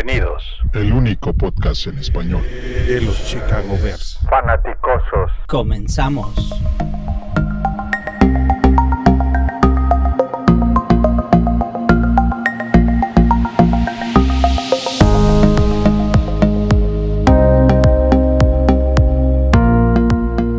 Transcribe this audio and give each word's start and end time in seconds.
Bienvenidos. 0.00 0.44
El 0.74 0.92
único 0.92 1.32
podcast 1.32 1.88
en 1.88 1.98
español 1.98 2.42
de 2.86 3.00
los 3.00 3.20
Chicago 3.26 3.76
Bears. 3.82 4.20
Fanaticosos. 4.30 5.32
Comenzamos. 5.48 6.36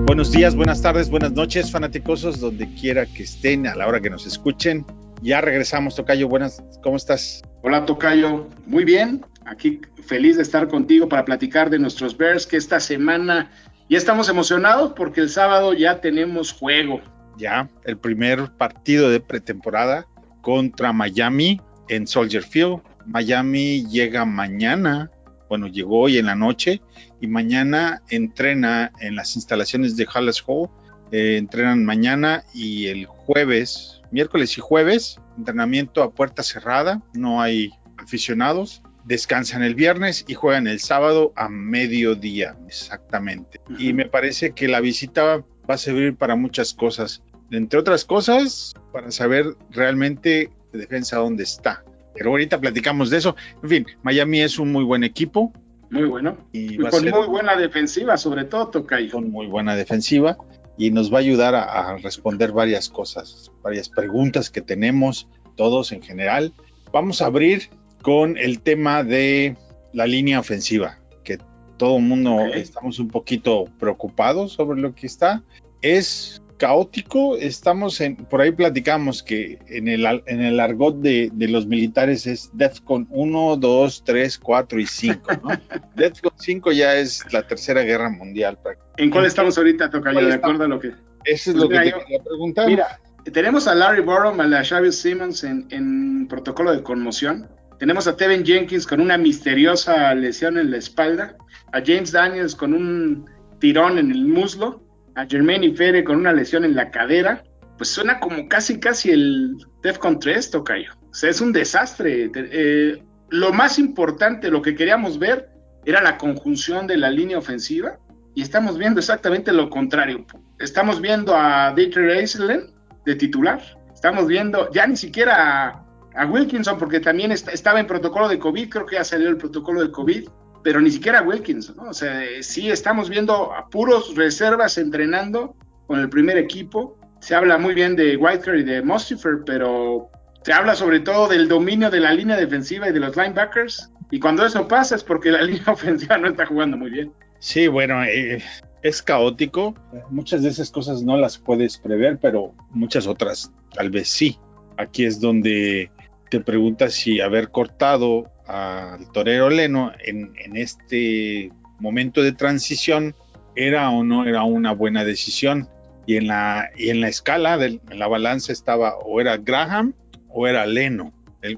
Buenos 0.06 0.32
días, 0.34 0.54
buenas 0.54 0.82
tardes, 0.82 1.10
buenas 1.10 1.32
noches, 1.32 1.72
fanaticosos, 1.72 2.42
donde 2.42 2.68
quiera 2.74 3.06
que 3.06 3.24
estén, 3.24 3.68
a 3.68 3.76
la 3.76 3.88
hora 3.88 4.02
que 4.02 4.10
nos 4.10 4.28
escuchen. 4.28 4.86
Ya 5.22 5.42
regresamos, 5.42 5.96
Tocayo. 5.96 6.28
Buenas, 6.28 6.64
¿cómo 6.82 6.96
estás? 6.98 7.42
Hola, 7.62 7.86
Tocayo. 7.86 8.48
Muy 8.66 8.86
bien. 8.86 9.22
Aquí 9.50 9.82
feliz 10.06 10.38
de 10.38 10.44
estar 10.44 10.68
contigo 10.68 11.10
para 11.10 11.26
platicar 11.26 11.72
de 11.72 11.80
nuestros 11.80 12.16
Bears, 12.16 12.46
que 12.46 12.56
esta 12.56 12.80
semana 12.80 13.50
ya 13.90 13.98
estamos 13.98 14.30
emocionados 14.30 14.94
porque 14.96 15.22
el 15.22 15.30
sábado 15.30 15.74
ya 15.74 16.02
tenemos 16.02 16.54
juego. 16.54 17.02
Ya, 17.36 17.68
el 17.86 17.98
primer 17.98 18.52
partido 18.58 19.10
de 19.10 19.20
pretemporada 19.20 20.06
contra 20.42 20.94
Miami 20.94 21.60
en 21.88 22.06
Soldier 22.06 22.44
Field. 22.44 22.82
Miami 23.08 23.88
llega 23.88 24.24
mañana, 24.24 25.10
bueno, 25.50 25.66
llegó 25.66 26.02
hoy 26.02 26.20
en 26.20 26.28
la 26.28 26.36
noche 26.36 26.82
y 27.20 27.26
mañana 27.26 28.04
entrena 28.10 28.92
en 29.00 29.16
las 29.16 29.36
instalaciones 29.36 29.98
de 29.98 30.06
Halles 30.14 30.44
Hall. 30.46 30.70
Eh, 31.12 31.38
entrenan 31.38 31.84
mañana 31.84 32.44
y 32.54 32.86
el 32.86 33.08
jueves, 33.08 34.04
miércoles 34.12 34.56
y 34.60 34.62
jueves, 34.62 35.20
entrenamiento 35.40 36.04
a 36.04 36.12
puerta 36.12 36.44
cerrada, 36.44 37.02
no 37.16 37.42
hay 37.42 37.72
aficionados. 37.98 38.84
Descansan 39.10 39.64
el 39.64 39.74
viernes 39.74 40.24
y 40.28 40.36
juegan 40.36 40.68
el 40.68 40.80
sábado 40.80 41.34
a 41.36 41.50
mediodía, 41.50 42.56
exactamente. 42.68 43.60
Uh 43.68 43.74
-huh. 43.74 43.82
Y 43.82 43.94
me 43.94 44.06
parece 44.06 44.52
que 44.52 44.68
la 44.68 44.82
visita 44.82 45.44
va 45.68 45.74
a 45.74 45.78
servir 45.80 46.16
para 46.16 46.36
muchas 46.36 46.76
cosas. 46.76 47.24
Entre 47.50 47.80
otras 47.80 48.06
cosas, 48.06 48.76
para 48.94 49.10
saber 49.10 49.56
realmente 49.72 50.52
de 50.72 50.80
defensa 50.80 51.18
dónde 51.18 51.42
está. 51.42 51.84
Pero 52.14 52.30
ahorita 52.30 52.60
platicamos 52.60 53.10
de 53.10 53.18
eso. 53.18 53.36
En 53.64 53.70
fin, 53.70 53.88
Miami 54.04 54.42
es 54.42 54.60
un 54.60 54.72
muy 54.72 54.84
buen 54.84 55.04
equipo. 55.04 55.52
Muy 55.90 56.04
bueno. 56.04 56.38
Y, 56.52 56.76
y 56.76 56.78
con 56.78 57.10
muy 57.10 57.28
buena 57.28 57.56
defensiva, 57.56 58.16
sobre 58.16 58.44
todo, 58.44 58.68
Tocayo. 58.68 59.12
Con 59.12 59.32
muy 59.32 59.48
buena 59.48 59.76
defensiva 59.76 60.38
y 60.78 60.92
nos 60.92 61.12
va 61.12 61.18
a 61.18 61.22
ayudar 61.22 61.56
a, 61.56 61.64
a, 61.64 61.98
responder 61.98 62.52
varias 62.52 62.90
cosas, 62.90 63.52
varias 63.64 63.90
preguntas 63.90 64.52
que 64.52 64.62
tenemos 64.62 65.28
todos 65.56 65.92
en 65.92 66.04
general. 66.04 66.54
Vamos 66.94 67.24
a 67.24 67.26
abrir 67.26 67.72
con 68.02 68.38
el 68.38 68.62
tema 68.62 69.04
de 69.04 69.56
la 69.94 70.06
línea 70.06 70.40
ofensiva, 70.40 71.00
que 71.24 71.38
todo 71.78 71.98
el 71.98 72.04
mundo 72.04 72.36
okay. 72.36 72.62
estamos 72.62 73.00
un 73.00 73.10
poquito 73.10 73.66
preocupados 73.80 74.54
sobre 74.54 74.80
lo 74.80 74.94
que 74.94 75.08
está. 75.08 75.44
Es 75.82 76.42
caótico, 76.60 77.38
estamos 77.38 78.00
en, 78.02 78.18
por 78.18 78.42
ahí 78.42 78.52
platicamos 78.52 79.24
que 79.24 79.58
en 79.68 79.88
el, 79.88 80.06
en 80.28 80.42
el 80.42 80.60
argot 80.60 80.98
de, 80.98 81.32
de 81.34 81.48
los 81.48 81.66
militares 81.66 82.28
es 82.28 82.52
DEFCON 82.54 83.08
1, 83.10 83.58
2, 83.58 84.04
3, 84.06 84.38
4 84.38 84.80
y 84.80 84.86
5, 84.86 85.32
¿no? 85.42 85.50
DEFCON 85.96 86.34
5 86.38 86.72
ya 86.74 86.98
es 86.98 87.26
la 87.32 87.48
tercera 87.48 87.82
guerra 87.82 88.10
mundial. 88.10 88.60
¿En 88.98 89.10
cuál 89.10 89.26
estamos 89.26 89.58
ahorita, 89.58 89.90
Tocayo? 89.90 90.28
De 90.28 90.34
acuerdo 90.34 90.66
a 90.66 90.68
lo 90.68 90.80
que... 90.80 90.90
Eso 91.24 91.52
es 91.52 91.56
pues 91.56 91.56
lo 91.56 91.70
mira, 91.70 91.84
que 91.84 91.92
te 91.92 92.00
quería 92.00 92.24
preguntar. 92.24 92.68
Mira, 92.68 93.00
tenemos 93.32 93.68
a 93.68 93.76
Larry 93.76 94.02
Borom, 94.02 94.40
a 94.40 94.48
la 94.48 94.64
Xavier 94.64 94.94
Simmons 94.94 95.44
en, 95.44 95.66
en 95.70 96.28
protocolo 96.28 96.74
de 96.74 96.84
conmoción. 96.84 97.48
Tenemos 97.80 98.08
a 98.08 98.18
Tevin 98.18 98.46
Jenkins 98.46 98.86
con 98.86 99.00
una 99.00 99.18
misteriosa 99.18 100.14
lesión 100.14 100.58
en 100.58 100.72
la 100.72 100.78
espalda. 100.78 101.36
A 101.72 101.82
James 101.84 102.12
Daniels 102.12 102.56
con 102.56 102.74
un 102.74 103.30
tirón 103.60 103.98
en 103.98 104.12
el 104.12 104.26
muslo 104.26 104.84
a 105.16 105.26
Jermaine 105.26 105.68
Ifere 105.68 106.04
con 106.04 106.18
una 106.18 106.34
lesión 106.34 106.64
en 106.64 106.76
la 106.76 106.92
cadera, 106.92 107.44
pues 107.78 107.90
suena 107.90 108.20
como 108.20 108.48
casi 108.48 108.80
casi 108.80 109.12
el 109.12 109.58
DEFCON 109.84 110.20
3, 110.20 110.52
Tocayo. 110.52 110.92
O 111.10 111.14
sea, 111.14 111.30
es 111.30 111.42
un 111.42 111.52
desastre. 111.52 112.32
Eh, 112.34 113.04
lo 113.30 113.52
más 113.54 113.80
importante, 113.80 114.50
lo 114.50 114.62
que 114.62 114.76
queríamos 114.76 115.20
ver, 115.20 115.50
era 115.86 116.02
la 116.02 116.18
conjunción 116.18 116.88
de 116.88 116.98
la 116.98 117.10
línea 117.10 117.38
ofensiva, 117.38 117.98
y 118.36 118.42
estamos 118.42 118.78
viendo 118.78 119.00
exactamente 119.00 119.52
lo 119.52 119.70
contrario. 119.70 120.26
Estamos 120.60 121.02
viendo 121.02 121.36
a 121.36 121.74
Dieter 121.74 122.10
Eiselen 122.10 122.72
de 123.06 123.16
titular, 123.16 123.62
estamos 123.94 124.28
viendo 124.28 124.70
ya 124.72 124.86
ni 124.88 124.96
siquiera 124.96 125.84
a, 126.16 126.24
a 126.24 126.26
Wilkinson, 126.26 126.78
porque 126.78 127.00
también 127.00 127.32
está, 127.32 127.52
estaba 127.52 127.80
en 127.80 127.88
protocolo 127.88 128.28
de 128.28 128.40
COVID, 128.40 128.70
creo 128.70 128.86
que 128.86 128.96
ya 128.96 129.04
salió 129.04 129.30
el 129.30 129.38
protocolo 129.38 129.82
de 129.82 129.92
COVID, 129.92 130.30
pero 130.64 130.82
ni 130.82 130.92
siquiera 130.92 131.22
Wilkins, 131.22 131.76
¿no? 131.76 131.90
O 131.90 131.94
sea, 131.94 132.22
sí 132.42 132.70
estamos 132.70 133.10
viendo 133.10 133.54
a 133.54 133.70
puros 133.70 134.16
reservas 134.16 134.78
entrenando 134.78 135.56
con 135.88 136.00
el 136.00 136.10
primer 136.10 136.38
equipo. 136.38 136.98
Se 137.20 137.36
habla 137.36 137.58
muy 137.58 137.74
bien 137.74 137.96
de 137.96 138.18
Whitaker 138.18 138.56
y 138.56 138.64
de 138.64 138.82
Mustifer, 138.82 139.40
pero 139.46 140.10
se 140.44 140.54
habla 140.54 140.76
sobre 140.76 141.00
todo 141.00 141.28
del 141.28 141.48
dominio 141.48 141.90
de 141.90 142.00
la 142.00 142.14
línea 142.14 142.36
defensiva 142.36 142.90
y 142.90 142.94
de 142.94 143.00
los 143.00 143.16
linebackers. 143.16 143.92
Y 144.12 144.20
cuando 144.20 144.46
eso 144.46 144.68
pasa 144.68 144.96
es 144.96 145.04
porque 145.04 145.32
la 145.32 145.42
línea 145.44 145.64
ofensiva 145.68 146.18
no 146.18 146.28
está 146.28 146.46
jugando 146.46 146.78
muy 146.78 146.92
bien. 146.92 147.12
Sí, 147.40 147.68
bueno, 147.68 148.04
eh, 148.04 148.44
es 148.82 149.02
caótico. 149.02 149.76
Muchas 150.10 150.44
de 150.44 150.50
esas 150.50 150.72
cosas 150.72 151.04
no 151.04 151.18
las 151.18 151.38
puedes 151.38 151.78
prever, 151.78 152.20
pero 152.20 152.54
muchas 152.72 153.08
otras 153.08 153.52
tal 153.74 153.90
vez 153.90 154.10
sí. 154.10 154.38
Aquí 154.78 155.06
es 155.06 155.20
donde 155.20 155.92
te 156.30 156.40
preguntas 156.40 156.94
si 156.94 157.22
haber 157.22 157.50
cortado 157.50 158.32
al 158.48 159.12
torero 159.12 159.50
Leno 159.50 159.92
en, 160.04 160.34
este 160.56 161.52
momento 161.80 162.22
de 162.22 162.32
transición 162.34 163.16
era 163.56 163.90
o 163.90 164.04
no 164.04 164.26
era 164.26 164.44
una 164.44 164.72
buena 164.74 165.04
decisión. 165.04 165.68
Y 166.06 166.16
en 166.16 166.28
la, 166.28 166.70
y 166.76 166.90
en 166.90 167.02
la 167.02 167.08
escala, 167.08 167.58
de, 167.58 167.80
en 167.90 168.00
la 168.00 168.08
balanza 168.08 168.52
estaba 168.52 168.98
o 168.98 169.22
era 169.22 169.38
Graham 169.38 169.94
o 170.30 170.48
era 170.48 170.66
Leno. 170.66 171.14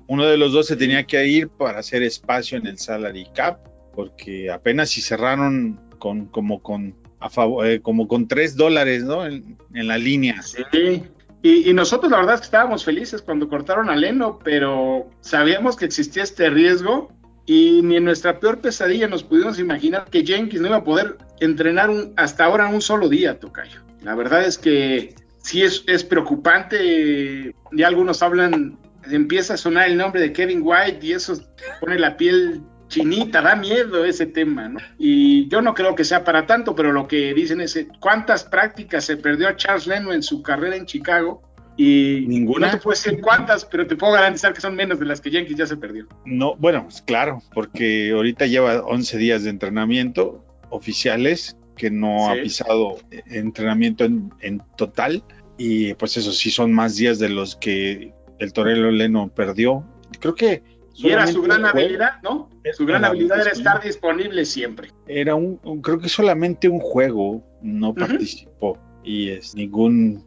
Uno 0.08 0.26
de 0.26 0.38
los 0.38 0.52
dos 0.52 0.68
se 0.68 0.76
tenía 0.76 1.06
que 1.06 1.26
ir 1.28 1.50
para 1.50 1.80
hacer 1.80 2.04
espacio 2.04 2.58
en 2.58 2.68
el 2.68 2.78
salary 2.78 3.28
cap, 3.34 3.60
porque 3.96 4.52
apenas 4.52 4.90
si 4.90 5.02
cerraron 5.02 5.80
con, 6.00 6.26
como 6.28 6.62
con 6.62 6.96
eh, 7.66 7.80
como 7.82 8.08
con 8.08 8.28
tres 8.28 8.56
dólares 8.56 9.04
¿no? 9.04 9.26
en, 9.26 9.58
en 9.74 9.88
la 9.88 9.98
línea. 9.98 10.42
Sí, 10.42 11.04
y, 11.44 11.74
nosotros 11.74 12.12
la 12.12 12.18
verdad 12.18 12.36
es 12.36 12.42
que 12.42 12.46
estábamos 12.46 12.86
felices 12.86 13.22
cuando 13.22 13.50
cortaron 13.50 13.90
a 13.90 13.96
Leno, 13.96 14.40
pero 14.44 15.10
sabíamos 15.22 15.76
que 15.76 15.86
existía 15.86 16.22
este 16.22 16.50
riesgo 16.50 17.12
y 17.48 17.82
ni 17.82 17.98
en 17.98 18.06
nuestra 18.06 18.40
peor 18.40 18.60
pesadilla 18.60 19.08
nos 19.08 19.24
pudimos 19.24 19.58
imaginar 19.58 20.06
que 20.12 20.24
Jenkins 20.24 20.62
no 20.62 20.68
iba 20.68 20.78
a 20.78 20.84
poder 20.84 21.18
entrenar 21.40 21.90
un, 21.90 22.14
hasta 22.16 22.46
ahora 22.46 22.68
un 22.68 22.82
solo 22.82 23.10
día, 23.10 23.40
Tocayo. 23.40 23.82
La 24.04 24.14
verdad 24.14 24.46
es 24.46 24.60
que 24.60 25.16
sí 25.40 25.64
es, 25.64 25.84
es 25.88 26.04
preocupante, 26.04 27.56
ya 27.72 27.88
algunos 27.88 28.22
hablan, 28.22 28.78
empieza 29.10 29.56
a 29.56 29.58
sonar 29.58 29.90
el 29.90 29.98
nombre 29.98 30.22
de 30.22 30.34
Kevin 30.34 30.62
White 30.64 31.00
y 31.02 31.14
eso 31.14 31.34
pone 31.80 31.98
la 31.98 32.18
piel 32.18 32.62
chinita, 32.92 33.42
da 33.42 33.56
miedo 33.56 34.06
ese 34.06 34.28
tema, 34.28 34.70
¿no? 34.70 34.80
Y 35.00 35.48
yo 35.48 35.62
no 35.62 35.74
creo 35.74 35.96
que 35.96 36.04
sea 36.04 36.24
para 36.24 36.46
tanto, 36.46 36.76
pero 36.76 36.92
lo 36.92 37.08
que 37.08 37.34
dicen 37.34 37.62
es 37.62 37.88
cuántas 38.00 38.44
prácticas 38.44 39.06
se 39.06 39.18
perdió 39.18 39.48
a 39.48 39.56
Charles 39.56 39.88
Leno 39.88 40.14
en 40.14 40.22
su 40.22 40.44
carrera 40.44 40.76
en 40.76 40.86
Chicago 40.86 41.42
y 41.78 42.26
ninguna. 42.28 42.68
No 42.68 42.74
te 42.74 42.78
puedo 42.80 42.96
decir 42.96 43.22
cuántas, 43.22 43.66
pero 43.66 43.88
te 43.88 43.96
puedo 43.96 44.14
garantizar 44.14 44.54
que 44.54 44.62
son 44.62 44.76
menos 44.76 45.00
de 45.00 45.06
las 45.06 45.22
que 45.22 45.32
Jenkins 45.32 45.58
ya 45.58 45.66
se 45.66 45.78
perdió. 45.78 46.08
No, 46.26 46.56
bueno, 46.58 46.88
claro, 47.06 47.42
porque 47.54 48.12
ahorita 48.12 48.46
lleva 48.46 48.84
11 48.84 49.18
días 49.18 49.44
de 49.44 49.50
entrenamiento 49.50 50.46
oficiales 50.70 51.58
que 51.78 51.90
no 51.90 52.28
sí. 52.34 52.40
ha 52.40 52.44
pisado 52.44 52.98
entrenamiento 53.28 54.04
en, 54.04 54.32
en 54.42 54.62
total 54.78 55.24
y 55.58 55.94
pues 55.96 56.18
eso 56.18 56.32
sí 56.32 56.52
son 56.52 56.74
más 56.74 56.98
días 56.98 57.20
de 57.20 57.30
los 57.30 57.56
que 57.56 58.14
el 58.40 58.54
torero 58.54 58.92
Leno 58.92 59.30
perdió. 59.30 59.86
Creo 60.20 60.36
que 60.36 60.64
y 60.96 61.10
era 61.10 61.28
su 61.28 61.42
gran 61.42 61.66
habilidad, 61.66 62.22
¿no? 62.24 62.50
Su 62.74 62.86
gran 62.86 63.06
habilidad 63.06 63.42
era 63.42 63.52
estar 63.52 63.82
disponible 63.82 64.46
siempre. 64.46 64.90
Era 65.08 65.36
un, 65.36 65.60
un 65.64 65.82
creo 65.82 66.00
que 66.00 66.10
solamente 66.10 66.70
un 66.70 66.80
juego 66.80 67.44
no 67.62 67.90
uh 67.90 67.94
-huh. 67.94 68.08
participó 68.08 68.78
y 69.04 69.30
es 69.30 69.56
ningún, 69.56 70.24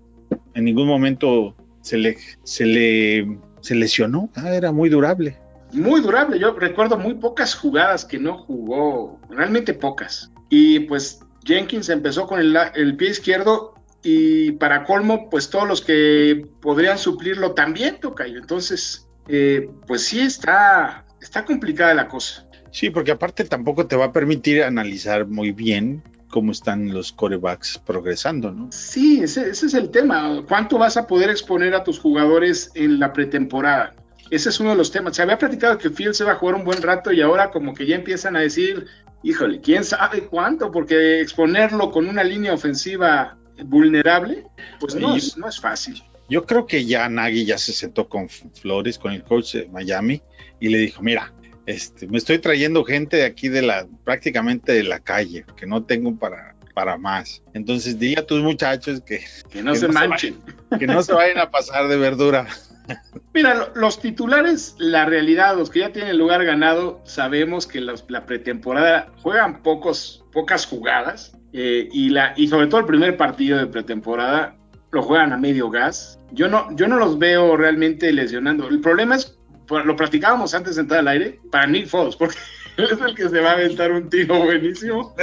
en 0.54 0.64
ningún 0.64 0.86
momento 0.88 1.54
se 1.80 1.98
le, 1.98 2.16
se 2.42 2.64
le, 2.66 3.38
se 3.60 3.74
lesionó. 3.74 4.30
Ah, 4.34 4.54
era 4.54 4.72
muy 4.72 4.88
durable. 4.88 5.38
Muy 5.72 6.00
durable. 6.00 6.38
Yo 6.38 6.52
recuerdo 6.52 6.96
muy 6.98 7.14
pocas 7.14 7.54
jugadas 7.54 8.04
que 8.04 8.18
no 8.18 8.38
jugó, 8.38 9.20
realmente 9.28 9.74
pocas. 9.74 10.30
Y 10.48 10.80
pues 10.80 11.20
Jenkins 11.44 11.88
empezó 11.88 12.26
con 12.26 12.40
el, 12.40 12.56
el 12.74 12.96
pie 12.96 13.10
izquierdo 13.10 13.74
y 14.02 14.52
para 14.52 14.84
colmo, 14.84 15.28
pues 15.30 15.48
todos 15.50 15.66
los 15.66 15.80
que 15.80 16.46
podrían 16.60 16.98
suplirlo 16.98 17.52
también, 17.52 17.98
Tocayo. 18.00 18.38
Entonces, 18.38 19.03
eh, 19.28 19.68
pues 19.86 20.04
sí 20.04 20.20
está, 20.20 21.04
está 21.20 21.44
complicada 21.44 21.94
la 21.94 22.08
cosa. 22.08 22.46
Sí, 22.70 22.90
porque 22.90 23.12
aparte 23.12 23.44
tampoco 23.44 23.86
te 23.86 23.96
va 23.96 24.06
a 24.06 24.12
permitir 24.12 24.62
analizar 24.62 25.26
muy 25.26 25.52
bien 25.52 26.02
cómo 26.28 26.50
están 26.50 26.92
los 26.92 27.12
corebacks 27.12 27.78
progresando, 27.78 28.50
¿no? 28.50 28.68
Sí, 28.72 29.20
ese, 29.22 29.48
ese, 29.50 29.66
es 29.66 29.74
el 29.74 29.90
tema. 29.90 30.42
¿Cuánto 30.48 30.78
vas 30.78 30.96
a 30.96 31.06
poder 31.06 31.30
exponer 31.30 31.74
a 31.74 31.84
tus 31.84 32.00
jugadores 32.00 32.72
en 32.74 32.98
la 32.98 33.12
pretemporada? 33.12 33.94
ese 34.30 34.48
es 34.48 34.60
uno 34.60 34.70
de 34.70 34.76
los 34.76 34.90
temas. 34.90 35.16
Se 35.16 35.22
había 35.22 35.38
platicado 35.38 35.78
que 35.78 35.90
Fields 35.90 36.16
se 36.16 36.24
va 36.24 36.32
a 36.32 36.36
jugar 36.36 36.56
un 36.56 36.64
buen 36.64 36.82
rato 36.82 37.12
y 37.12 37.20
ahora 37.20 37.50
como 37.50 37.74
que 37.74 37.86
ya 37.86 37.96
empiezan 37.96 38.36
a 38.36 38.40
decir, 38.40 38.86
híjole, 39.22 39.60
quién 39.60 39.84
sabe 39.84 40.26
cuánto, 40.26 40.70
porque 40.70 41.20
exponerlo 41.20 41.90
con 41.90 42.08
una 42.08 42.24
línea 42.24 42.52
ofensiva 42.52 43.36
vulnerable, 43.64 44.46
pues 44.80 44.94
no, 44.94 45.14
es, 45.16 45.36
no 45.36 45.48
es 45.48 45.60
fácil. 45.60 46.02
Yo 46.28 46.44
creo 46.46 46.66
que 46.66 46.84
ya 46.84 47.08
Nagy 47.08 47.44
ya 47.44 47.58
se 47.58 47.72
sentó 47.72 48.08
con 48.08 48.28
Flores, 48.28 48.98
con 48.98 49.12
el 49.12 49.22
coach 49.22 49.54
de 49.54 49.68
Miami, 49.68 50.22
y 50.60 50.68
le 50.68 50.78
dijo, 50.78 51.02
mira, 51.02 51.32
este, 51.66 52.06
me 52.06 52.18
estoy 52.18 52.38
trayendo 52.38 52.84
gente 52.84 53.18
de 53.18 53.24
aquí 53.24 53.48
de 53.48 53.62
la, 53.62 53.86
prácticamente 54.04 54.72
de 54.72 54.84
la 54.84 55.00
calle, 55.00 55.44
que 55.56 55.66
no 55.66 55.84
tengo 55.84 56.16
para, 56.16 56.54
para 56.74 56.98
más. 56.98 57.42
Entonces 57.54 57.98
di 57.98 58.14
a 58.16 58.26
tus 58.26 58.42
muchachos 58.42 59.00
que, 59.00 59.24
que 59.50 59.62
no 59.62 59.74
se 59.74 59.88
manchen. 59.88 60.40
que 60.78 60.86
no 60.86 61.02
se 61.02 61.12
vayan 61.12 61.38
a 61.38 61.50
pasar 61.50 61.88
de 61.88 61.96
verdura. 61.96 62.46
Mira, 63.34 63.72
los 63.74 64.00
titulares, 64.00 64.74
la 64.78 65.06
realidad, 65.06 65.56
los 65.56 65.70
que 65.70 65.80
ya 65.80 65.92
tienen 65.92 66.18
lugar 66.18 66.44
ganado, 66.44 67.00
sabemos 67.04 67.66
que 67.66 67.80
la 67.80 68.26
pretemporada 68.26 69.12
juegan 69.22 69.62
pocos, 69.62 70.24
pocas 70.32 70.66
jugadas 70.66 71.36
eh, 71.52 71.88
y, 71.92 72.10
la, 72.10 72.34
y 72.36 72.48
sobre 72.48 72.66
todo 72.66 72.80
el 72.80 72.86
primer 72.86 73.16
partido 73.16 73.58
de 73.58 73.66
pretemporada 73.66 74.56
lo 74.94 75.02
juegan 75.02 75.32
a 75.32 75.36
medio 75.36 75.68
gas. 75.68 76.18
Yo 76.32 76.48
no, 76.48 76.74
yo 76.76 76.86
no 76.88 76.96
los 76.96 77.18
veo 77.18 77.56
realmente 77.56 78.12
lesionando. 78.12 78.68
El 78.68 78.80
problema 78.80 79.16
es, 79.16 79.36
pues, 79.66 79.84
lo 79.84 79.96
practicábamos 79.96 80.54
antes 80.54 80.76
de 80.76 80.82
entrar 80.82 81.00
al 81.00 81.08
aire, 81.08 81.40
para 81.50 81.66
Nick 81.66 81.88
Foles, 81.88 82.16
porque 82.16 82.36
es 82.76 83.00
el 83.00 83.14
que 83.14 83.28
se 83.28 83.40
va 83.40 83.50
a 83.50 83.52
aventar 83.54 83.92
un 83.92 84.08
tiro 84.08 84.42
buenísimo. 84.42 85.14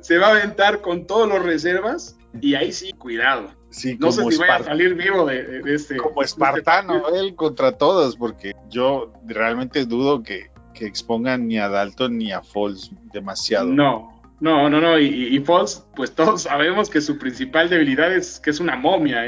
Se 0.00 0.16
va 0.16 0.28
a 0.28 0.30
aventar 0.30 0.80
con 0.80 1.06
todos 1.06 1.28
los 1.28 1.42
reservas 1.42 2.16
y 2.40 2.54
ahí 2.54 2.72
sí, 2.72 2.92
cuidado. 2.92 3.50
Sí, 3.70 3.96
no 3.98 4.10
sé 4.10 4.24
si 4.30 4.38
vaya 4.38 4.56
a 4.56 4.62
salir 4.62 4.94
vivo 4.94 5.26
de, 5.26 5.62
este. 5.66 5.96
Como 5.96 6.22
espartano, 6.22 7.08
él 7.14 7.34
contra 7.34 7.72
todos, 7.72 8.16
porque 8.16 8.54
yo 8.70 9.12
realmente 9.26 9.84
dudo 9.84 10.22
que, 10.22 10.50
que 10.72 10.86
expongan 10.86 11.48
ni 11.48 11.58
a 11.58 11.68
Dalton 11.68 12.16
ni 12.16 12.32
a 12.32 12.42
Foles 12.42 12.90
demasiado. 13.12 13.66
No, 13.66 14.15
no, 14.38 14.68
no, 14.68 14.80
no, 14.80 14.98
y, 14.98 15.34
y 15.34 15.40
pues 15.40 15.82
todos 16.14 16.42
sabemos 16.42 16.90
que 16.90 17.00
su 17.00 17.18
principal 17.18 17.70
debilidad 17.70 18.12
es 18.14 18.38
que 18.38 18.50
es 18.50 18.60
una 18.60 18.76
momia, 18.76 19.22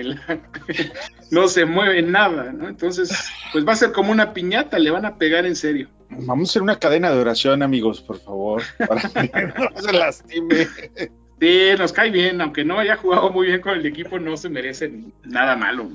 no 1.30 1.48
se 1.48 1.64
mueve 1.64 2.02
nada, 2.02 2.52
¿no? 2.52 2.68
Entonces, 2.68 3.10
pues 3.52 3.66
va 3.66 3.72
a 3.72 3.76
ser 3.76 3.92
como 3.92 4.12
una 4.12 4.34
piñata, 4.34 4.78
le 4.78 4.90
van 4.90 5.06
a 5.06 5.16
pegar 5.16 5.46
en 5.46 5.56
serio. 5.56 5.88
Vamos 6.10 6.48
a 6.48 6.52
hacer 6.52 6.62
una 6.62 6.78
cadena 6.78 7.10
de 7.10 7.18
oración, 7.18 7.62
amigos, 7.62 8.02
por 8.02 8.18
favor, 8.18 8.62
para 8.86 9.00
que 9.00 9.46
no 9.58 9.80
se 9.80 9.92
lastime. 9.92 10.68
Sí, 11.40 11.68
nos 11.78 11.92
cae 11.92 12.10
bien, 12.10 12.40
aunque 12.40 12.64
no 12.64 12.78
haya 12.78 12.96
jugado 12.96 13.30
muy 13.30 13.46
bien 13.46 13.60
con 13.60 13.78
el 13.78 13.86
equipo, 13.86 14.18
no 14.18 14.36
se 14.36 14.48
merece 14.48 14.92
nada 15.24 15.56
malo. 15.56 15.88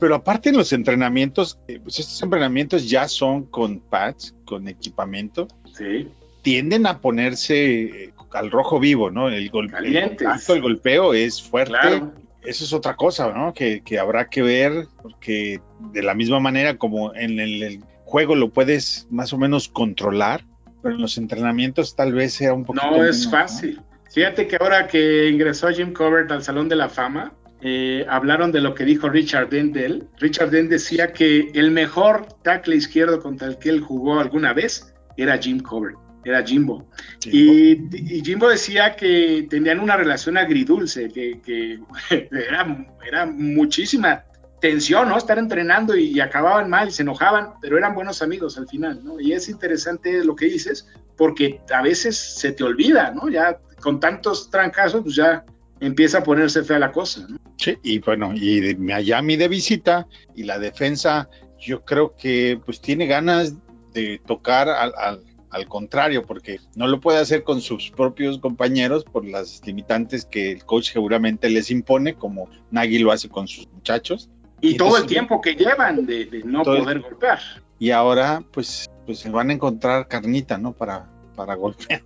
Pero 0.00 0.16
aparte 0.16 0.48
en 0.48 0.56
los 0.56 0.72
entrenamientos, 0.72 1.58
eh, 1.68 1.78
pues 1.80 2.00
estos 2.00 2.20
entrenamientos 2.22 2.90
ya 2.90 3.06
son 3.06 3.44
con 3.44 3.78
pads, 3.78 4.34
con 4.44 4.66
equipamiento. 4.66 5.46
Sí. 5.72 6.10
Tienden 6.42 6.86
a 6.86 7.00
ponerse 7.00 7.82
eh, 7.82 8.12
al 8.32 8.50
rojo 8.50 8.80
vivo, 8.80 9.10
¿no? 9.10 9.28
El, 9.28 9.50
golpe, 9.50 9.76
el, 9.78 9.96
el 9.96 10.60
golpeo 10.60 11.14
es 11.14 11.42
fuerte. 11.42 11.72
Claro. 11.72 12.12
Eso 12.42 12.64
es 12.64 12.72
otra 12.72 12.96
cosa, 12.96 13.32
¿no? 13.32 13.52
Que, 13.52 13.82
que, 13.82 13.98
habrá 13.98 14.30
que 14.30 14.42
ver, 14.42 14.86
porque 15.02 15.60
de 15.92 16.02
la 16.02 16.14
misma 16.14 16.40
manera 16.40 16.78
como 16.78 17.14
en 17.14 17.38
el, 17.38 17.62
el, 17.62 17.84
juego 18.04 18.34
lo 18.34 18.50
puedes 18.50 19.06
más 19.10 19.32
o 19.32 19.38
menos 19.38 19.68
controlar, 19.68 20.44
pero 20.82 20.94
en 20.94 21.02
los 21.02 21.18
entrenamientos 21.18 21.94
tal 21.94 22.12
vez 22.12 22.32
sea 22.32 22.54
un 22.54 22.64
poquito. 22.64 22.86
No 22.86 22.92
menos, 22.92 23.16
es 23.16 23.30
fácil. 23.30 23.76
¿no? 23.76 23.84
Fíjate 24.10 24.48
que 24.48 24.56
ahora 24.56 24.88
que 24.88 25.28
ingresó 25.28 25.68
Jim 25.68 25.92
Covert 25.92 26.32
al 26.32 26.42
Salón 26.42 26.68
de 26.68 26.76
la 26.76 26.88
Fama, 26.88 27.34
eh, 27.60 28.06
hablaron 28.08 28.50
de 28.50 28.60
lo 28.60 28.74
que 28.74 28.84
dijo 28.84 29.08
Richard 29.08 29.50
Dent 29.50 29.74
de 29.74 29.86
él. 29.86 30.08
Richard 30.18 30.50
Dent 30.50 30.70
decía 30.70 31.12
que 31.12 31.50
el 31.54 31.70
mejor 31.70 32.26
tackle 32.42 32.74
izquierdo 32.74 33.20
contra 33.20 33.46
el 33.46 33.58
que 33.58 33.68
él 33.68 33.80
jugó 33.80 34.18
alguna 34.18 34.54
vez 34.54 34.92
era 35.16 35.38
Jim 35.38 35.60
Covert 35.60 36.09
era 36.24 36.44
Jimbo. 36.44 36.88
Jimbo. 37.20 37.36
Y, 37.36 38.16
y, 38.16 38.24
Jimbo 38.24 38.48
decía 38.48 38.94
que 38.96 39.46
tenían 39.48 39.80
una 39.80 39.96
relación 39.96 40.36
agridulce, 40.36 41.08
que, 41.08 41.40
que 41.40 41.80
era, 42.30 42.86
era, 43.06 43.26
muchísima 43.26 44.24
tensión, 44.60 45.08
¿no? 45.08 45.16
Estar 45.16 45.38
entrenando 45.38 45.96
y, 45.96 46.04
y, 46.04 46.20
acababan 46.20 46.68
mal 46.68 46.88
y 46.88 46.92
se 46.92 47.02
enojaban, 47.02 47.54
pero 47.60 47.78
eran 47.78 47.94
buenos 47.94 48.22
amigos 48.22 48.58
al 48.58 48.68
final, 48.68 49.02
¿no? 49.02 49.18
Y 49.18 49.32
es 49.32 49.48
interesante 49.48 50.24
lo 50.24 50.36
que 50.36 50.46
dices, 50.46 50.88
porque 51.16 51.60
a 51.72 51.82
veces 51.82 52.16
se 52.18 52.52
te 52.52 52.64
olvida, 52.64 53.12
¿no? 53.12 53.28
Ya 53.28 53.58
con 53.80 54.00
tantos 54.00 54.50
trancazos, 54.50 55.02
pues 55.02 55.16
ya 55.16 55.44
empieza 55.80 56.18
a 56.18 56.22
ponerse 56.22 56.62
fea 56.62 56.78
la 56.78 56.92
cosa, 56.92 57.26
¿no? 57.28 57.38
Sí, 57.56 57.76
y 57.82 57.98
bueno, 57.98 58.32
y 58.34 58.60
de 58.60 58.76
Miami 58.76 59.36
de 59.36 59.48
visita 59.48 60.06
y 60.34 60.44
la 60.44 60.58
defensa, 60.58 61.28
yo 61.58 61.84
creo 61.84 62.14
que 62.16 62.58
pues 62.64 62.80
tiene 62.80 63.06
ganas 63.06 63.54
de 63.92 64.20
tocar 64.26 64.68
al, 64.68 64.94
al 64.96 65.22
al 65.50 65.66
contrario, 65.66 66.24
porque 66.24 66.60
no 66.76 66.86
lo 66.86 67.00
puede 67.00 67.18
hacer 67.18 67.42
con 67.42 67.60
sus 67.60 67.90
propios 67.90 68.38
compañeros 68.38 69.04
por 69.04 69.24
las 69.24 69.60
limitantes 69.66 70.24
que 70.24 70.52
el 70.52 70.64
coach 70.64 70.92
seguramente 70.92 71.50
les 71.50 71.70
impone, 71.70 72.14
como 72.14 72.48
Nagy 72.70 72.98
lo 72.98 73.12
hace 73.12 73.28
con 73.28 73.48
sus 73.48 73.68
muchachos. 73.72 74.30
Y, 74.60 74.70
y 74.70 74.76
todo 74.76 74.96
el 74.96 75.06
tiempo 75.06 75.40
que 75.40 75.54
llevan 75.54 76.06
de, 76.06 76.26
de 76.26 76.42
no 76.44 76.62
poder 76.62 76.96
el, 76.96 77.02
golpear. 77.02 77.40
Y 77.78 77.90
ahora, 77.90 78.44
pues, 78.52 78.90
pues 79.06 79.18
se 79.18 79.30
van 79.30 79.50
a 79.50 79.54
encontrar 79.54 80.06
carnita, 80.06 80.58
¿no? 80.58 80.72
Para, 80.72 81.08
para 81.34 81.54
golpear. 81.54 82.02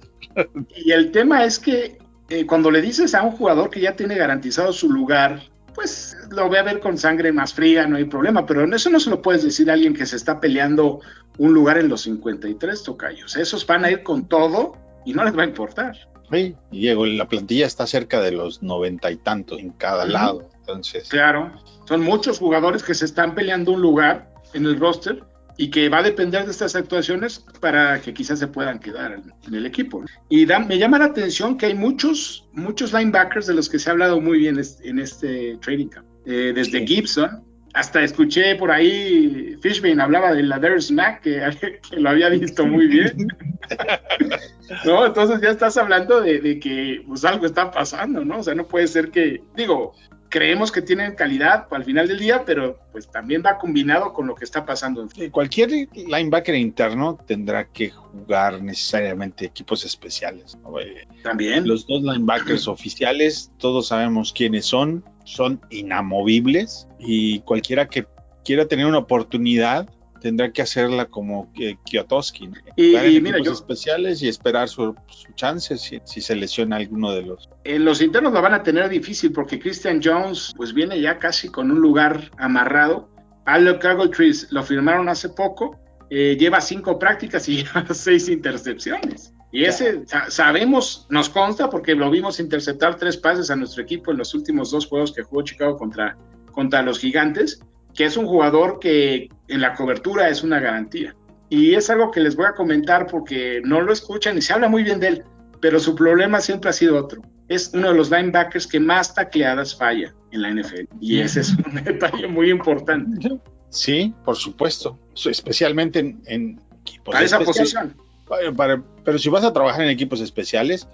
Y 0.74 0.92
el 0.92 1.10
tema 1.12 1.44
es 1.44 1.58
que 1.58 1.98
eh, 2.28 2.46
cuando 2.46 2.70
le 2.70 2.80
dices 2.80 3.14
a 3.14 3.22
un 3.22 3.32
jugador 3.32 3.70
que 3.70 3.80
ya 3.80 3.94
tiene 3.94 4.16
garantizado 4.16 4.72
su 4.72 4.90
lugar, 4.90 5.42
pues 5.74 6.16
lo 6.30 6.48
voy 6.48 6.58
a 6.58 6.62
ver 6.62 6.80
con 6.80 6.96
sangre 6.96 7.32
más 7.32 7.52
fría, 7.52 7.86
no 7.86 7.96
hay 7.96 8.04
problema, 8.04 8.46
pero 8.46 8.62
en 8.62 8.72
eso 8.72 8.90
no 8.90 9.00
se 9.00 9.10
lo 9.10 9.20
puedes 9.20 9.42
decir 9.42 9.70
a 9.70 9.74
alguien 9.74 9.94
que 9.94 10.06
se 10.06 10.16
está 10.16 10.40
peleando 10.40 11.00
un 11.38 11.52
lugar 11.52 11.78
en 11.78 11.88
los 11.88 12.02
53 12.02 12.82
tocayos. 12.82 13.36
Esos 13.36 13.66
van 13.66 13.84
a 13.84 13.90
ir 13.90 14.02
con 14.02 14.26
todo 14.28 14.76
y 15.04 15.12
no 15.12 15.24
les 15.24 15.36
va 15.36 15.42
a 15.42 15.46
importar. 15.46 15.96
Sí, 16.30 16.54
Diego, 16.70 17.04
la 17.06 17.28
plantilla 17.28 17.66
está 17.66 17.86
cerca 17.86 18.20
de 18.20 18.32
los 18.32 18.62
noventa 18.62 19.10
y 19.10 19.16
tantos 19.16 19.58
en 19.58 19.70
cada 19.72 20.04
uh 20.04 20.08
-huh. 20.08 20.12
lado. 20.12 20.50
Entonces. 20.60 21.08
Claro, 21.08 21.52
son 21.86 22.00
muchos 22.02 22.38
jugadores 22.38 22.82
que 22.82 22.94
se 22.94 23.04
están 23.04 23.34
peleando 23.34 23.72
un 23.72 23.82
lugar 23.82 24.32
en 24.54 24.64
el 24.64 24.80
roster 24.80 25.22
y 25.56 25.70
que 25.70 25.88
va 25.88 25.98
a 25.98 26.02
depender 26.02 26.44
de 26.44 26.50
estas 26.50 26.74
actuaciones 26.74 27.44
para 27.60 28.00
que 28.00 28.12
quizás 28.12 28.38
se 28.38 28.48
puedan 28.48 28.78
quedar 28.78 29.20
en, 29.46 29.54
el 29.54 29.66
equipo. 29.66 30.04
Y 30.28 30.46
da, 30.46 30.58
me 30.58 30.78
llama 30.78 30.98
la 30.98 31.06
atención 31.06 31.56
que 31.56 31.66
hay 31.66 31.74
muchos, 31.74 32.48
muchos 32.52 32.92
linebackers 32.92 33.46
de 33.46 33.54
los 33.54 33.68
que 33.68 33.78
se 33.78 33.88
ha 33.88 33.92
hablado 33.92 34.20
muy 34.20 34.38
bien 34.38 34.60
en 34.82 34.98
este 34.98 35.58
trading 35.60 35.88
camp. 35.88 36.06
Eh, 36.26 36.52
desde 36.54 36.80
sí. 36.80 36.86
Gibson, 36.86 37.44
hasta 37.74 38.02
escuché 38.02 38.54
por 38.56 38.70
ahí, 38.70 39.56
Fishbane 39.60 40.00
hablaba 40.00 40.32
de 40.32 40.42
la 40.42 40.58
Darius 40.58 40.90
Mack, 40.90 41.22
que, 41.22 41.40
que, 41.90 42.00
lo 42.00 42.10
había 42.10 42.28
visto 42.30 42.66
muy 42.66 42.86
bien. 42.86 43.28
no, 44.84 45.06
entonces 45.06 45.40
ya 45.40 45.50
estás 45.50 45.76
hablando 45.76 46.20
de, 46.20 46.40
de, 46.40 46.58
que 46.58 47.02
pues 47.06 47.24
algo 47.24 47.46
está 47.46 47.70
pasando, 47.70 48.24
¿no? 48.24 48.38
O 48.38 48.42
sea, 48.42 48.54
no 48.54 48.66
puede 48.66 48.86
ser 48.86 49.10
que, 49.10 49.42
digo, 49.56 49.92
creemos 50.34 50.72
que 50.72 50.82
tienen 50.82 51.14
calidad 51.14 51.68
al 51.70 51.84
final 51.84 52.08
del 52.08 52.18
día, 52.18 52.42
pero 52.44 52.80
pues 52.90 53.08
también 53.08 53.40
va 53.46 53.56
combinado 53.56 54.12
con 54.12 54.26
lo 54.26 54.34
que 54.34 54.42
está 54.42 54.66
pasando. 54.66 55.08
Cualquier 55.30 55.70
linebacker 55.94 56.56
interno 56.56 57.16
tendrá 57.24 57.68
que 57.68 57.90
jugar 57.90 58.60
necesariamente 58.60 59.44
equipos 59.44 59.84
especiales. 59.84 60.58
¿no? 60.60 60.74
También. 61.22 61.68
Los 61.68 61.86
dos 61.86 62.02
linebackers 62.02 62.66
oficiales, 62.76 63.52
todos 63.58 63.86
sabemos 63.86 64.32
quiénes 64.32 64.66
son, 64.66 65.04
son 65.22 65.60
inamovibles 65.70 66.88
y 66.98 67.38
cualquiera 67.42 67.86
que 67.86 68.04
quiera 68.44 68.66
tener 68.66 68.86
una 68.86 68.98
oportunidad 68.98 69.88
tendrá 70.24 70.50
que 70.50 70.62
hacerla 70.62 71.04
como 71.04 71.52
Kiotoski. 71.84 72.46
¿no? 72.46 72.54
Y, 72.76 72.96
y 72.96 73.20
mira, 73.20 73.40
yo, 73.40 73.52
especiales 73.52 74.22
y 74.22 74.28
esperar 74.28 74.70
su, 74.70 74.94
su 75.06 75.30
chance 75.34 75.76
si, 75.76 76.00
si, 76.06 76.22
se 76.22 76.34
lesiona 76.34 76.76
alguno 76.76 77.12
de 77.12 77.20
los. 77.20 77.50
En 77.64 77.84
los 77.84 78.00
internos 78.00 78.32
lo 78.32 78.40
van 78.40 78.54
a 78.54 78.62
tener 78.62 78.88
difícil 78.88 79.32
porque 79.32 79.58
Christian 79.58 80.00
Jones 80.02 80.54
pues 80.56 80.72
viene 80.72 80.98
ya 80.98 81.18
casi 81.18 81.50
con 81.50 81.70
un 81.70 81.78
lugar 81.78 82.30
amarrado. 82.38 83.10
Alec 83.44 83.84
Ogletrees 83.84 84.50
lo 84.50 84.62
firmaron 84.62 85.10
hace 85.10 85.28
poco, 85.28 85.78
eh, 86.08 86.38
lleva 86.40 86.62
cinco 86.62 86.98
prácticas 86.98 87.46
y 87.50 87.56
lleva 87.62 87.84
seis 87.92 88.30
intercepciones. 88.30 89.34
Y 89.52 89.64
ese 89.64 90.06
sa 90.06 90.30
sabemos, 90.30 91.06
nos 91.10 91.28
consta 91.28 91.68
porque 91.68 91.94
lo 91.94 92.10
vimos 92.10 92.40
interceptar 92.40 92.96
tres 92.96 93.18
pases 93.18 93.50
a 93.50 93.56
nuestro 93.56 93.82
equipo 93.82 94.10
en 94.10 94.16
los 94.16 94.32
últimos 94.32 94.70
dos 94.70 94.86
juegos 94.86 95.12
que 95.12 95.22
jugó 95.22 95.42
Chicago 95.42 95.76
contra, 95.76 96.16
contra 96.50 96.80
los 96.80 96.98
gigantes 96.98 97.60
que 97.94 98.04
es 98.04 98.16
un 98.16 98.26
jugador 98.26 98.78
que 98.80 99.28
en 99.48 99.60
la 99.60 99.74
cobertura 99.74 100.28
es 100.28 100.42
una 100.42 100.60
garantía. 100.60 101.14
Y 101.48 101.74
es 101.74 101.90
algo 101.90 102.10
que 102.10 102.20
les 102.20 102.36
voy 102.36 102.46
a 102.46 102.54
comentar 102.54 103.06
porque 103.06 103.60
no 103.64 103.80
lo 103.80 103.92
escuchan 103.92 104.36
y 104.36 104.42
se 104.42 104.52
habla 104.52 104.68
muy 104.68 104.82
bien 104.82 104.98
de 104.98 105.08
él, 105.08 105.24
pero 105.60 105.78
su 105.78 105.94
problema 105.94 106.40
siempre 106.40 106.70
ha 106.70 106.72
sido 106.72 106.96
otro. 106.96 107.22
Es 107.48 107.70
uno 107.74 107.90
de 107.90 107.94
los 107.94 108.10
linebackers 108.10 108.66
que 108.66 108.80
más 108.80 109.14
tacleadas 109.14 109.76
falla 109.76 110.14
en 110.32 110.42
la 110.42 110.50
NFL. 110.50 110.86
Y 111.00 111.20
ese 111.20 111.40
es 111.40 111.50
un 111.50 111.74
detalle 111.84 112.26
muy 112.26 112.50
importante. 112.50 113.38
Sí, 113.68 114.14
por 114.24 114.36
supuesto. 114.36 114.98
Especialmente 115.14 115.98
en, 115.98 116.22
en 116.26 116.60
equipos 116.80 117.12
Para 117.12 117.24
esa 117.24 117.40
posición. 117.40 117.94
Para, 118.26 118.52
para, 118.52 118.82
pero 119.04 119.18
si 119.18 119.28
vas 119.28 119.44
a 119.44 119.52
trabajar 119.52 119.82
en 119.82 119.90
equipos 119.90 120.20
especiales 120.20 120.88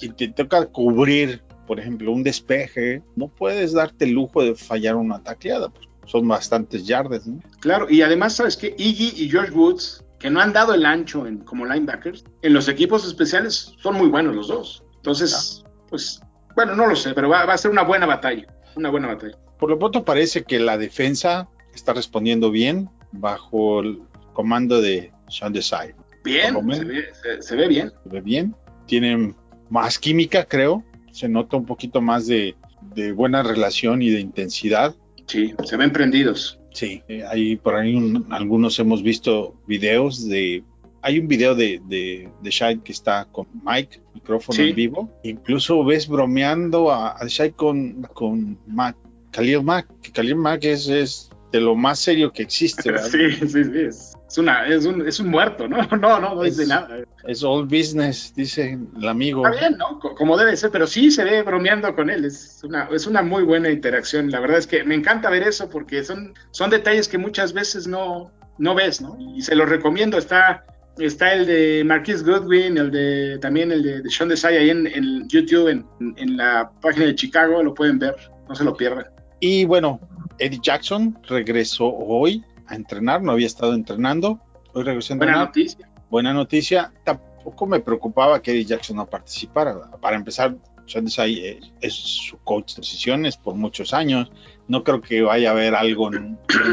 y 0.00 0.08
te 0.08 0.28
toca 0.28 0.66
cubrir, 0.66 1.42
por 1.66 1.78
ejemplo, 1.78 2.10
un 2.10 2.22
despeje, 2.22 3.02
no 3.14 3.28
puedes 3.28 3.72
darte 3.72 4.04
el 4.04 4.12
lujo 4.12 4.42
de 4.42 4.54
fallar 4.56 4.96
una 4.96 5.22
tacleada. 5.22 5.68
Pues 5.68 5.86
son 6.06 6.26
bastantes 6.26 6.86
yardas. 6.86 7.26
¿no? 7.26 7.40
Claro, 7.60 7.86
y 7.90 8.02
además, 8.02 8.34
¿sabes 8.34 8.56
que 8.56 8.74
Iggy 8.78 9.12
y 9.22 9.28
George 9.28 9.52
Woods, 9.52 10.04
que 10.18 10.30
no 10.30 10.40
han 10.40 10.52
dado 10.52 10.72
el 10.74 10.86
ancho 10.86 11.26
en, 11.26 11.38
como 11.38 11.66
linebackers, 11.66 12.24
en 12.42 12.54
los 12.54 12.68
equipos 12.68 13.06
especiales 13.06 13.74
son 13.78 13.96
muy 13.96 14.08
buenos 14.08 14.34
los 14.34 14.48
dos. 14.48 14.84
Entonces, 14.96 15.62
pues, 15.90 16.20
bueno, 16.54 16.74
no 16.74 16.86
lo 16.86 16.96
sé, 16.96 17.12
pero 17.12 17.28
va, 17.28 17.44
va 17.44 17.52
a 17.54 17.58
ser 17.58 17.70
una 17.70 17.82
buena 17.82 18.06
batalla, 18.06 18.46
una 18.76 18.88
buena 18.90 19.08
batalla. 19.08 19.36
Por 19.58 19.70
lo 19.70 19.78
pronto 19.78 20.04
parece 20.04 20.42
que 20.44 20.58
la 20.58 20.78
defensa 20.78 21.48
está 21.74 21.92
respondiendo 21.92 22.50
bien 22.50 22.88
bajo 23.12 23.80
el 23.80 24.00
comando 24.32 24.80
de 24.80 25.12
Sean 25.28 25.52
Desai. 25.52 25.94
Bien, 26.24 26.54
se 26.74 26.84
ve, 26.84 27.04
se- 27.22 27.42
se 27.42 27.56
ve 27.56 27.68
bien. 27.68 27.90
Se 28.02 28.08
ve 28.08 28.20
bien, 28.20 28.54
tienen 28.86 29.36
más 29.70 29.98
química, 29.98 30.44
creo. 30.44 30.82
Se 31.12 31.28
nota 31.28 31.56
un 31.56 31.64
poquito 31.66 32.00
más 32.00 32.26
de, 32.26 32.56
de 32.94 33.12
buena 33.12 33.42
relación 33.42 34.02
y 34.02 34.10
de 34.10 34.20
intensidad. 34.20 34.94
Sí, 35.26 35.54
se 35.64 35.76
ven 35.76 35.92
prendidos. 35.92 36.58
Sí, 36.72 37.02
eh, 37.08 37.24
ahí 37.28 37.56
por 37.56 37.74
ahí 37.74 37.94
un- 37.94 38.26
algunos 38.30 38.78
hemos 38.78 39.02
visto 39.02 39.54
videos 39.66 40.28
de. 40.28 40.62
Hay 41.02 41.18
un 41.18 41.28
video 41.28 41.54
de, 41.54 41.80
de, 41.86 42.28
de 42.42 42.50
Shai 42.50 42.78
que 42.80 42.92
está 42.92 43.26
con 43.30 43.46
Mike, 43.64 44.00
micrófono 44.14 44.56
Sí. 44.56 44.70
en 44.70 44.74
vivo. 44.76 45.10
Incluso 45.22 45.84
ves 45.84 46.08
bromeando 46.08 46.90
a, 46.90 47.12
a 47.12 47.26
Shai 47.28 47.52
con, 47.52 48.02
con 48.12 48.58
Mac, 48.66 48.96
Khalil 49.30 49.62
Mack, 49.62 49.88
que 50.02 50.10
Khalil 50.10 50.36
Mack 50.36 50.64
es, 50.64 50.88
es 50.88 51.30
de 51.52 51.60
lo 51.60 51.76
más 51.76 51.98
serio 52.00 52.32
que 52.32 52.42
existe. 52.42 52.90
¿verdad? 52.90 53.08
Sí, 53.08 53.46
sí, 53.46 53.64
sí. 53.64 53.70
Es, 53.78 54.15
es 54.28 54.38
una, 54.38 54.66
es, 54.66 54.84
un, 54.86 55.06
es 55.06 55.20
un 55.20 55.28
muerto, 55.28 55.68
¿no? 55.68 55.78
No, 56.00 56.20
no, 56.20 56.34
no 56.34 56.42
dice 56.42 56.62
Es- 56.62 56.68
nada. 56.68 56.98
Es 57.26 57.42
all 57.42 57.64
business, 57.64 58.32
dice 58.36 58.78
el 58.96 59.08
amigo. 59.08 59.46
Está 59.46 59.58
bien, 59.68 59.78
¿no? 59.78 59.98
Co- 59.98 60.14
Como 60.14 60.36
debe 60.36 60.56
ser, 60.56 60.70
pero 60.70 60.86
sí 60.86 61.10
se 61.10 61.24
ve 61.24 61.42
bromeando 61.42 61.94
con 61.94 62.08
él. 62.10 62.24
Es 62.24 62.60
una, 62.64 62.88
es 62.92 63.06
una 63.06 63.22
muy 63.22 63.42
buena 63.42 63.68
interacción. 63.70 64.30
La 64.30 64.38
verdad 64.40 64.58
es 64.58 64.66
que 64.66 64.84
me 64.84 64.94
encanta 64.94 65.28
ver 65.30 65.42
eso 65.42 65.68
porque 65.68 66.04
son, 66.04 66.34
son 66.52 66.70
detalles 66.70 67.08
que 67.08 67.18
muchas 67.18 67.52
veces 67.52 67.86
no, 67.88 68.30
no 68.58 68.74
ves, 68.76 69.00
¿no? 69.00 69.16
Y 69.34 69.42
se 69.42 69.56
los 69.56 69.68
recomiendo. 69.68 70.18
Está, 70.18 70.64
está 70.98 71.32
el 71.34 71.46
de 71.46 71.82
Marquis 71.84 72.22
Goodwin, 72.24 72.78
el 72.78 72.90
de 72.92 73.38
también 73.40 73.72
el 73.72 73.82
de, 73.82 74.02
de 74.02 74.10
Sean 74.10 74.28
Desai 74.28 74.56
ahí 74.58 74.70
en, 74.70 74.86
en 74.86 75.26
YouTube, 75.28 75.68
en, 75.68 75.84
en 76.16 76.36
la 76.36 76.70
página 76.80 77.06
de 77.06 77.14
Chicago, 77.16 77.60
lo 77.62 77.74
pueden 77.74 77.98
ver, 77.98 78.14
no 78.48 78.54
se 78.54 78.62
lo 78.62 78.76
pierdan. 78.76 79.06
Y 79.40 79.64
bueno, 79.64 79.98
Eddie 80.38 80.60
Jackson 80.62 81.18
regresó 81.28 81.86
hoy 81.88 82.44
a 82.68 82.74
entrenar, 82.74 83.22
no 83.22 83.32
había 83.32 83.46
estado 83.46 83.74
entrenando. 83.74 84.40
Hoy 84.72 84.84
regresó 84.84 85.14
a 85.14 85.16
Buena 85.16 85.36
noticia. 85.38 85.88
buena 86.10 86.32
noticia. 86.32 86.92
Tampoco 87.04 87.66
me 87.66 87.80
preocupaba 87.80 88.40
que 88.42 88.52
Eddie 88.52 88.64
Jackson 88.64 88.96
no 88.96 89.06
participara. 89.06 89.90
Para 90.00 90.16
empezar, 90.16 90.56
Sean 90.86 91.04
Desai 91.04 91.34
eh, 91.40 91.60
es 91.80 91.94
su 91.94 92.38
coach 92.38 92.74
de 92.74 92.82
posiciones 92.82 93.36
por 93.36 93.54
muchos 93.54 93.92
años. 93.94 94.30
No 94.68 94.84
creo 94.84 95.00
que 95.00 95.22
vaya 95.22 95.48
a 95.48 95.52
haber 95.52 95.74
algo 95.74 96.10
que 96.10 96.20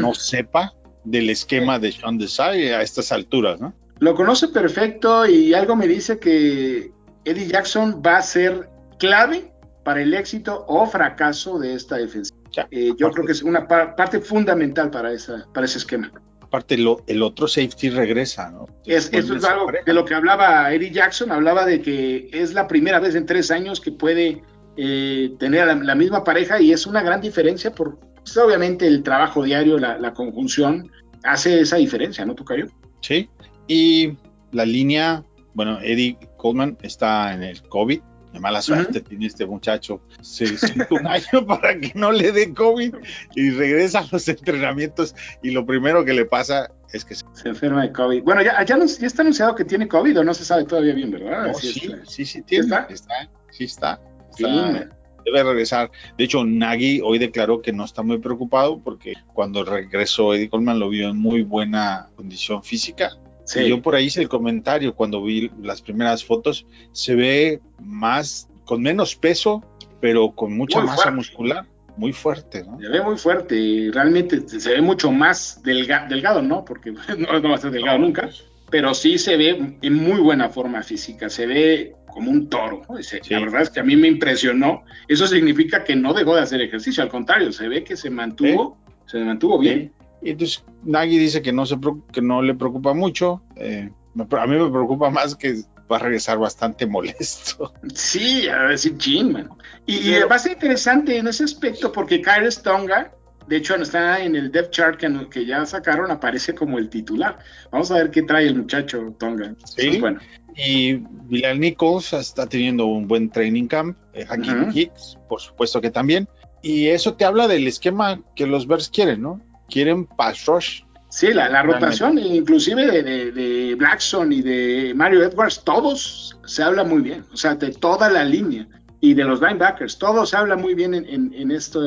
no 0.00 0.14
sepa 0.14 0.72
del 1.04 1.30
esquema 1.30 1.78
de 1.78 1.92
Sean 1.92 2.18
Desai 2.18 2.68
a 2.70 2.82
estas 2.82 3.12
alturas, 3.12 3.60
¿no? 3.60 3.74
Lo 4.00 4.14
conoce 4.14 4.48
perfecto 4.48 5.26
y 5.26 5.54
algo 5.54 5.76
me 5.76 5.86
dice 5.86 6.18
que 6.18 6.90
Eddie 7.24 7.46
Jackson 7.46 8.02
va 8.04 8.18
a 8.18 8.22
ser 8.22 8.68
clave 8.98 9.52
para 9.84 10.02
el 10.02 10.14
éxito 10.14 10.64
o 10.66 10.86
fracaso 10.86 11.58
de 11.58 11.74
esta 11.74 11.96
defensa. 11.96 12.34
Eh, 12.70 12.92
yo 12.98 13.10
creo 13.10 13.26
que 13.26 13.32
es 13.32 13.42
una 13.42 13.66
par- 13.66 13.94
parte 13.96 14.20
fundamental 14.20 14.90
para, 14.90 15.12
esa, 15.12 15.46
para 15.52 15.66
ese 15.66 15.78
esquema. 15.78 16.10
Aparte, 16.40 16.76
lo- 16.78 17.02
el 17.06 17.22
otro 17.22 17.48
safety 17.48 17.90
regresa, 17.90 18.50
¿no? 18.50 18.66
Es, 18.86 19.12
eso 19.12 19.34
es 19.34 19.44
algo 19.44 19.66
pareja. 19.66 19.84
de 19.86 19.92
lo 19.94 20.04
que 20.04 20.14
hablaba 20.14 20.72
Eddie 20.72 20.90
Jackson, 20.92 21.32
hablaba 21.32 21.64
de 21.66 21.80
que 21.82 22.28
es 22.32 22.54
la 22.54 22.68
primera 22.68 23.00
vez 23.00 23.14
en 23.16 23.26
tres 23.26 23.50
años 23.50 23.80
que 23.80 23.90
puede 23.92 24.42
eh, 24.76 25.34
tener 25.38 25.66
la, 25.66 25.74
la 25.74 25.94
misma 25.94 26.22
pareja 26.22 26.60
y 26.60 26.72
es 26.72 26.86
una 26.86 27.02
gran 27.02 27.20
diferencia 27.20 27.72
por, 27.72 27.98
pues, 27.98 28.36
obviamente, 28.36 28.86
el 28.86 29.02
trabajo 29.02 29.42
diario, 29.42 29.78
la, 29.78 29.98
la 29.98 30.12
conjunción, 30.12 30.90
hace 31.24 31.60
esa 31.60 31.76
diferencia, 31.76 32.24
¿no, 32.24 32.34
Tocayo? 32.34 32.66
Sí. 33.00 33.28
Y 33.66 34.16
la 34.52 34.64
línea, 34.64 35.24
bueno, 35.54 35.78
Eddie 35.80 36.18
Coleman 36.36 36.76
está 36.82 37.32
en 37.34 37.42
el 37.42 37.62
COVID. 37.62 38.00
De 38.34 38.40
mala 38.40 38.60
suerte 38.60 39.00
tiene 39.00 39.26
este 39.26 39.46
muchacho. 39.46 40.00
Se 40.20 40.42
hizo 40.42 40.66
un 40.90 41.06
año 41.06 41.46
para 41.46 41.78
que 41.78 41.92
no 41.94 42.10
le 42.10 42.32
dé 42.32 42.52
COVID 42.52 42.92
y 43.36 43.50
regresa 43.50 44.00
a 44.00 44.08
los 44.10 44.26
entrenamientos. 44.28 45.14
Y 45.40 45.52
lo 45.52 45.64
primero 45.64 46.04
que 46.04 46.14
le 46.14 46.24
pasa 46.24 46.72
es 46.92 47.04
que 47.04 47.14
se. 47.14 47.24
Se 47.32 47.50
enferma 47.50 47.82
de 47.82 47.92
COVID. 47.92 48.24
Bueno, 48.24 48.42
ya, 48.42 48.60
ya, 48.64 48.76
ya 48.76 49.06
está 49.06 49.22
anunciado 49.22 49.54
que 49.54 49.64
tiene 49.64 49.86
COVID 49.86 50.18
o 50.18 50.24
no 50.24 50.34
se 50.34 50.44
sabe 50.44 50.64
todavía 50.64 50.94
bien, 50.94 51.12
¿verdad? 51.12 51.46
No, 51.46 51.54
sí, 51.54 51.92
es. 51.92 52.10
sí, 52.10 52.26
sí, 52.26 52.42
tiene. 52.42 52.64
¿Está? 52.64 52.88
Está, 52.90 53.30
sí 53.52 53.64
está. 53.64 54.00
Debe 54.36 55.44
regresar. 55.44 55.92
De 56.18 56.24
hecho, 56.24 56.44
Nagy 56.44 57.02
hoy 57.04 57.20
declaró 57.20 57.62
que 57.62 57.72
no 57.72 57.84
está 57.84 58.02
muy 58.02 58.18
preocupado 58.18 58.80
porque 58.82 59.14
cuando 59.32 59.64
regresó 59.64 60.34
Eddie 60.34 60.50
Coleman 60.50 60.80
lo 60.80 60.88
vio 60.88 61.10
en 61.10 61.18
muy 61.18 61.42
buena 61.42 62.10
condición 62.16 62.64
física. 62.64 63.12
Sí. 63.44 63.60
Y 63.60 63.68
yo 63.68 63.82
por 63.82 63.94
ahí 63.94 64.06
hice 64.06 64.20
el 64.22 64.28
comentario 64.28 64.94
cuando 64.94 65.22
vi 65.22 65.50
las 65.62 65.82
primeras 65.82 66.24
fotos, 66.24 66.66
se 66.92 67.14
ve 67.14 67.60
más, 67.80 68.48
con 68.64 68.82
menos 68.82 69.16
peso, 69.16 69.62
pero 70.00 70.32
con 70.32 70.56
mucha 70.56 70.78
Muy 70.78 70.86
masa 70.86 71.02
fuerte. 71.02 71.16
muscular, 71.16 71.66
muy 71.96 72.12
fuerte, 72.12 72.64
¿no? 72.64 72.78
Se 72.80 72.88
ve 72.88 73.02
muy 73.02 73.16
fuerte 73.16 73.56
y 73.56 73.90
realmente 73.90 74.48
se 74.48 74.70
ve 74.72 74.80
mucho 74.82 75.12
más 75.12 75.62
delga- 75.62 76.08
delgado, 76.08 76.42
¿no? 76.42 76.64
Porque 76.64 76.92
no, 77.18 77.38
no 77.40 77.48
va 77.50 77.54
a 77.54 77.58
ser 77.58 77.70
delgado 77.70 77.98
nunca, 77.98 78.30
pero 78.70 78.94
sí 78.94 79.18
se 79.18 79.36
ve 79.36 79.76
en 79.80 79.94
muy 79.94 80.20
buena 80.20 80.48
forma 80.48 80.82
física, 80.82 81.28
se 81.28 81.46
ve 81.46 81.94
como 82.06 82.30
un 82.30 82.48
toro. 82.48 82.82
¿no? 82.88 83.02
Se- 83.02 83.20
Sí. 83.22 83.34
La 83.34 83.40
verdad 83.40 83.62
es 83.62 83.70
que 83.70 83.80
a 83.80 83.84
mí 83.84 83.94
me 83.96 84.08
impresionó. 84.08 84.84
Eso 85.08 85.26
significa 85.26 85.84
que 85.84 85.94
no 85.96 86.14
dejó 86.14 86.34
de 86.34 86.42
hacer 86.42 86.60
ejercicio, 86.60 87.02
al 87.02 87.08
contrario, 87.10 87.52
se 87.52 87.68
ve 87.68 87.84
que 87.84 87.96
se 87.96 88.08
mantuvo, 88.10 88.78
se 89.06 89.18
mantuvo 89.18 89.58
bien. 89.58 89.92
Y 90.24 90.30
entonces 90.30 90.64
Nagy 90.82 91.18
dice 91.18 91.42
que 91.42 91.52
no, 91.52 91.66
se, 91.66 91.76
que 92.10 92.22
no 92.22 92.40
le 92.40 92.54
preocupa 92.54 92.94
mucho. 92.94 93.42
eh, 93.56 93.90
a 94.16 94.46
mí 94.46 94.56
me 94.56 94.70
preocupa 94.70 95.10
más 95.10 95.34
que 95.36 95.62
va 95.90 95.96
a 95.96 95.98
regresar 95.98 96.38
bastante 96.38 96.86
molesto. 96.86 97.74
Sí, 97.94 98.48
a 98.48 98.62
decir 98.64 98.96
chin, 98.96 99.32
man. 99.32 99.50
Y, 99.86 100.12
va 100.20 100.36
a 100.36 100.38
ser 100.38 100.52
interesante 100.52 101.18
en 101.18 101.28
ese 101.28 101.44
aspecto 101.44 101.92
porque 101.92 102.22
Kyle 102.22 102.48
Tonga, 102.62 103.12
de 103.46 103.56
hecho, 103.56 103.74
está 103.76 104.24
en 104.24 104.34
el 104.34 104.50
depth 104.50 104.70
chart 104.70 104.98
que, 104.98 105.28
que 105.28 105.44
ya 105.44 105.66
sacaron, 105.66 106.10
aparece 106.10 106.54
como 106.54 106.78
el 106.78 106.88
titular. 106.88 107.38
Vamos 107.70 107.90
a 107.90 107.96
ver 107.96 108.10
qué 108.10 108.22
trae 108.22 108.46
el 108.46 108.56
muchacho 108.56 109.14
Tonga. 109.18 109.54
Sí. 109.64 109.88
es 109.88 110.00
bueno. 110.00 110.20
Y 110.56 111.02
Bilal 111.24 111.60
Nichols 111.60 112.14
está 112.14 112.46
teniendo 112.46 112.86
un 112.86 113.06
buen 113.06 113.28
training 113.28 113.66
camp. 113.66 113.98
Eh. 114.14 114.26
Hicks, 114.72 115.18
por 115.28 115.40
supuesto 115.40 115.82
que 115.82 115.90
también. 115.90 116.28
Y 116.62 116.86
eso 116.86 117.14
te 117.14 117.26
habla 117.26 117.46
del 117.46 117.66
esquema 117.66 118.22
que 118.34 118.46
los 118.46 118.66
Bears 118.66 118.88
quieren, 118.88 119.20
¿no? 119.20 119.42
Quieren 119.74 120.06
pass 120.06 120.46
rush. 120.46 120.82
Sí, 121.08 121.32
la, 121.32 121.48
la 121.48 121.62
rotación, 121.62 122.16
inclusive 122.18 122.86
de, 122.86 123.02
de, 123.02 123.32
de 123.32 123.74
Blackson 123.74 124.32
y 124.32 124.40
de 124.40 124.92
Mario 124.94 125.24
Edwards, 125.24 125.62
todos 125.64 126.38
se 126.44 126.62
habla 126.62 126.84
muy 126.84 127.02
bien, 127.02 127.24
o 127.32 127.36
sea, 127.36 127.56
de 127.56 127.72
toda 127.72 128.08
la 128.08 128.24
línea 128.24 128.68
y 129.00 129.14
de 129.14 129.24
los 129.24 129.40
linebackers, 129.40 129.98
todo 129.98 130.26
se 130.26 130.36
habla 130.36 130.56
muy 130.56 130.74
bien 130.74 130.94
en, 130.94 131.04
en, 131.08 131.34
en 131.34 131.50
esto, 131.50 131.80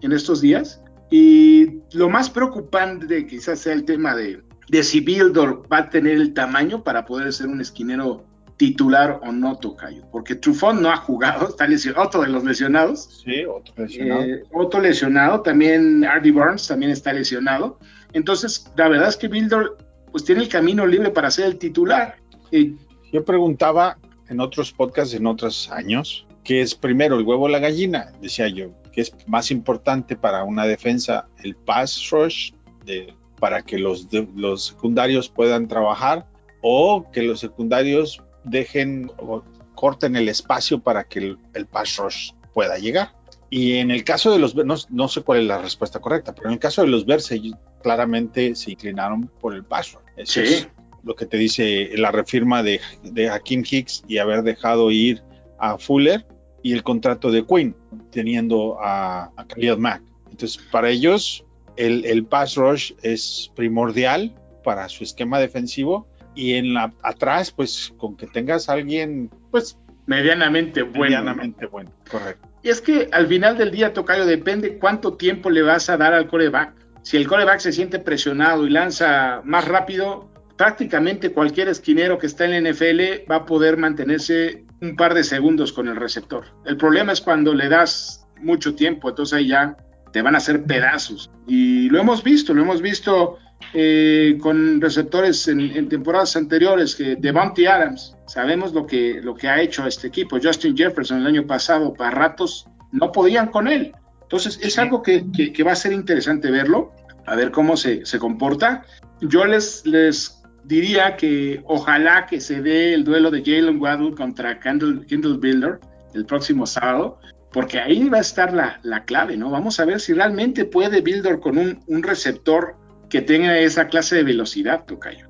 en 0.00 0.12
estos 0.12 0.40
días. 0.40 0.80
Y 1.10 1.80
lo 1.92 2.08
más 2.08 2.30
preocupante 2.30 3.26
quizás 3.26 3.60
sea 3.60 3.74
el 3.74 3.84
tema 3.84 4.16
de, 4.16 4.42
de 4.68 4.82
si 4.82 5.00
Bildor 5.00 5.70
va 5.70 5.78
a 5.78 5.90
tener 5.90 6.14
el 6.14 6.32
tamaño 6.32 6.82
para 6.82 7.04
poder 7.04 7.30
ser 7.32 7.48
un 7.48 7.60
esquinero 7.60 8.24
titular 8.56 9.20
o 9.24 9.32
no 9.32 9.56
tocayo, 9.58 10.04
porque 10.12 10.34
Trufón 10.36 10.80
no 10.82 10.90
ha 10.90 10.96
jugado, 10.96 11.48
está 11.50 11.66
lesionado, 11.66 12.06
otro 12.06 12.22
de 12.22 12.28
los 12.28 12.44
lesionados, 12.44 13.22
Sí, 13.24 13.44
otro 13.44 13.84
eh, 13.86 14.42
otro 14.52 14.80
lesionado, 14.80 15.40
también 15.40 16.04
Artie 16.04 16.32
Burns 16.32 16.68
también 16.68 16.92
está 16.92 17.12
lesionado. 17.12 17.78
Entonces, 18.12 18.70
la 18.76 18.88
verdad 18.88 19.08
es 19.08 19.16
que 19.16 19.28
Bildor 19.28 19.76
pues 20.12 20.24
tiene 20.24 20.42
el 20.42 20.48
camino 20.48 20.86
libre 20.86 21.10
para 21.10 21.30
ser 21.30 21.46
el 21.46 21.58
titular. 21.58 22.16
Eh, 22.52 22.74
Yo 23.12 23.24
preguntaba 23.24 23.98
en 24.28 24.40
otros 24.40 24.72
podcasts, 24.72 25.14
en 25.14 25.26
otros 25.26 25.68
años, 25.72 26.26
¿qué 26.44 26.60
es 26.62 26.74
primero, 26.76 27.16
el 27.18 27.24
huevo 27.24 27.44
o 27.44 27.48
la 27.48 27.58
gallina? 27.58 28.12
Decía 28.20 28.46
yo, 28.48 28.70
¿qué 28.92 29.00
es 29.00 29.12
más 29.26 29.50
importante 29.50 30.14
para 30.14 30.44
una 30.44 30.64
defensa? 30.66 31.26
¿El 31.42 31.56
pass 31.56 32.08
rush 32.12 32.52
de, 32.84 33.12
para 33.40 33.62
que 33.62 33.78
los, 33.78 34.08
de- 34.10 34.28
los 34.36 34.66
secundarios 34.66 35.28
puedan 35.28 35.66
trabajar 35.66 36.26
o 36.62 37.10
que 37.12 37.22
los 37.22 37.40
secundarios 37.40 38.22
dejen 38.44 39.10
o 39.18 39.42
corten 39.74 40.16
el 40.16 40.28
espacio 40.28 40.80
para 40.80 41.04
que 41.04 41.18
el, 41.18 41.38
el 41.54 41.66
pass 41.66 41.96
rush 41.96 42.30
pueda 42.52 42.78
llegar? 42.78 43.12
Y 43.50 43.74
en 43.74 43.90
el 43.90 44.04
caso 44.04 44.32
de 44.32 44.38
los, 44.38 44.54
no, 44.56 44.74
no 44.90 45.08
sé 45.08 45.22
cuál 45.22 45.40
es 45.40 45.46
la 45.46 45.58
respuesta 45.60 46.00
correcta, 46.00 46.34
pero 46.34 46.48
en 46.48 46.54
el 46.54 46.58
caso 46.58 46.82
de 46.82 46.88
los 46.88 47.06
Bears, 47.06 47.30
ellos 47.30 47.54
claramente 47.82 48.54
se 48.54 48.72
inclinaron 48.72 49.30
por 49.40 49.54
el 49.54 49.64
pass 49.64 49.92
rush. 49.92 50.02
Eso 50.16 50.32
Sí. 50.32 50.40
es 50.54 50.68
lo 51.04 51.14
que 51.14 51.26
te 51.26 51.36
dice 51.36 51.90
la 51.96 52.10
refirma 52.10 52.62
de, 52.62 52.80
de 53.02 53.28
Hakim 53.28 53.62
Hicks 53.68 54.04
y 54.08 54.18
haber 54.18 54.42
dejado 54.42 54.90
ir 54.90 55.22
a 55.58 55.78
Fuller 55.78 56.26
y 56.62 56.72
el 56.72 56.82
contrato 56.82 57.30
de 57.30 57.44
Quinn, 57.46 57.76
teniendo 58.10 58.78
a, 58.80 59.30
a 59.36 59.46
Khalil 59.46 59.76
Mack. 59.78 60.02
Entonces, 60.30 60.58
para 60.72 60.88
ellos, 60.88 61.44
el, 61.76 62.04
el 62.06 62.24
pass 62.24 62.56
rush 62.56 62.92
es 63.02 63.52
primordial 63.54 64.34
para 64.64 64.88
su 64.88 65.04
esquema 65.04 65.38
defensivo 65.38 66.08
y 66.34 66.54
en 66.54 66.74
la 66.74 66.92
atrás, 67.02 67.50
pues 67.50 67.92
con 67.96 68.16
que 68.16 68.26
tengas 68.26 68.68
a 68.68 68.74
alguien, 68.74 69.30
pues 69.50 69.78
medianamente 70.06 70.82
bueno. 70.82 71.02
medianamente 71.02 71.66
bueno, 71.66 71.92
correcto. 72.10 72.48
Y 72.62 72.70
es 72.70 72.80
que 72.80 73.08
al 73.12 73.26
final 73.26 73.58
del 73.58 73.70
día, 73.70 73.92
Tocayo, 73.92 74.24
depende 74.24 74.78
cuánto 74.78 75.14
tiempo 75.14 75.50
le 75.50 75.62
vas 75.62 75.90
a 75.90 75.96
dar 75.96 76.14
al 76.14 76.28
coreback. 76.28 76.74
si 77.02 77.18
el 77.18 77.28
coreback 77.28 77.60
se 77.60 77.72
siente 77.72 77.98
presionado 77.98 78.66
y 78.66 78.70
lanza 78.70 79.42
más 79.44 79.68
rápido, 79.68 80.30
prácticamente 80.56 81.32
cualquier 81.32 81.68
esquinero 81.68 82.18
que 82.18 82.26
está 82.26 82.46
en 82.46 82.64
la 82.64 82.70
NFL 82.70 83.30
va 83.30 83.36
a 83.36 83.44
poder 83.44 83.76
mantenerse 83.76 84.64
un 84.80 84.96
par 84.96 85.12
de 85.12 85.24
segundos 85.24 85.72
con 85.72 85.88
el 85.88 85.96
receptor. 85.96 86.46
El 86.64 86.76
problema 86.76 87.12
es 87.12 87.20
cuando 87.20 87.52
le 87.52 87.68
das 87.68 88.26
mucho 88.40 88.74
tiempo, 88.74 89.10
entonces 89.10 89.38
ahí 89.38 89.48
ya 89.48 89.76
te 90.12 90.22
van 90.22 90.34
a 90.34 90.38
hacer 90.38 90.64
pedazos. 90.64 91.30
Y 91.46 91.90
lo 91.90 92.00
hemos 92.00 92.22
visto, 92.22 92.54
lo 92.54 92.62
hemos 92.62 92.80
visto 92.80 93.38
eh, 93.72 94.38
con 94.40 94.80
receptores 94.80 95.48
en, 95.48 95.88
temporadas 95.88 96.36
anteriores, 96.36 96.94
que 96.94 97.16
Devontae 97.16 97.66
Adams, 97.66 98.16
sabemos 98.26 98.72
lo 98.72 98.86
que, 98.86 99.20
lo 99.22 99.34
que 99.34 99.48
ha 99.48 99.60
hecho 99.60 99.86
este 99.86 100.08
equipo. 100.08 100.38
Justin 100.42 100.76
Jefferson 100.76 101.20
el 101.20 101.26
año 101.26 101.46
pasado, 101.46 101.94
para 101.94 102.10
ratos, 102.10 102.66
no 102.92 103.10
podían 103.10 103.48
con 103.48 103.68
él. 103.68 103.92
Entonces 104.22 104.58
es 104.62 104.78
algo 104.78 105.02
que, 105.02 105.24
que, 105.32 105.62
va 105.62 105.72
a 105.72 105.76
ser 105.76 105.92
interesante 105.92 106.50
verlo, 106.50 106.92
a 107.26 107.34
ver 107.36 107.50
cómo 107.50 107.76
se, 107.76 108.04
se 108.04 108.18
comporta. 108.18 108.84
Yo 109.20 109.44
les, 109.44 109.86
les 109.86 110.42
diría 110.64 111.16
que 111.16 111.62
ojalá 111.66 112.26
que 112.26 112.40
se 112.40 112.62
dé 112.62 112.94
el 112.94 113.04
duelo 113.04 113.30
de 113.30 113.42
Jalen 113.44 113.80
Waddle 113.80 114.14
contra 114.14 114.58
Kendall, 114.58 115.06
Kendall 115.06 115.38
Builder 115.38 115.78
el 116.14 116.26
próximo 116.26 116.66
sábado, 116.66 117.18
porque 117.52 117.78
ahí 117.78 118.08
va 118.08 118.18
a 118.18 118.22
estar 118.22 118.52
la, 118.52 118.80
la, 118.82 119.04
clave, 119.04 119.36
¿no? 119.36 119.50
Vamos 119.50 119.78
a 119.78 119.84
ver 119.84 120.00
si 120.00 120.12
realmente 120.12 120.64
puede 120.64 121.00
Builder 121.00 121.38
con 121.38 121.58
un, 121.58 121.80
un 121.86 122.02
receptor 122.02 122.76
que 123.14 123.22
tenga 123.22 123.56
esa 123.60 123.86
clase 123.86 124.16
de 124.16 124.24
velocidad, 124.24 124.86
Tocayo. 124.86 125.28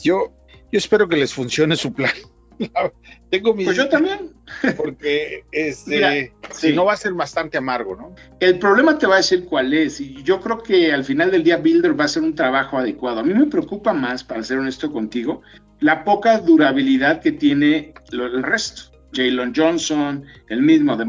Yo, 0.00 0.32
yo 0.70 0.78
espero 0.78 1.08
que 1.08 1.16
les 1.16 1.34
funcione 1.34 1.74
su 1.74 1.92
plan. 1.92 2.12
Tengo 3.30 3.52
mis 3.52 3.64
Pues 3.64 3.76
yo 3.76 3.88
también. 3.88 4.32
Porque 4.76 5.42
este, 5.50 6.32
si 6.52 6.72
no 6.72 6.84
va 6.84 6.92
a 6.92 6.96
ser 6.96 7.14
bastante 7.14 7.58
amargo, 7.58 7.96
¿no? 7.96 8.14
El 8.38 8.60
problema 8.60 8.96
te 8.96 9.08
va 9.08 9.14
a 9.14 9.16
decir 9.16 9.44
cuál 9.44 9.74
es. 9.74 10.00
Y 10.00 10.22
yo 10.22 10.38
creo 10.40 10.62
que 10.62 10.92
al 10.92 11.02
final 11.02 11.32
del 11.32 11.42
día 11.42 11.56
Builder 11.56 11.98
va 11.98 12.04
a 12.04 12.06
hacer 12.06 12.22
un 12.22 12.36
trabajo 12.36 12.78
adecuado. 12.78 13.18
A 13.18 13.24
mí 13.24 13.34
me 13.34 13.46
preocupa 13.46 13.92
más, 13.92 14.22
para 14.22 14.44
ser 14.44 14.58
honesto 14.58 14.92
contigo, 14.92 15.42
la 15.80 16.04
poca 16.04 16.38
durabilidad 16.38 17.20
que 17.20 17.32
tiene 17.32 17.92
el 18.12 18.42
resto. 18.44 18.82
Jalen 19.12 19.52
Johnson, 19.52 20.24
el 20.48 20.62
mismo 20.62 20.96
de 20.96 21.06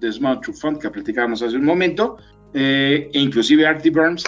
Desmond 0.00 0.40
Trufant 0.40 0.82
que 0.82 0.90
platicábamos 0.90 1.42
hace 1.42 1.54
un 1.54 1.64
momento, 1.64 2.16
eh, 2.54 3.08
e 3.14 3.20
inclusive 3.20 3.64
Artie 3.64 3.92
Burns, 3.92 4.24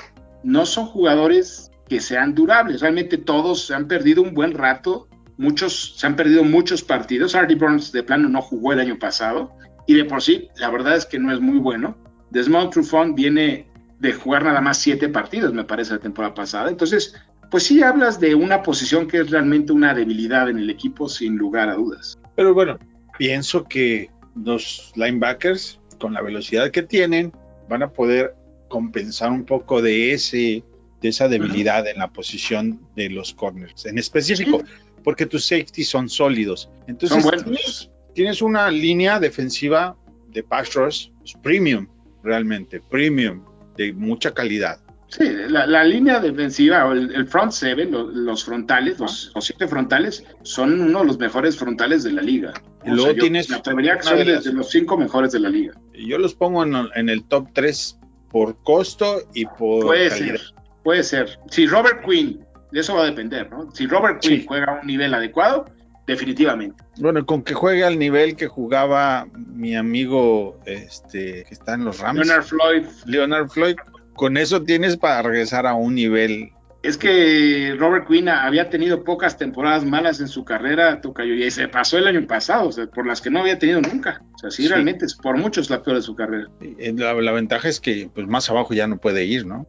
no 0.47 0.65
son 0.65 0.87
jugadores 0.87 1.73
que 1.88 1.99
sean 2.00 2.33
durables. 2.33 2.81
Realmente 2.81 3.19
todos 3.19 3.67
se 3.67 3.75
han 3.75 3.88
perdido 3.88 4.23
un 4.23 4.33
buen 4.33 4.53
rato 4.53 5.09
muchos, 5.38 5.95
se 5.97 6.07
han 6.07 6.15
perdido 6.15 6.45
muchos 6.45 6.83
partidos. 6.83 7.35
Hardy 7.35 7.57
Burns 7.57 7.91
de 7.91 8.05
plano 8.05 8.29
no 8.29 8.41
jugó 8.41 8.73
el 8.73 8.79
año 8.79 8.97
pasado 8.97 9.53
y 9.88 9.95
de 9.95 10.05
por 10.05 10.23
sí, 10.23 10.49
la 10.57 10.71
verdad 10.71 10.95
es 10.95 11.05
que 11.05 11.19
no 11.19 11.33
es 11.33 11.41
muy 11.41 11.59
bueno. 11.59 11.97
Desmond 12.31 12.71
Trufant 12.71 13.17
viene 13.17 13.69
de 13.99 14.12
jugar 14.12 14.45
nada 14.45 14.61
más 14.61 14.79
siete 14.79 15.09
partidos, 15.09 15.53
me 15.53 15.65
parece, 15.65 15.95
la 15.95 15.99
temporada 15.99 16.33
pasada. 16.33 16.69
Entonces, 16.69 17.17
pues 17.50 17.65
sí 17.65 17.83
hablas 17.83 18.21
de 18.21 18.37
una 18.37 18.62
posición 18.62 19.09
que 19.09 19.23
es 19.23 19.31
realmente 19.31 19.73
una 19.73 19.95
debilidad 19.95 20.49
en 20.49 20.59
el 20.59 20.71
equipo, 20.71 21.09
sin 21.09 21.37
lugar 21.37 21.69
a 21.69 21.75
dudas. 21.75 22.17
Pero 22.37 22.55
bueno, 22.55 22.79
pienso 23.19 23.65
que 23.65 24.11
los 24.37 24.93
linebackers, 24.95 25.81
con 25.99 26.12
la 26.12 26.23
velocidad 26.23 26.71
que 26.71 26.85
tienen, 26.85 27.33
van 27.69 27.83
a 27.83 27.91
poder 27.93 28.36
compensar 28.68 29.30
un 29.30 29.44
poco 29.44 29.82
de 29.82 30.12
ese 30.12 30.64
de 31.00 31.08
esa 31.08 31.28
debilidad 31.28 31.87
en 31.87 31.99
la 31.99 32.08
posición 32.12 32.80
de 32.96 33.11
los 33.11 33.35
corners. 33.35 33.85
En 33.87 33.99
específico, 33.99 34.62
porque 35.04 35.26
tus 35.26 35.44
safeties 35.44 35.88
son 35.88 36.08
sólidos. 36.08 36.70
Entonces, 36.87 37.90
tienes, 38.14 38.42
una 38.42 38.70
línea 38.70 39.20
defensiva 39.20 39.96
de 40.28 40.42
pass 40.42 40.75
rush 40.75 41.08
pues, 41.18 41.35
premium, 41.42 41.87
realmente, 42.23 42.80
premium, 42.80 43.44
de 43.76 43.92
mucha 43.92 44.32
calidad. 44.32 44.80
Sí, 45.08 45.25
la, 45.49 45.85
línea 45.85 46.18
defensiva, 46.18 46.85
o 46.87 46.92
el, 46.92 47.26
front 47.28 47.52
seven, 47.52 47.92
los, 47.92 48.44
frontales, 48.44 48.99
los, 48.99 49.30
siete 49.38 49.68
frontales, 49.68 50.25
son 50.42 50.80
uno 50.80 51.00
de 51.00 51.06
los 51.06 51.18
mejores 51.18 51.56
frontales 51.56 52.02
de 52.02 52.12
la 52.12 52.23
liga. 52.23 52.52
Y 52.85 52.90
luego 52.90 53.14
tienes. 53.14 53.49
Me 53.49 53.56
atrevería 53.56 53.96
que 53.99 54.02
son 54.02 54.18
de, 54.18 54.52
los 54.52 54.70
cinco 54.70 54.96
mejores 54.96 55.30
de 55.30 55.38
la 55.38 55.49
liga. 55.49 55.75
Yo 55.95 56.19
los 56.19 56.34
pongo 56.34 56.64
en, 56.64 57.08
el 57.08 57.23
top 57.23 57.50
tres 57.52 57.99
por 58.30 58.62
costo 58.62 59.23
y 59.34 59.47
por. 59.47 59.84
Puede 59.84 60.10
ser, 60.10 60.41
puede 60.82 61.02
ser. 61.02 61.39
Si 61.50 61.67
Robert 61.67 62.04
Quinn 62.04 62.45
de 62.73 62.80
eso 62.80 62.95
va 62.95 63.02
a 63.02 63.06
depender, 63.06 63.50
¿no? 63.50 63.71
Si 63.73 63.86
Robert 63.86 64.21
Quinn 64.21 64.45
juega 64.47 64.73
a 64.73 64.80
un 64.80 64.86
nivel 64.86 65.15
adecuado, 65.15 65.65
definitivamente. 66.06 66.82
Bueno, 66.99 67.25
con 67.25 67.43
que 67.43 67.54
juegue 67.54 67.84
al 67.84 67.99
nivel 67.99 68.36
que 68.36 68.49
jugaba 68.49 69.26
mi 69.34 69.76
amigo 69.76 70.58
este 70.67 71.45
que 71.45 71.54
está 71.54 71.75
en 71.75 71.84
los 71.84 72.00
Rams. 72.00 72.21
Leonard 72.26 72.45
Floyd. 72.45 72.84
Leonard 73.06 73.49
Floyd, 73.49 73.76
con 74.15 74.36
eso 74.36 74.62
tienes 74.62 74.97
para 74.97 75.23
regresar 75.23 75.67
a 75.67 75.75
un 75.75 75.95
nivel. 75.95 76.50
Es 76.86 76.96
que 76.96 77.75
Robert 77.76 78.06
Quinn 78.06 78.28
había 78.28 78.70
tenido 78.70 79.02
pocas 79.02 79.36
temporadas 79.36 79.84
malas 79.84 80.20
en 80.20 80.28
su 80.28 80.44
carrera, 80.44 81.00
Tocayo, 81.00 81.34
y 81.34 81.50
se 81.50 81.66
pasó 81.66 81.99
el 81.99 82.06
año 82.06 82.25
pasado, 82.28 82.68
o 82.68 82.72
sea, 82.72 82.86
por 82.86 83.08
las 83.08 83.20
que 83.20 83.28
no 83.28 83.40
había 83.40 83.58
tenido 83.58 83.80
nunca. 83.80 84.22
O 84.36 84.38
sea, 84.38 84.52
sí, 84.52 84.68
realmente 84.68 85.04
es 85.04 85.14
por 85.16 85.36
muchos 85.36 85.68
la 85.68 85.82
peor 85.82 85.96
de 85.96 86.02
su 86.02 86.14
carrera. 86.14 86.49
La, 86.78 87.12
la, 87.14 87.32
ventaja 87.32 87.68
es 87.68 87.80
que 87.80 88.08
pues 88.14 88.28
más 88.28 88.49
abajo 88.50 88.72
ya 88.72 88.86
no 88.86 88.99
puede 88.99 89.25
ir, 89.25 89.44
¿no? 89.46 89.66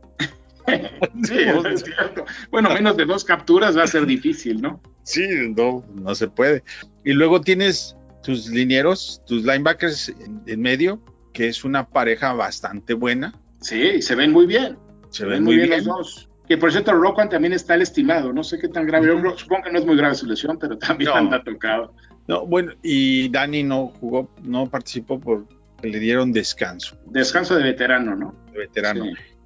sí, 1.23 1.39
es 1.73 1.83
cierto. 1.83 2.23
Bueno, 2.51 2.69
menos 2.69 2.95
de 2.95 3.05
dos 3.05 3.23
capturas 3.23 3.75
va 3.75 3.83
a 3.83 3.87
ser 3.87 4.05
difícil, 4.05 4.61
¿no? 4.61 4.79
Sí, 5.01 5.25
no, 5.55 5.83
no 5.95 6.13
se 6.13 6.27
puede. 6.27 6.63
Y 7.03 7.13
luego 7.13 7.41
tienes 7.41 7.95
tus 8.21 8.47
linieros, 8.49 9.23
tus 9.25 9.43
linebackers 9.43 10.13
en, 10.45 10.61
medio, 10.61 11.01
que 11.33 11.47
es 11.47 11.63
una 11.63 11.89
pareja 11.89 12.33
bastante 12.33 12.93
buena. 12.93 13.33
Sí, 13.59 14.03
se 14.03 14.13
ven 14.13 14.31
muy 14.31 14.45
bien. 14.45 14.77
Se, 15.09 15.25
ven, 15.25 15.43
muy 15.43 15.55
bien, 15.55 15.71
los 15.71 15.85
dos. 15.85 16.29
Que 16.47 16.57
por 16.57 16.71
cierto, 16.71 16.93
Roquan 16.93 17.29
también 17.29 17.53
está 17.53 17.75
el 17.75 17.81
estimado. 17.81 18.31
No 18.31 18.43
sé 18.43 18.57
qué 18.57 18.69
tan 18.69 18.85
grave. 18.85 19.07
supongo 19.35 19.63
que 19.63 19.71
no 19.71 19.79
es 19.79 19.85
muy 19.85 19.97
grave 19.97 20.15
su 20.15 20.25
lesión, 20.25 20.57
pero 20.57 20.77
también 20.77 21.11
anda 21.13 21.43
tocado. 21.43 21.93
No, 22.27 22.45
bueno, 22.45 22.73
y 22.83 23.29
Dani 23.29 23.63
no 23.63 23.93
jugó, 23.99 24.29
no 24.43 24.69
participó 24.69 25.19
porque 25.19 25.55
le 25.81 25.99
dieron 25.99 26.31
descanso. 26.31 26.97
Descanso 27.05 27.55
de 27.55 27.63
veterano, 27.63 28.15
¿no? 28.15 28.35
De 28.51 28.59
veterano. 28.59 29.05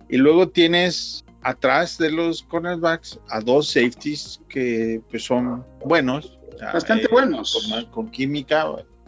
Y 0.10 0.18
luego 0.18 0.50
tienes 0.50 1.24
atrás 1.44 1.98
de 1.98 2.12
los 2.12 2.44
cornerbacks 2.44 3.20
a 3.30 3.40
dos 3.40 3.70
safeties 3.70 4.42
que 4.50 5.02
pues, 5.10 5.24
son 5.24 5.66
buenos. 5.86 6.38
Bastante 6.74 7.06
eh, 7.06 7.10
buenos. 7.12 7.70
Con, 7.92 8.10
química. 8.10 8.68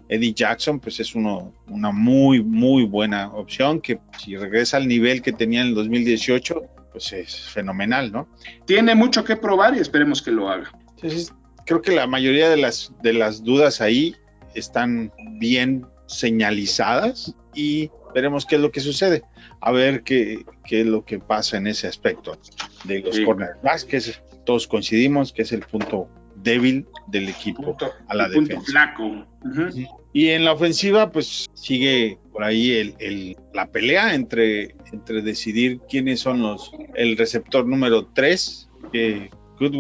Eddie 0.10 0.34
Jackson, 0.34 0.80
pues 0.80 1.00
es 1.00 1.16
uno, 1.16 1.54
una 1.68 1.92
muy, 1.92 2.44
muy 2.44 2.86
buena 2.86 3.34
opción 3.34 3.80
que 3.80 4.00
si 4.20 4.36
regresa 4.36 4.78
al 4.78 4.88
nivel 4.88 5.22
que 5.22 5.32
tenía 5.32 5.62
en 5.62 5.68
el 5.70 5.76
2018, 5.76 6.62
pues 6.94 7.12
es 7.12 7.36
fenomenal, 7.50 8.12
¿no? 8.12 8.30
Tiene 8.66 8.96
mucho 8.96 9.26
que 9.26 9.36
probar 9.36 9.76
y 9.76 9.80
esperemos 9.80 10.22
que 10.22 10.32
lo 10.32 10.48
haga. 10.48 10.72
Entonces, 10.96 11.34
creo 11.66 11.82
que 11.82 11.92
la 11.92 12.08
mayoría 12.08 12.50
de 12.50 12.58
las, 12.58 12.94
de 13.02 13.14
las 13.14 13.44
dudas 13.44 13.82
ahí 13.82 14.16
están 14.56 15.12
bien 15.40 15.86
señalizadas 16.06 17.36
y 17.54 17.90
veremos 18.14 18.46
qué 18.46 18.56
es 18.56 18.62
lo 18.62 18.72
que 18.72 18.80
sucede 18.80 19.24
a 19.66 19.72
ver 19.72 20.04
qué, 20.04 20.46
es 20.70 20.86
lo 20.86 21.06
que 21.06 21.20
pasa 21.20 21.58
en 21.58 21.68
ese 21.68 21.88
aspecto 21.88 22.38
de 22.84 23.00
los 23.00 23.20
cornerbacks, 23.22 23.86
que 23.86 24.02
todos 24.46 24.68
coincidimos 24.68 25.32
que 25.32 25.44
es 25.44 25.54
el 25.54 25.62
punto 25.62 26.10
débil 26.36 26.86
del 27.08 27.30
equipo 27.30 27.78
a 28.08 28.16
la 28.16 28.28
defensa. 28.28 28.94
Y 30.14 30.30
en 30.30 30.46
la 30.46 30.54
ofensiva, 30.54 31.12
pues 31.12 31.50
sigue 31.56 32.20
por 32.32 32.44
ahí 32.44 32.96
el, 33.00 33.36
la 33.54 33.72
pelea 33.72 34.14
entre, 34.14 34.76
entre 34.92 35.24
decidir 35.24 35.80
quiénes 35.90 36.20
son 36.20 36.42
los 36.42 36.72
el 36.94 37.18
receptor 37.18 37.66
número 37.66 38.06
3, 38.08 38.70
que. 38.92 39.32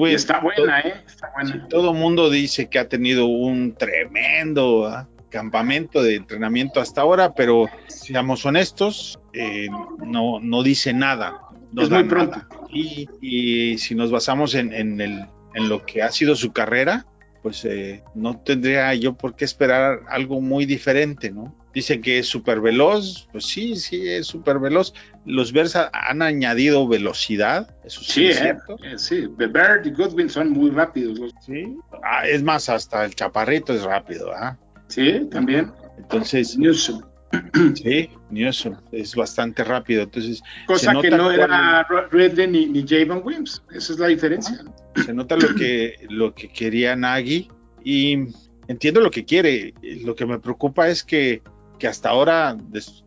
Está 0.06 0.40
buena, 0.40 0.80
¿eh? 0.80 0.94
Está 1.06 1.30
buena. 1.36 1.68
todo 1.68 1.94
mundo 1.94 2.30
dice 2.30 2.70
que 2.70 2.80
ha 2.80 2.88
tenido 2.88 3.26
un 3.26 3.76
tremendo 3.76 4.86
¿ah? 4.88 5.10
campamento 5.30 6.02
de 6.02 6.16
entrenamiento 6.16 6.80
hasta 6.80 7.02
ahora, 7.02 7.34
pero 7.34 7.68
seamos 7.88 8.46
honestos, 8.46 9.20
eh, 9.34 9.68
no, 10.06 10.40
no 10.40 10.64
dice 10.64 10.94
nada. 10.94 11.42
es 11.78 11.90
muy 11.90 12.04
pronto. 12.06 12.40
Y, 12.72 13.78
si 13.78 13.96
nos 13.96 14.10
basamos 14.10 14.56
en, 14.56 14.72
en, 14.72 15.02
el, 15.02 15.26
en 15.56 15.70
lo 15.70 15.86
que 15.86 16.02
ha 16.02 16.12
sido 16.12 16.36
su 16.36 16.54
carrera, 16.54 17.06
pues 17.44 17.64
eh, 17.66 18.02
no 18.16 18.40
tendría 18.40 18.96
yo 18.96 19.16
por 19.16 19.36
qué 19.36 19.44
esperar 19.44 20.00
algo 20.08 20.40
muy 20.42 20.66
diferente, 20.66 21.30
¿no? 21.30 21.54
Dice 21.74 22.00
que 22.00 22.20
es 22.20 22.28
súper 22.28 22.62
veloz, 22.62 23.28
pues 23.32 23.46
sí, 23.46 23.76
sí, 23.76 24.08
es 24.08 24.28
súper 24.28 24.60
veloz. 24.60 24.94
Los 25.26 25.52
Versa 25.52 25.92
han 25.94 26.22
añadido 26.22 26.88
velocidad, 26.88 27.76
eso 27.84 28.02
sí, 28.02 28.28
es 28.28 28.40
cierto. 28.40 28.78
Eh, 28.84 28.98
sí, 28.98 29.28
Bird 29.28 29.86
y 29.86 29.92
Goodwin 29.92 30.30
son 30.30 30.52
muy 30.52 30.70
rápidos. 30.70 31.20
Sí, 31.46 31.76
ah, 32.04 32.26
es 32.28 32.42
más, 32.42 32.70
hasta 32.70 33.04
el 33.04 33.14
chaparrito 33.14 33.74
es 33.74 33.84
rápido, 33.84 34.32
¿ah? 34.34 34.58
Sí, 34.88 35.28
también. 35.30 35.72
Entonces, 35.98 36.58
Sí, 37.76 38.10
Newsom 38.30 38.76
es 38.92 39.16
bastante 39.16 39.64
rápido. 39.64 40.04
Entonces, 40.04 40.42
Cosa 40.68 40.94
que 41.02 41.10
no 41.10 41.32
era 41.32 41.86
Redden 42.12 42.52
ni, 42.52 42.66
ni 42.68 42.86
Javon 42.88 43.22
Wims. 43.24 43.64
Esa 43.72 43.94
es 43.94 44.00
la 44.00 44.08
diferencia. 44.08 44.64
Se 45.04 45.14
nota 45.14 45.36
lo 45.36 45.54
que, 45.56 45.96
lo 46.10 46.34
que 46.34 46.50
quería 46.50 46.96
Nagy 46.96 47.50
y 47.84 48.18
entiendo 48.68 49.02
lo 49.02 49.12
que 49.12 49.26
quiere. 49.26 49.74
Lo 50.04 50.16
que 50.16 50.26
me 50.26 50.40
preocupa 50.40 50.88
es 50.88 51.04
que, 51.04 51.42
que 51.80 51.88
hasta 51.88 52.10
ahora, 52.10 52.58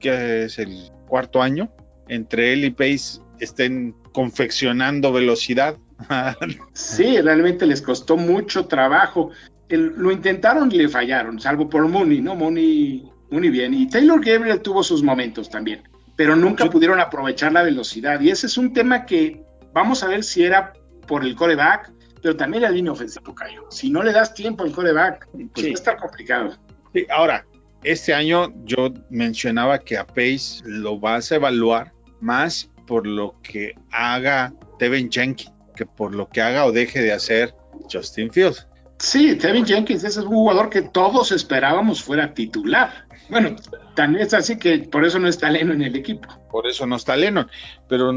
que 0.00 0.44
es 0.44 0.58
el 0.58 0.90
cuarto 1.06 1.42
año, 1.42 1.70
entre 2.08 2.52
él 2.52 2.64
y 2.64 2.70
Pace 2.70 3.20
estén 3.40 3.94
confeccionando 4.12 5.12
velocidad. 5.12 5.76
sí, 6.72 7.20
realmente 7.20 7.66
les 7.66 7.82
costó 7.82 8.16
mucho 8.16 8.66
trabajo. 8.66 9.30
lo 9.68 10.10
intentaron 10.10 10.70
y 10.72 10.78
le 10.78 10.88
fallaron, 10.88 11.40
salvo 11.40 11.68
por 11.68 11.86
Mooney, 11.88 12.20
¿no? 12.20 12.34
Mooney, 12.34 13.10
Mooney 13.30 13.50
bien. 13.50 13.74
Y 13.74 13.88
Taylor 13.88 14.24
Gabriel 14.24 14.60
tuvo 14.60 14.82
sus 14.82 15.02
momentos 15.02 15.48
también, 15.48 15.82
pero 16.16 16.36
nunca 16.36 16.68
pudieron 16.70 17.00
aprovechar 17.00 17.52
la 17.52 17.62
velocidad. 17.62 18.20
Y 18.20 18.30
ese 18.30 18.46
es 18.46 18.58
un 18.58 18.72
tema 18.72 19.06
que 19.06 19.42
vamos 19.72 20.02
a 20.02 20.08
ver 20.08 20.24
si 20.24 20.44
era 20.44 20.72
por 21.06 21.24
el 21.24 21.34
coreback, 21.34 21.92
pero 22.22 22.36
también 22.36 22.62
la 22.62 22.70
línea 22.70 22.92
ofensiva, 22.92 23.34
Cayo. 23.34 23.66
Si 23.70 23.90
no 23.90 24.02
le 24.02 24.12
das 24.12 24.34
tiempo 24.34 24.64
al 24.64 24.72
coreback, 24.72 25.28
pues 25.54 25.66
va 25.66 25.70
a 25.70 25.72
estar 25.72 25.96
complicado. 25.96 26.56
Sí, 26.92 27.06
ahora, 27.10 27.46
este 27.84 28.14
año 28.14 28.52
yo 28.64 28.92
mencionaba 29.10 29.78
que 29.78 29.96
a 29.96 30.06
Pace 30.06 30.62
lo 30.64 30.98
vas 30.98 31.30
a 31.30 31.36
evaluar 31.36 31.92
más 32.20 32.70
por 32.86 33.06
lo 33.06 33.40
que 33.42 33.74
haga 33.90 34.52
Tevin 34.78 35.10
Jenkins 35.10 35.52
que 35.76 35.86
por 35.86 36.14
lo 36.14 36.28
que 36.28 36.40
haga 36.40 36.64
o 36.64 36.72
deje 36.72 37.00
de 37.02 37.12
hacer 37.12 37.54
Justin 37.92 38.32
Fields. 38.32 38.66
Sí, 38.98 39.36
Tevin 39.36 39.64
Jenkins 39.64 40.02
es 40.02 40.16
un 40.16 40.26
jugador 40.26 40.70
que 40.70 40.82
todos 40.82 41.30
esperábamos 41.30 42.02
fuera 42.02 42.32
titular. 42.32 43.06
Bueno, 43.28 43.56
tan 43.94 44.16
es 44.16 44.34
así 44.34 44.56
que 44.56 44.78
por 44.78 45.04
eso 45.04 45.18
no 45.18 45.28
está 45.28 45.50
Leno 45.50 45.72
en 45.72 45.82
el 45.82 45.96
equipo. 45.96 46.28
Por 46.50 46.66
eso 46.66 46.86
no 46.86 46.96
está 46.96 47.16
Leno, 47.16 47.48
pero 47.88 48.12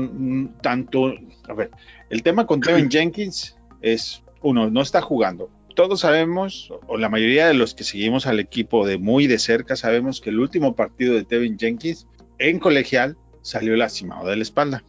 tanto, 0.62 1.14
a 1.48 1.54
ver, 1.54 1.72
el 2.10 2.24
tema 2.24 2.46
con 2.46 2.62
Tevin 2.62 2.90
Jenkins 2.92 3.58
es, 3.82 4.24
uno, 4.42 4.70
no 4.70 4.82
está 4.82 5.02
jugando. 5.02 5.50
Todos 5.76 6.02
sabemos, 6.02 6.74
o 6.88 6.98
la 6.98 7.10
mayoría 7.10 7.48
de 7.48 7.54
los 7.54 7.74
que 7.74 7.84
seguimos 7.84 8.28
al 8.28 8.40
equipo 8.40 8.86
de 8.86 8.98
muy 8.98 9.28
de 9.28 9.40
cerca, 9.40 9.76
sabemos 9.76 10.20
que 10.20 10.30
el 10.30 10.40
último 10.40 10.76
partido 10.76 11.14
de 11.14 11.24
Tevin 11.24 11.58
Jenkins 11.58 12.08
en 12.38 12.60
colegial 12.60 13.18
salió 13.42 13.76
lastimado 13.76 14.28
de 14.28 14.36
la 14.36 14.44
espalda. 14.44 14.84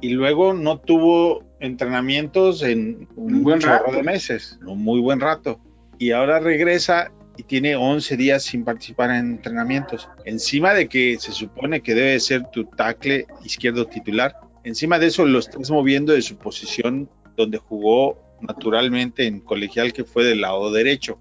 Y 0.00 0.10
luego 0.10 0.54
no 0.54 0.78
tuvo 0.78 1.44
entrenamientos 1.60 2.62
en 2.62 3.08
un, 3.16 3.42
buen 3.42 3.60
rato. 3.60 3.92
de 3.92 4.02
meses, 4.02 4.58
un 4.66 4.82
muy 4.82 5.00
buen 5.00 5.20
rato. 5.20 5.60
Y 5.98 6.12
ahora 6.12 6.40
regresa 6.40 7.12
y 7.36 7.42
tiene 7.44 7.76
11 7.76 8.16
días 8.16 8.42
sin 8.42 8.64
participar 8.64 9.10
en 9.10 9.30
entrenamientos. 9.30 10.08
Encima 10.24 10.74
de 10.74 10.88
que 10.88 11.18
se 11.18 11.32
supone 11.32 11.80
que 11.80 11.94
debe 11.94 12.18
ser 12.20 12.44
tu 12.50 12.64
tackle 12.64 13.26
izquierdo 13.44 13.86
titular, 13.86 14.34
encima 14.64 14.98
de 14.98 15.06
eso 15.06 15.24
lo 15.24 15.38
estás 15.38 15.70
moviendo 15.70 16.12
de 16.12 16.22
su 16.22 16.36
posición 16.36 17.08
donde 17.36 17.58
jugó 17.58 18.18
naturalmente 18.40 19.26
en 19.26 19.40
colegial 19.40 19.92
que 19.92 20.04
fue 20.04 20.24
del 20.24 20.40
lado 20.40 20.72
derecho. 20.72 21.18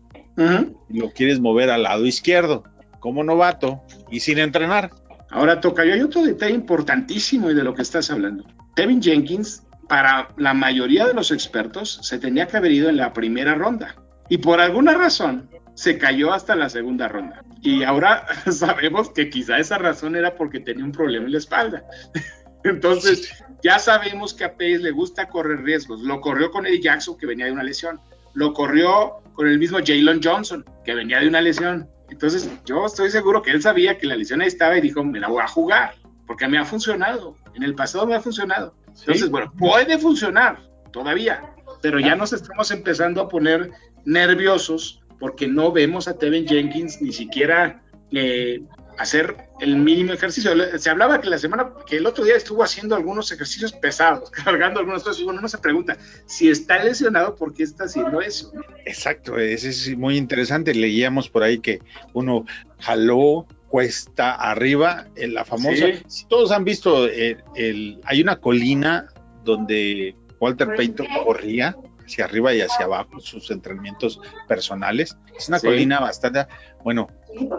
y 0.90 1.00
lo 1.00 1.12
quieres 1.12 1.42
mover 1.42 1.70
al 1.70 1.84
lado 1.84 2.06
izquierdo, 2.06 2.64
como 3.00 3.24
novato 3.24 3.82
y 4.10 4.22
sin 4.22 4.40
entrenar. 4.40 4.92
Ahora 5.32 5.60
toca, 5.60 5.84
yo 5.86 5.94
hay 5.94 6.02
otro 6.02 6.24
detalle 6.24 6.54
importantísimo 6.54 7.50
de 7.50 7.64
lo 7.64 7.74
que 7.76 7.82
estás 7.82 8.10
hablando. 8.10 8.46
Kevin 8.76 9.02
Jenkins, 9.02 9.64
para 9.90 10.30
la 10.38 10.54
mayoría 10.54 11.08
de 11.08 11.14
los 11.14 11.32
expertos, 11.32 12.00
se 12.04 12.20
tenía 12.20 12.48
que 12.48 12.56
haber 12.56 12.72
ido 12.72 12.90
en 12.90 12.98
la 12.98 13.12
primera 13.12 13.54
ronda. 13.56 13.96
Y 14.30 14.38
por 14.38 14.62
alguna 14.62 14.94
razón 14.94 15.50
se 15.80 15.98
cayó 15.98 16.34
hasta 16.34 16.58
la 16.58 16.68
segunda 16.68 17.08
ronda. 17.08 17.42
Y 17.62 17.84
ahora 17.84 18.26
sabemos 18.52 19.12
que 19.12 19.30
quizá 19.30 19.60
esa 19.60 19.78
razón 19.78 20.18
era 20.18 20.36
porque 20.36 20.60
tenía 20.60 20.84
un 20.84 20.92
problema 20.92 21.26
en 21.26 21.32
la 21.32 21.38
espalda. 21.38 21.86
Entonces, 22.66 23.32
ya 23.64 23.80
sabemos 23.80 24.34
que 24.34 24.44
a 24.44 24.52
Pace 24.52 24.80
le 24.80 24.92
gusta 24.92 25.30
correr 25.30 25.64
riesgos. 25.64 26.02
Lo 26.02 26.20
corrió 26.20 26.52
con 26.52 26.66
Eddie 26.66 26.82
Jackson, 26.82 27.18
que 27.18 27.26
venía 27.26 27.46
de 27.46 27.54
una 27.54 27.64
lesión. 27.64 28.02
Lo 28.34 28.52
corrió 28.52 29.22
con 29.32 29.48
el 29.48 29.58
mismo 29.58 29.78
Jalen 29.78 30.20
Johnson, 30.22 30.66
que 30.84 30.96
venía 30.96 31.22
de 31.22 31.30
una 31.30 31.40
lesión. 31.40 31.90
Entonces, 32.10 32.50
yo 32.66 32.86
estoy 32.86 33.10
seguro 33.10 33.42
que 33.42 33.52
él 33.52 33.62
sabía 33.62 33.98
que 33.98 34.06
la 34.06 34.18
lesión 34.18 34.42
ahí 34.42 34.50
estaba 34.50 34.78
y 34.78 34.82
dijo, 34.82 35.02
me 35.06 35.22
la 35.22 35.30
voy 35.30 35.42
a 35.42 35.48
jugar, 35.48 35.96
porque 36.28 36.46
me 36.50 36.58
ha 36.58 36.66
funcionado. 36.66 37.38
En 37.56 37.64
el 37.64 37.74
pasado 37.74 38.06
me 38.06 38.16
ha 38.16 38.20
funcionado. 38.20 38.76
Entonces, 38.86 39.30
bueno, 39.30 39.54
puede 39.58 39.98
funcionar 39.98 40.60
todavía, 40.92 41.42
pero 41.82 42.02
ya 42.02 42.18
nos 42.18 42.34
estamos 42.34 42.70
empezando 42.70 43.22
a 43.22 43.30
poner 43.30 43.72
nerviosos 44.04 45.00
porque 45.20 45.48
no 45.48 45.72
vemos 45.72 46.08
a 46.08 46.18
Tevin 46.18 46.48
Jenkins 46.48 47.02
ni 47.02 47.12
siquiera 47.12 47.84
eh, 48.12 48.62
hacer 48.98 49.36
el 49.60 49.78
mínimo 49.78 50.14
ejercicio. 50.14 50.52
Se 50.78 50.90
hablaba 50.90 51.22
que 51.22 51.30
la 51.30 51.38
semana, 51.38 51.72
que 51.88 51.98
el 51.98 52.06
otro 52.06 52.24
día 52.26 52.36
estuvo 52.36 52.64
haciendo 52.64 52.96
algunos 52.96 53.32
ejercicios 53.32 53.72
pesados, 53.72 54.30
cargando 54.44 54.80
algunas 54.80 55.04
cosas, 55.04 55.22
y 55.22 55.24
uno 55.24 55.48
se 55.48 55.58
pregunta, 55.58 55.98
si 56.26 56.50
está 56.50 56.84
lesionado, 56.84 57.36
¿por 57.36 57.54
qué 57.54 57.64
está 57.64 57.86
haciendo 57.86 58.22
eso? 58.22 58.52
Exacto, 58.86 59.38
ese 59.38 59.70
es 59.70 59.98
muy 59.98 60.18
interesante. 60.18 60.74
Leíamos 60.74 61.30
por 61.30 61.44
ahí 61.44 61.60
que 61.60 61.80
uno 62.14 62.46
jaló 62.80 63.48
cuesta 63.70 64.34
arriba, 64.34 65.08
en 65.16 65.36
la 65.36 65.46
famosa, 65.46 65.86
si 66.08 66.26
todos 66.26 66.52
han 66.52 66.64
visto, 66.64 67.08
eh, 67.08 67.38
el, 67.56 68.02
hay 68.04 68.20
una 68.20 68.38
colina 68.38 69.08
donde 69.46 70.16
Walter 70.40 70.76
Payton 70.76 71.08
corría 71.24 71.78
hacia 72.10 72.26
arriba 72.26 72.54
y 72.54 72.62
hacia 72.62 72.86
abajo 72.86 73.20
sus 73.20 73.50
entrenamientos 73.52 74.20
personales. 74.48 75.16
Es 75.38 75.48
una 75.48 75.60
colina 75.60 76.00
bastante, 76.00 76.48
bueno, 76.84 77.08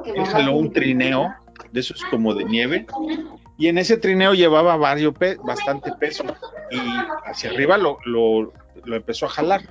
él 0.05 0.27
jaló 0.27 0.57
un 0.57 0.73
trineo 0.73 1.33
de 1.73 1.81
esos 1.81 2.03
como 2.05 2.35
de 2.35 2.45
nieve 2.45 2.87
y 3.57 3.69
en 3.69 3.79
ese 3.79 3.97
trineo 3.97 4.35
llevaba 4.35 4.77
varios 4.77 5.15
bastante 5.45 5.93
peso 6.01 6.25
y 6.71 6.79
hacia 7.27 7.51
arriba 7.51 7.79
lo, 7.79 7.99
lo, 8.05 8.53
empezó 8.87 9.27
a 9.27 9.29
jalar. 9.29 9.63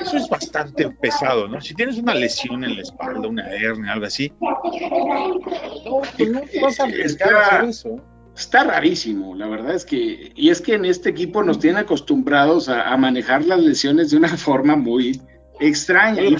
Eso 0.00 0.16
es 0.16 0.28
bastante 0.28 0.90
pesado, 0.90 1.48
¿no? 1.48 1.60
Si 1.60 1.74
tienes 1.74 1.98
una 1.98 2.14
lesión 2.14 2.62
en 2.62 2.76
la 2.76 2.82
espalda, 2.82 3.26
una 3.26 3.50
hernia, 3.50 3.92
algo 3.92 4.06
así, 4.06 4.32
no, 4.40 4.60
pues 6.16 6.30
no 6.30 6.42
vas 6.62 6.78
a 6.78 6.84
arriesgar 6.84 7.34
a 7.34 7.40
hacer 7.40 7.64
eso. 7.70 8.00
Está 8.36 8.64
rarísimo, 8.64 9.34
la 9.34 9.46
verdad 9.46 9.74
es 9.74 9.84
que, 9.84 10.32
y 10.34 10.50
es 10.50 10.60
que 10.60 10.74
en 10.74 10.84
este 10.84 11.10
equipo 11.10 11.42
nos 11.44 11.60
tienen 11.60 11.82
acostumbrados 11.82 12.68
a, 12.68 12.96
manejar 12.96 13.44
las 13.44 13.60
lesiones 13.60 14.10
de 14.10 14.16
una 14.16 14.28
forma 14.36 14.76
muy 14.76 15.20
extraña. 15.60 16.22
y 16.22 16.36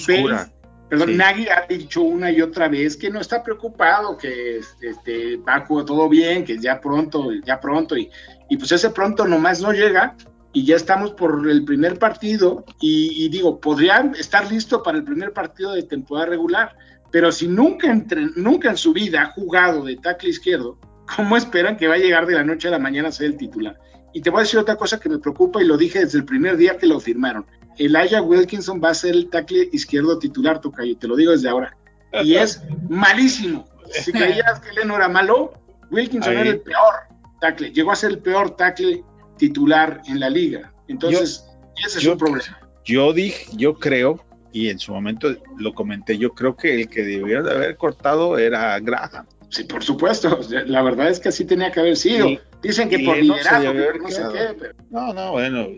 perdón, 0.88 1.16
Nagy 1.16 1.48
ha 1.48 1.66
dicho 1.68 2.02
una 2.02 2.30
y 2.30 2.42
otra 2.42 2.68
vez 2.68 2.96
que 2.96 3.10
no 3.10 3.20
está 3.20 3.42
preocupado, 3.42 4.16
que 4.16 4.58
este, 4.58 5.36
va 5.36 5.64
todo 5.64 6.08
bien, 6.08 6.44
que 6.44 6.58
ya 6.58 6.80
pronto, 6.80 7.30
ya 7.44 7.60
pronto, 7.60 7.96
y, 7.96 8.10
y 8.50 8.56
pues 8.56 8.72
ese 8.72 8.90
pronto 8.90 9.26
nomás 9.26 9.60
no 9.60 9.72
llega, 9.72 10.16
y 10.54 10.64
ya 10.64 10.76
estamos 10.76 11.12
por 11.12 11.50
el 11.50 11.64
primer 11.64 11.98
partido, 11.98 12.64
y, 12.80 13.28
digo, 13.28 13.60
podría 13.60 14.12
estar 14.16 14.50
listo 14.50 14.82
para 14.82 14.96
el 14.96 15.04
primer 15.04 15.32
partido 15.32 15.72
de 15.72 15.82
temporada 15.82 16.26
regular, 16.26 16.76
pero 17.10 17.32
si 17.32 17.48
nunca, 17.48 17.90
entre, 17.90 18.28
nunca 18.36 18.70
en 18.70 18.76
su 18.76 18.92
vida 18.92 19.22
ha 19.22 19.26
jugado 19.32 19.84
de 19.84 19.96
tackle 19.96 20.30
izquierdo, 20.30 20.78
¿cómo 21.16 21.36
esperan 21.36 21.76
que 21.76 21.88
va 21.88 21.94
a 21.94 21.98
llegar 21.98 22.26
de 22.26 22.34
la 22.34 22.44
noche 22.44 22.68
a 22.68 22.70
la 22.70 22.78
mañana 22.78 23.08
a 23.08 23.12
ser 23.12 23.26
el 23.26 23.36
titular? 23.36 23.78
Y 24.12 24.20
te 24.20 24.30
voy 24.30 24.40
a 24.40 24.42
decir 24.42 24.60
otra 24.60 24.76
cosa 24.76 25.00
que 25.00 25.08
me 25.08 25.18
preocupa 25.18 25.60
y 25.62 25.66
lo 25.66 25.76
dije 25.76 26.00
desde 26.00 26.18
el 26.18 26.24
primer 26.24 26.56
día 26.56 26.78
que 26.78 26.86
lo 26.86 27.00
firmaron. 27.00 27.46
Elijah 27.78 28.22
Wilkinson 28.22 28.80
va 28.82 28.90
a 28.90 28.94
ser 28.94 29.14
el 29.14 29.28
tackle 29.28 29.68
izquierdo 29.72 30.18
titular, 30.18 30.60
Tocayo, 30.60 30.96
te 30.96 31.08
lo 31.08 31.16
digo 31.16 31.32
desde 31.32 31.48
ahora. 31.48 31.76
Y 32.22 32.34
es 32.34 32.62
malísimo. 32.88 33.66
Si 33.90 34.12
creías 34.12 34.60
que 34.60 34.72
Leno 34.72 34.94
era 34.96 35.08
malo, 35.08 35.52
Wilkinson 35.90 36.32
era 36.32 36.50
el 36.50 36.60
peor 36.60 36.94
tackle. 37.40 37.72
Llegó 37.72 37.92
a 37.92 37.96
ser 37.96 38.12
el 38.12 38.18
peor 38.18 38.56
tackle 38.56 39.02
titular 39.36 40.00
en 40.06 40.20
la 40.20 40.30
liga. 40.30 40.72
Entonces, 40.88 41.44
ese 41.84 41.98
es 41.98 42.06
un 42.06 42.18
problema. 42.18 42.58
Yo 42.84 43.12
dije, 43.12 43.46
yo 43.56 43.74
creo, 43.74 44.24
y 44.52 44.68
en 44.68 44.78
su 44.78 44.92
momento 44.92 45.34
lo 45.56 45.74
comenté, 45.74 46.18
yo 46.18 46.34
creo 46.34 46.56
que 46.56 46.82
el 46.82 46.88
que 46.88 47.02
debió 47.02 47.42
de 47.42 47.50
haber 47.50 47.76
cortado 47.76 48.38
era 48.38 48.78
Graham. 48.78 49.26
Sí, 49.54 49.62
por 49.62 49.84
supuesto. 49.84 50.40
La 50.66 50.82
verdad 50.82 51.08
es 51.10 51.20
que 51.20 51.28
así 51.28 51.44
tenía 51.44 51.70
que 51.70 51.78
haber 51.78 51.96
sido. 51.96 52.26
Dicen 52.60 52.88
que 52.88 52.98
por 52.98 53.16
liderazgo, 53.16 53.72
no 54.02 54.08
sé 54.08 54.22
qué. 54.32 54.72
No, 54.90 55.14
no, 55.14 55.30
bueno, 55.30 55.68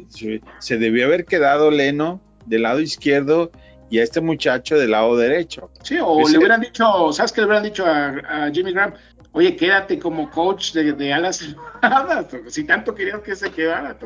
se 0.61 0.79
debió 0.79 1.05
haber 1.05 1.27
quedado 1.27 1.71
Leno 1.71 2.23
del 2.47 2.63
lado 2.63 2.81
izquierdo 2.81 3.51
y 3.91 3.99
a 3.99 4.03
este 4.03 4.23
muchacho 4.23 4.79
del 4.79 4.93
lado 4.93 5.15
derecho. 5.19 5.71
Sí, 5.83 5.99
o 6.01 6.27
le 6.27 6.39
hubieran 6.39 6.63
dicho, 6.63 7.13
¿sabes 7.13 7.33
qué 7.33 7.43
le 7.43 7.49
hubieran 7.49 7.65
dicho 7.65 7.85
a, 7.85 8.51
Jimmy 8.51 8.73
Graham? 8.73 8.95
Oye, 9.33 9.55
quédate 9.55 9.99
como 9.99 10.31
coach 10.31 10.73
de, 10.73 11.13
alas 11.13 11.45
si 12.49 12.65
tanto 12.65 12.95
querías 12.95 13.21
que 13.21 13.37
se 13.37 13.51
quedara. 13.51 13.99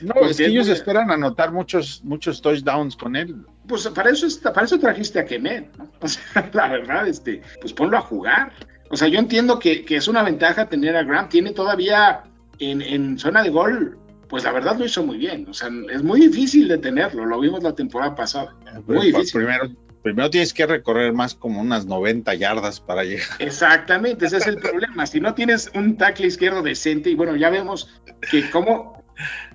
No, 0.00 0.14
pues 0.14 0.32
es 0.32 0.36
que 0.38 0.46
ellos 0.46 0.66
esperan 0.66 1.12
anotar 1.12 1.52
muchos, 1.52 2.00
muchos 2.02 2.42
touchdowns 2.42 2.96
con 2.96 3.14
él. 3.14 3.46
Pues 3.68 3.86
para 3.86 4.10
eso, 4.10 4.26
para 4.52 4.66
eso 4.66 4.76
trajiste 4.80 5.20
a 5.20 5.24
Kemet, 5.24 5.76
¿no? 5.76 5.88
O 6.00 6.08
sea, 6.08 6.50
la 6.52 6.66
verdad, 6.66 7.06
este, 7.06 7.42
pues 7.60 7.72
ponlo 7.72 7.96
a 7.96 8.00
jugar. 8.00 8.52
O 8.90 8.96
sea, 8.96 9.08
yo 9.08 9.18
entiendo 9.18 9.58
que, 9.58 9.84
es 9.88 10.08
una 10.08 10.22
ventaja 10.22 10.68
tener 10.68 10.96
a 10.96 11.02
Graham. 11.02 11.28
Tiene 11.28 11.52
todavía 11.52 12.22
en, 12.58 13.18
zona 13.18 13.42
de 13.42 13.50
gol, 13.50 13.98
pues 14.28 14.44
la 14.44 14.52
verdad 14.52 14.78
lo 14.78 14.84
hizo 14.84 15.04
muy 15.04 15.18
bien. 15.18 15.46
O 15.48 15.54
sea, 15.54 15.68
es 15.90 16.02
muy 16.02 16.20
difícil 16.20 16.68
de 16.68 16.78
tenerlo. 16.78 17.26
Lo 17.26 17.40
vimos 17.40 17.62
la 17.62 17.74
temporada 17.74 18.14
pasada. 18.14 18.54
Muy 18.86 19.06
difícil. 19.06 19.40
Primero, 19.40 19.70
primero 20.02 20.30
tienes 20.30 20.54
que 20.54 20.66
recorrer 20.66 21.12
más 21.12 21.34
como 21.34 21.60
unas 21.60 21.86
90 21.86 22.34
yardas 22.34 22.80
para 22.80 23.04
llegar. 23.04 23.28
Exactamente, 23.38 24.26
ese 24.26 24.38
es 24.38 24.46
el 24.46 24.56
problema. 24.56 25.06
Si 25.06 25.20
no 25.20 25.34
tienes 25.34 25.70
un 25.74 25.96
tackle 25.96 26.26
izquierdo 26.26 26.62
decente, 26.62 27.10
y 27.10 27.14
bueno, 27.14 27.36
ya 27.36 27.50
vemos 27.50 28.00
que 28.30 28.48
como 28.50 29.04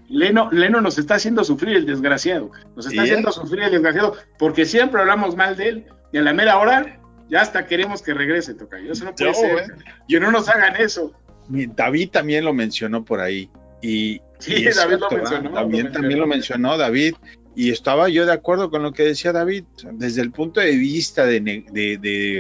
Leno, 0.09 0.49
Leno 0.51 0.81
nos 0.81 0.97
está 0.97 1.15
haciendo 1.15 1.43
sufrir 1.43 1.75
el 1.75 1.85
desgraciado. 1.85 2.51
Nos 2.75 2.85
está 2.85 3.01
haciendo 3.01 3.31
sufrir 3.31 3.63
el 3.63 3.71
desgraciado 3.71 4.15
porque 4.37 4.65
siempre 4.65 5.01
hablamos 5.01 5.35
mal 5.35 5.55
de 5.55 5.69
él 5.69 5.85
y 6.11 6.17
a 6.17 6.21
la 6.21 6.33
mera 6.33 6.59
hora 6.59 6.99
ya 7.33 7.41
hasta 7.41 7.65
queremos 7.65 8.03
que 8.03 8.13
regrese, 8.13 8.53
Tocayo. 8.53 8.91
Eso 8.91 9.05
no 9.05 9.15
puede 9.15 9.33
ser. 9.33 9.75
Y 10.07 10.19
no 10.19 10.31
nos 10.31 10.47
hagan 10.49 10.75
eso. 10.79 11.13
David 11.49 12.09
también 12.11 12.45
lo 12.45 12.53
mencionó 12.53 13.03
por 13.03 13.19
ahí. 13.19 13.49
Y, 13.81 14.21
sí, 14.37 14.63
David 14.65 14.97
lo 14.99 15.09
mencionó. 15.09 15.51
También, 15.51 15.91
también 15.91 16.19
lo 16.19 16.27
mencionó 16.27 16.77
David. 16.77 17.15
Y 17.55 17.71
estaba 17.71 18.07
yo 18.07 18.27
de 18.27 18.33
acuerdo 18.33 18.69
con 18.69 18.83
lo 18.83 18.93
que 18.93 19.01
decía 19.01 19.31
David. 19.31 19.63
Desde 19.93 20.21
el 20.21 20.31
punto 20.31 20.59
de 20.59 20.77
vista 20.77 21.25
de, 21.25 21.39
de, 21.39 21.97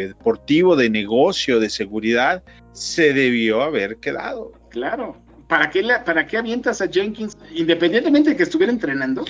deportivo, 0.09 0.75
de 0.75 0.91
negocio, 0.91 1.59
de 1.59 1.71
seguridad, 1.71 2.43
se 2.71 3.13
debió 3.13 3.63
haber 3.63 3.97
quedado. 3.97 4.51
Claro. 4.69 5.17
¿Para 5.47 5.71
qué, 5.71 5.83
¿Para 6.05 6.27
qué 6.27 6.37
avientas 6.37 6.81
a 6.81 6.87
Jenkins, 6.87 7.35
independientemente 7.51 8.29
de 8.29 8.37
que 8.37 8.43
estuviera 8.43 8.71
entrenando? 8.71 9.25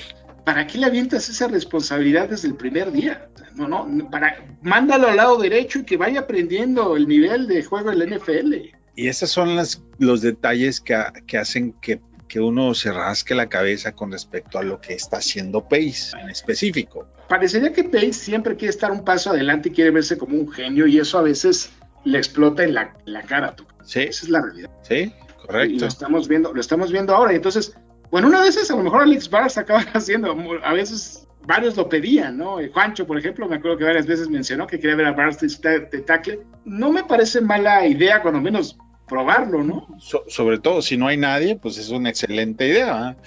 ¿Para 0.46 0.68
qué 0.68 0.78
le 0.78 0.86
avientas 0.86 1.30
esa 1.30 1.48
responsabilidad 1.48 2.30
desde 2.30 2.50
el 2.50 2.56
primer 2.56 2.92
día? 2.92 3.30
No, 3.56 3.68
no, 3.68 4.10
para, 4.10 4.38
mándalo 4.62 5.08
al 5.08 5.18
lado 5.18 5.38
derecho 5.38 5.80
y 5.80 5.84
que 5.84 5.98
vaya 5.98 6.22
aprendiendo 6.22 6.98
el 6.98 7.08
nivel 7.08 7.48
de 7.48 7.64
juego 7.64 7.92
del 7.92 8.18
NFL. 8.18 8.54
Y 8.96 9.08
esos 9.08 9.30
son 9.30 9.56
las, 9.56 9.82
los 10.00 10.22
detalles 10.22 10.82
que, 10.82 11.02
que 11.28 11.38
hacen 11.38 11.74
que 11.82 12.02
que 12.34 12.40
uno 12.40 12.74
se 12.74 12.92
rasque 12.92 13.36
la 13.36 13.48
cabeza 13.48 13.92
con 13.92 14.12
respecto 14.12 14.58
a 14.58 14.64
lo 14.64 14.82
que 14.82 14.94
está 14.96 15.18
haciendo 15.18 15.68
Pace 15.70 16.18
en 16.20 16.32
específico. 16.32 17.08
Parecería 17.30 17.72
que 17.72 17.84
Pace 17.84 18.14
siempre 18.14 18.56
quiere 18.56 18.72
estar 18.72 18.92
un 18.92 19.06
paso 19.06 19.30
adelante 19.30 19.70
y 19.70 19.72
quiere 19.72 19.92
verse 19.92 20.18
como 20.18 20.36
un 20.36 20.52
genio 20.52 20.88
y 20.88 20.98
eso 20.98 21.20
a 21.20 21.22
veces 21.22 21.70
le 22.06 22.18
explota 22.18 22.64
en 22.64 22.74
la, 22.74 22.92
cara. 23.28 23.56
Sí. 23.84 24.00
Esa 24.00 24.26
es 24.26 24.30
la 24.30 24.42
realidad. 24.42 24.72
Sí, 24.82 25.14
correcto. 25.46 25.76
Y 25.76 25.80
lo 25.80 25.86
estamos 25.86 26.28
viendo, 26.28 26.52
lo 26.52 26.60
estamos 26.60 26.92
viendo 26.92 27.16
ahora. 27.16 27.34
Y 27.34 27.36
entonces, 27.36 27.76
bueno, 28.14 28.28
una 28.28 28.42
vez 28.42 28.70
a 28.70 28.76
lo 28.76 28.84
mejor 28.84 29.02
Alex 29.02 29.28
Barr 29.28 29.50
acaba 29.56 29.80
haciendo, 29.96 30.38
a 30.64 30.74
veces 30.74 31.28
varios 31.48 31.76
lo 31.76 31.90
pedían, 31.90 32.38
¿no? 32.38 32.60
Eh, 32.60 32.70
Juancho, 32.72 33.08
por 33.08 33.18
ejemplo, 33.18 33.50
me 33.50 33.56
acuerdo 33.56 33.76
que 33.80 33.86
varias 33.86 34.06
veces 34.06 34.30
mencionó 34.30 34.68
que 34.68 34.80
quería 34.80 34.96
ver 34.96 35.08
a 35.08 35.14
Barr 35.14 35.36
de 35.36 36.02
tackle. 36.06 36.42
No 36.64 36.92
me 36.92 37.04
parece 37.06 37.42
mala 37.42 37.88
idea, 37.88 38.22
cuando 38.22 38.40
menos 38.40 38.78
probarlo, 39.08 39.64
¿no? 39.64 39.88
sobre 40.28 40.60
todo 40.60 40.84
si 40.84 40.96
no 40.96 41.08
hay 41.08 41.18
nadie, 41.18 41.56
pues 41.56 41.80
es 41.80 41.90
una 41.90 42.10
excelente 42.10 42.68
idea. 42.68 43.18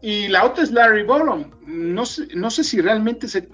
Y 0.00 0.28
la 0.28 0.44
otra 0.44 0.62
es 0.62 0.70
Larry 0.70 1.02
Borom. 1.02 1.50
No 1.66 2.06
sé, 2.06 2.28
no 2.36 2.48
sé 2.50 2.62
si 2.62 2.80
realmente 2.80 3.26
se, 3.26 3.48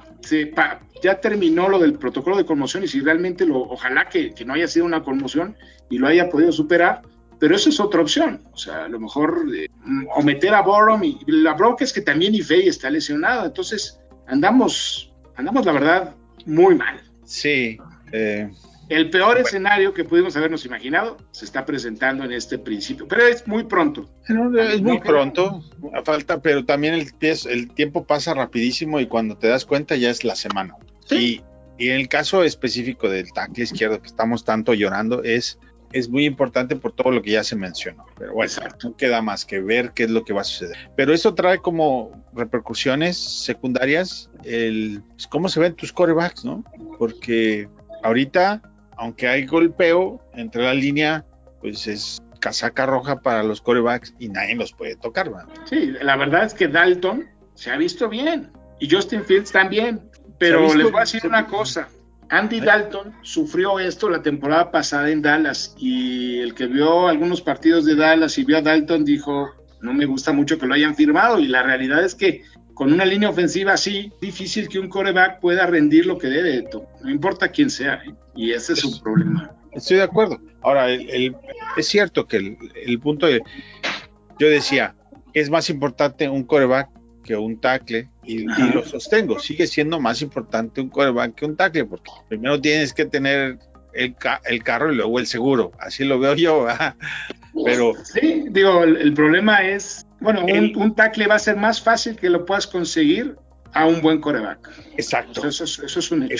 ya 1.02 1.20
terminó 1.20 1.68
lo 1.68 1.78
del 1.78 1.94
protocolo 1.94 2.36
de 2.36 2.44
conmoción 2.44 2.84
y 2.84 2.88
si 2.88 3.00
realmente 3.00 3.46
lo, 3.46 3.58
ojalá 3.58 4.10
que, 4.10 4.34
no 4.44 4.52
haya 4.52 4.68
sido 4.68 4.84
una 4.84 5.02
conmoción 5.02 5.56
y 5.88 5.96
lo 5.96 6.08
haya 6.08 6.28
podido 6.28 6.52
superar, 6.52 7.00
pero 7.42 7.56
eso 7.56 7.70
es 7.70 7.80
otra 7.80 8.00
opción. 8.00 8.40
O 8.52 8.56
sea, 8.56 8.84
a 8.84 8.88
lo 8.88 9.00
mejor 9.00 9.46
eh, 9.52 9.66
o 10.14 10.22
meter 10.22 10.54
a 10.54 10.62
Borom 10.62 11.02
y 11.02 11.18
la 11.26 11.54
bronca 11.54 11.82
es 11.82 11.92
que 11.92 12.00
también 12.00 12.36
Ifei 12.36 12.68
está 12.68 12.88
lesionado, 12.88 13.46
entonces 13.46 13.98
andamos, 14.28 15.12
andamos 15.34 15.66
la 15.66 15.72
verdad 15.72 16.14
muy 16.46 16.76
mal. 16.76 17.00
Sí. 17.24 17.78
Eh, 18.12 18.48
el 18.88 19.10
peor 19.10 19.38
escenario 19.38 19.92
que 19.92 20.04
pudimos 20.04 20.36
habernos 20.36 20.64
imaginado 20.66 21.16
se 21.32 21.44
está 21.44 21.66
presentando 21.66 22.22
en 22.22 22.30
este 22.30 22.60
principio, 22.60 23.08
pero 23.08 23.26
es 23.26 23.44
muy 23.48 23.64
pronto. 23.64 24.08
Es 24.56 24.80
muy 24.80 25.00
pronto, 25.00 25.64
falta, 26.04 26.40
pero 26.40 26.64
también 26.64 26.94
el, 26.94 27.08
el 27.20 27.74
tiempo 27.74 28.04
pasa 28.04 28.34
rapidísimo 28.34 29.00
y 29.00 29.06
cuando 29.06 29.36
te 29.36 29.48
das 29.48 29.66
cuenta 29.66 29.96
ya 29.96 30.10
es 30.10 30.22
la 30.22 30.36
semana. 30.36 30.76
Y, 31.10 31.40
en 31.78 31.96
el 31.96 32.08
caso 32.08 32.44
específico 32.44 33.08
del 33.08 33.32
tackle 33.32 33.64
izquierdo 33.64 34.00
que 34.00 34.06
estamos 34.06 34.44
tanto 34.44 34.74
llorando 34.74 35.24
es, 35.24 35.58
es 35.92 36.08
muy 36.08 36.24
importante 36.24 36.76
por 36.76 36.92
todo 36.92 37.12
lo 37.12 37.22
que 37.22 37.32
ya 37.32 37.44
se 37.44 37.56
mencionó. 37.56 38.06
Pero 38.18 38.34
bueno, 38.34 38.52
no 38.82 38.96
queda 38.96 39.22
más 39.22 39.44
que 39.44 39.60
ver 39.60 39.92
qué 39.92 40.04
es 40.04 40.10
lo 40.10 40.24
que 40.24 40.32
va 40.32 40.42
a 40.42 40.44
suceder. 40.44 40.76
Pero 40.96 41.12
eso 41.12 41.34
trae 41.34 41.58
como 41.58 42.24
repercusiones 42.34 43.16
secundarias 43.18 44.30
el 44.44 45.02
pues, 45.08 45.26
cómo 45.26 45.48
se 45.48 45.60
ven 45.60 45.74
tus 45.74 45.92
corebacks, 45.92 46.44
¿no? 46.44 46.64
Porque 46.98 47.68
ahorita 48.02 48.62
aunque 48.96 49.26
hay 49.26 49.46
golpeo 49.46 50.20
entre 50.34 50.62
la 50.62 50.74
línea, 50.74 51.24
pues 51.60 51.86
es 51.86 52.22
casaca 52.40 52.86
roja 52.86 53.20
para 53.20 53.42
los 53.42 53.60
corebacks 53.60 54.14
y 54.18 54.28
nadie 54.28 54.54
los 54.54 54.72
puede 54.72 54.96
tocar. 54.96 55.30
Sí, 55.64 55.92
la 56.00 56.16
verdad 56.16 56.44
es 56.44 56.54
que 56.54 56.68
Dalton 56.68 57.28
se 57.54 57.70
ha 57.70 57.76
visto 57.76 58.08
bien 58.08 58.52
y 58.78 58.88
Justin 58.90 59.24
Fields 59.24 59.52
también. 59.52 60.08
Pero 60.38 60.74
les 60.74 60.90
voy 60.90 60.96
a 60.96 61.00
decir 61.00 61.26
una 61.26 61.46
cosa. 61.46 61.88
Andy 62.32 62.60
Dalton 62.60 63.12
sufrió 63.20 63.78
esto 63.78 64.08
la 64.08 64.22
temporada 64.22 64.70
pasada 64.70 65.10
en 65.10 65.20
Dallas 65.20 65.74
y 65.78 66.38
el 66.38 66.54
que 66.54 66.66
vio 66.66 67.06
algunos 67.06 67.42
partidos 67.42 67.84
de 67.84 67.94
Dallas 67.94 68.38
y 68.38 68.44
vio 68.44 68.56
a 68.56 68.62
Dalton 68.62 69.04
dijo, 69.04 69.50
no 69.82 69.92
me 69.92 70.06
gusta 70.06 70.32
mucho 70.32 70.58
que 70.58 70.66
lo 70.66 70.72
hayan 70.72 70.96
firmado 70.96 71.38
y 71.38 71.46
la 71.46 71.62
realidad 71.62 72.02
es 72.02 72.14
que 72.14 72.42
con 72.72 72.90
una 72.90 73.04
línea 73.04 73.28
ofensiva 73.28 73.74
así, 73.74 74.14
difícil 74.18 74.70
que 74.70 74.78
un 74.78 74.88
coreback 74.88 75.40
pueda 75.40 75.66
rendir 75.66 76.06
lo 76.06 76.16
que 76.16 76.28
debe, 76.28 76.64
no 77.02 77.10
importa 77.10 77.48
quién 77.48 77.68
sea, 77.68 77.96
¿eh? 77.96 78.14
y 78.34 78.52
ese 78.52 78.72
es 78.72 78.82
un 78.82 78.98
problema. 79.02 79.54
Estoy 79.72 79.98
de 79.98 80.04
acuerdo. 80.04 80.40
Ahora, 80.62 80.90
es 80.90 81.86
cierto 81.86 82.26
que 82.26 82.56
el, 82.86 82.98
punto 82.98 83.26
de, 83.26 83.42
yo 84.38 84.48
decía, 84.48 84.94
es 85.34 85.50
más 85.50 85.68
importante 85.68 86.30
un 86.30 86.44
coreback 86.44 86.88
que 87.22 87.36
un 87.36 87.60
tackle, 87.60 88.08
y, 88.24 88.44
lo 88.72 88.84
sostengo, 88.84 89.38
sigue 89.38 89.66
siendo 89.66 90.00
más 90.00 90.22
importante 90.22 90.80
un 90.80 90.88
coreback 90.88 91.34
que 91.34 91.44
un 91.46 91.56
tackle, 91.56 91.84
porque 91.86 92.10
primero 92.28 92.60
tienes 92.60 92.92
que 92.92 93.04
tener 93.04 93.58
el, 93.94 94.16
el 94.44 94.62
carro 94.62 94.92
y 94.92 94.96
luego 94.96 95.18
el 95.18 95.26
seguro, 95.26 95.72
así 95.78 96.04
lo 96.04 96.18
veo 96.18 96.34
yo, 96.34 96.66
pero... 97.64 97.92
Sí, 98.04 98.44
digo, 98.50 98.84
el 98.84 99.14
problema 99.14 99.62
es 99.66 100.06
bueno, 100.22 100.44
un, 100.44 100.94
tackle 100.94 101.26
va 101.26 101.34
a 101.34 101.38
ser 101.40 101.56
más 101.56 101.82
fácil 101.82 102.14
que 102.14 102.30
lo 102.30 102.46
puedas 102.46 102.68
conseguir 102.68 103.36
a 103.72 103.86
un 103.86 104.00
buen 104.00 104.20
coreback. 104.20 104.70
Exacto. 104.96 105.46
Eso, 105.48 105.64
es 105.64 106.10
un 106.12 106.22
hecho. 106.24 106.34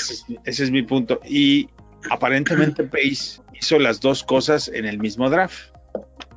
Ese, 0.45 0.64
es 0.64 0.71
mi 0.71 0.83
punto. 0.83 1.21
Y 1.29 1.68
aparentemente 2.09 2.85
Pace 2.85 3.42
hizo 3.61 3.81
las 3.81 4.01
dos 4.01 4.23
cosas 4.23 4.68
en 4.68 4.85
el 4.87 4.99
mismo 4.99 5.29
draft. 5.29 5.73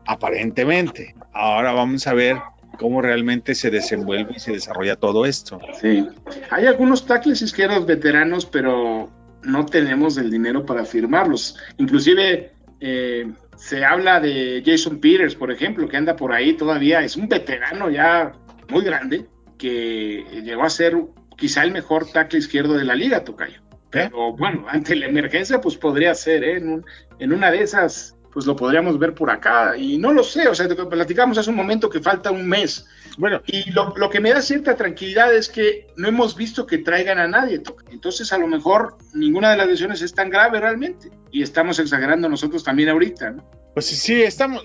Aparentemente. 0.07 1.13
Ahora 1.33 1.71
vamos 1.73 2.07
a 2.07 2.13
ver 2.15 2.37
cómo 2.77 3.01
realmente 3.01 3.55
se 3.55 3.69
desenvuelve 3.69 4.33
y 4.35 4.39
se 4.39 4.51
desarrolla 4.51 4.95
todo 4.95 5.25
esto. 5.25 5.59
Sí. 5.79 6.07
Hay 6.51 6.65
algunos 6.65 7.05
tackles 7.05 7.41
izquierdos 7.41 7.85
veteranos, 7.85 8.45
pero 8.45 9.09
no 9.43 9.65
tenemos 9.65 10.17
el 10.17 10.31
dinero 10.31 10.65
para 10.65 10.85
firmarlos. 10.85 11.57
Inclusive 11.77 12.51
eh, 12.79 13.31
se 13.57 13.85
habla 13.85 14.19
de 14.19 14.61
Jason 14.65 14.99
Peters, 14.99 15.35
por 15.35 15.51
ejemplo, 15.51 15.87
que 15.87 15.97
anda 15.97 16.15
por 16.15 16.33
ahí 16.33 16.53
todavía, 16.53 17.01
es 17.01 17.15
un 17.15 17.27
veterano 17.27 17.89
ya 17.89 18.33
muy 18.69 18.83
grande, 18.83 19.25
que 19.57 20.25
llegó 20.43 20.63
a 20.63 20.69
ser 20.69 20.97
quizá 21.37 21.63
el 21.63 21.71
mejor 21.71 22.11
tackle 22.11 22.39
izquierdo 22.39 22.73
de 22.73 22.85
la 22.85 22.95
liga, 22.95 23.23
Tocayo. 23.23 23.61
Pero 23.89 24.33
bueno, 24.35 24.65
ante 24.67 24.95
la 24.95 25.05
emergencia, 25.05 25.61
pues 25.61 25.77
podría 25.77 26.13
ser, 26.15 26.43
¿eh? 26.43 26.57
en, 26.57 27.33
una 27.33 27.51
de 27.51 27.61
esas, 27.61 28.17
pues 28.35 28.45
lo 28.45 28.53
podríamos 28.57 28.99
ver 28.99 29.13
por 29.13 29.31
acá. 29.31 29.77
Y 29.77 29.97
no 29.97 30.11
lo 30.11 30.21
sé, 30.21 30.49
o 30.49 30.53
sea, 30.53 30.67
platicamos 30.67 31.37
hace 31.37 31.49
un 31.49 31.55
momento 31.55 31.89
que 31.89 32.01
falta 32.01 32.31
un 32.31 32.45
mes. 32.45 32.85
Bueno, 33.17 33.41
y 33.47 33.71
lo, 33.71 33.93
lo, 33.95 34.09
que 34.09 34.19
me 34.19 34.33
da 34.33 34.41
cierta 34.41 34.75
tranquilidad 34.75 35.33
es 35.33 35.47
que 35.47 35.87
no 35.95 36.09
hemos 36.09 36.35
visto 36.35 36.67
que 36.67 36.79
traigan 36.79 37.17
a 37.17 37.29
nadie. 37.29 37.61
Entonces, 37.91 38.33
a 38.33 38.37
lo 38.37 38.47
mejor 38.47 38.97
ninguna 39.13 39.51
de 39.51 39.57
las 39.57 39.67
lesiones 39.67 40.01
es 40.01 40.13
tan 40.13 40.29
grave 40.29 40.59
realmente. 40.59 41.09
Y 41.31 41.43
estamos 41.43 41.79
exagerando 41.79 42.27
nosotros 42.27 42.61
también 42.61 42.89
ahorita, 42.89 43.31
¿no? 43.31 43.49
Pues 43.73 43.85
sí, 43.85 44.21
estamos. 44.21 44.63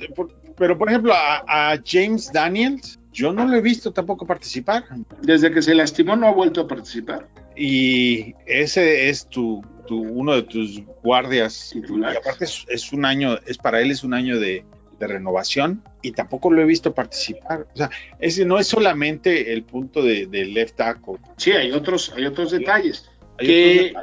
pero, 0.57 0.77
por 0.77 0.89
ejemplo, 0.89 1.13
a, 1.15 1.79
James 1.87 2.33
Daniels, 2.33 2.99
yo 3.13 3.33
no 3.33 3.47
lo 3.47 3.57
he 3.57 3.61
visto 3.61 3.93
tampoco 3.93 4.27
participar. 4.27 4.83
Desde 5.23 5.53
que 5.53 5.63
se 5.63 5.77
lastimó, 5.77 6.17
no 6.17 6.27
ha 6.27 6.33
vuelto 6.33 6.63
a 6.63 6.67
participar. 6.67 7.29
Y 7.57 8.35
ese 8.47 9.09
es 9.09 9.29
tu, 9.29 9.63
uno 9.97 10.35
de 10.35 10.43
tus 10.43 10.83
guardias. 11.03 11.75
Y 11.75 11.83
aparte, 12.05 12.45
es 12.45 12.93
un 12.93 13.05
año, 13.05 13.39
es 13.47 13.59
para 13.59 13.81
él 13.81 13.91
es 13.91 14.05
un 14.05 14.15
año 14.15 14.39
de 14.39 14.65
de 15.01 15.07
renovación 15.07 15.83
y 16.03 16.13
tampoco 16.13 16.53
lo 16.53 16.63
he 16.63 16.67
visto 16.67 16.95
participar. 16.95 17.67
O 17.75 17.77
sea, 17.77 17.91
ese 18.21 18.45
no 18.45 18.59
es 18.59 18.69
solamente 18.69 19.53
el 19.53 19.65
punto 19.65 20.03
de, 20.03 20.27
left 20.27 20.77
tackle. 20.77 21.17
Sí, 21.39 21.53
hay 21.53 21.73
otros, 21.73 22.13
hay 22.15 22.27
otros 22.27 22.53
detalles. 22.53 23.11
que 23.39 23.95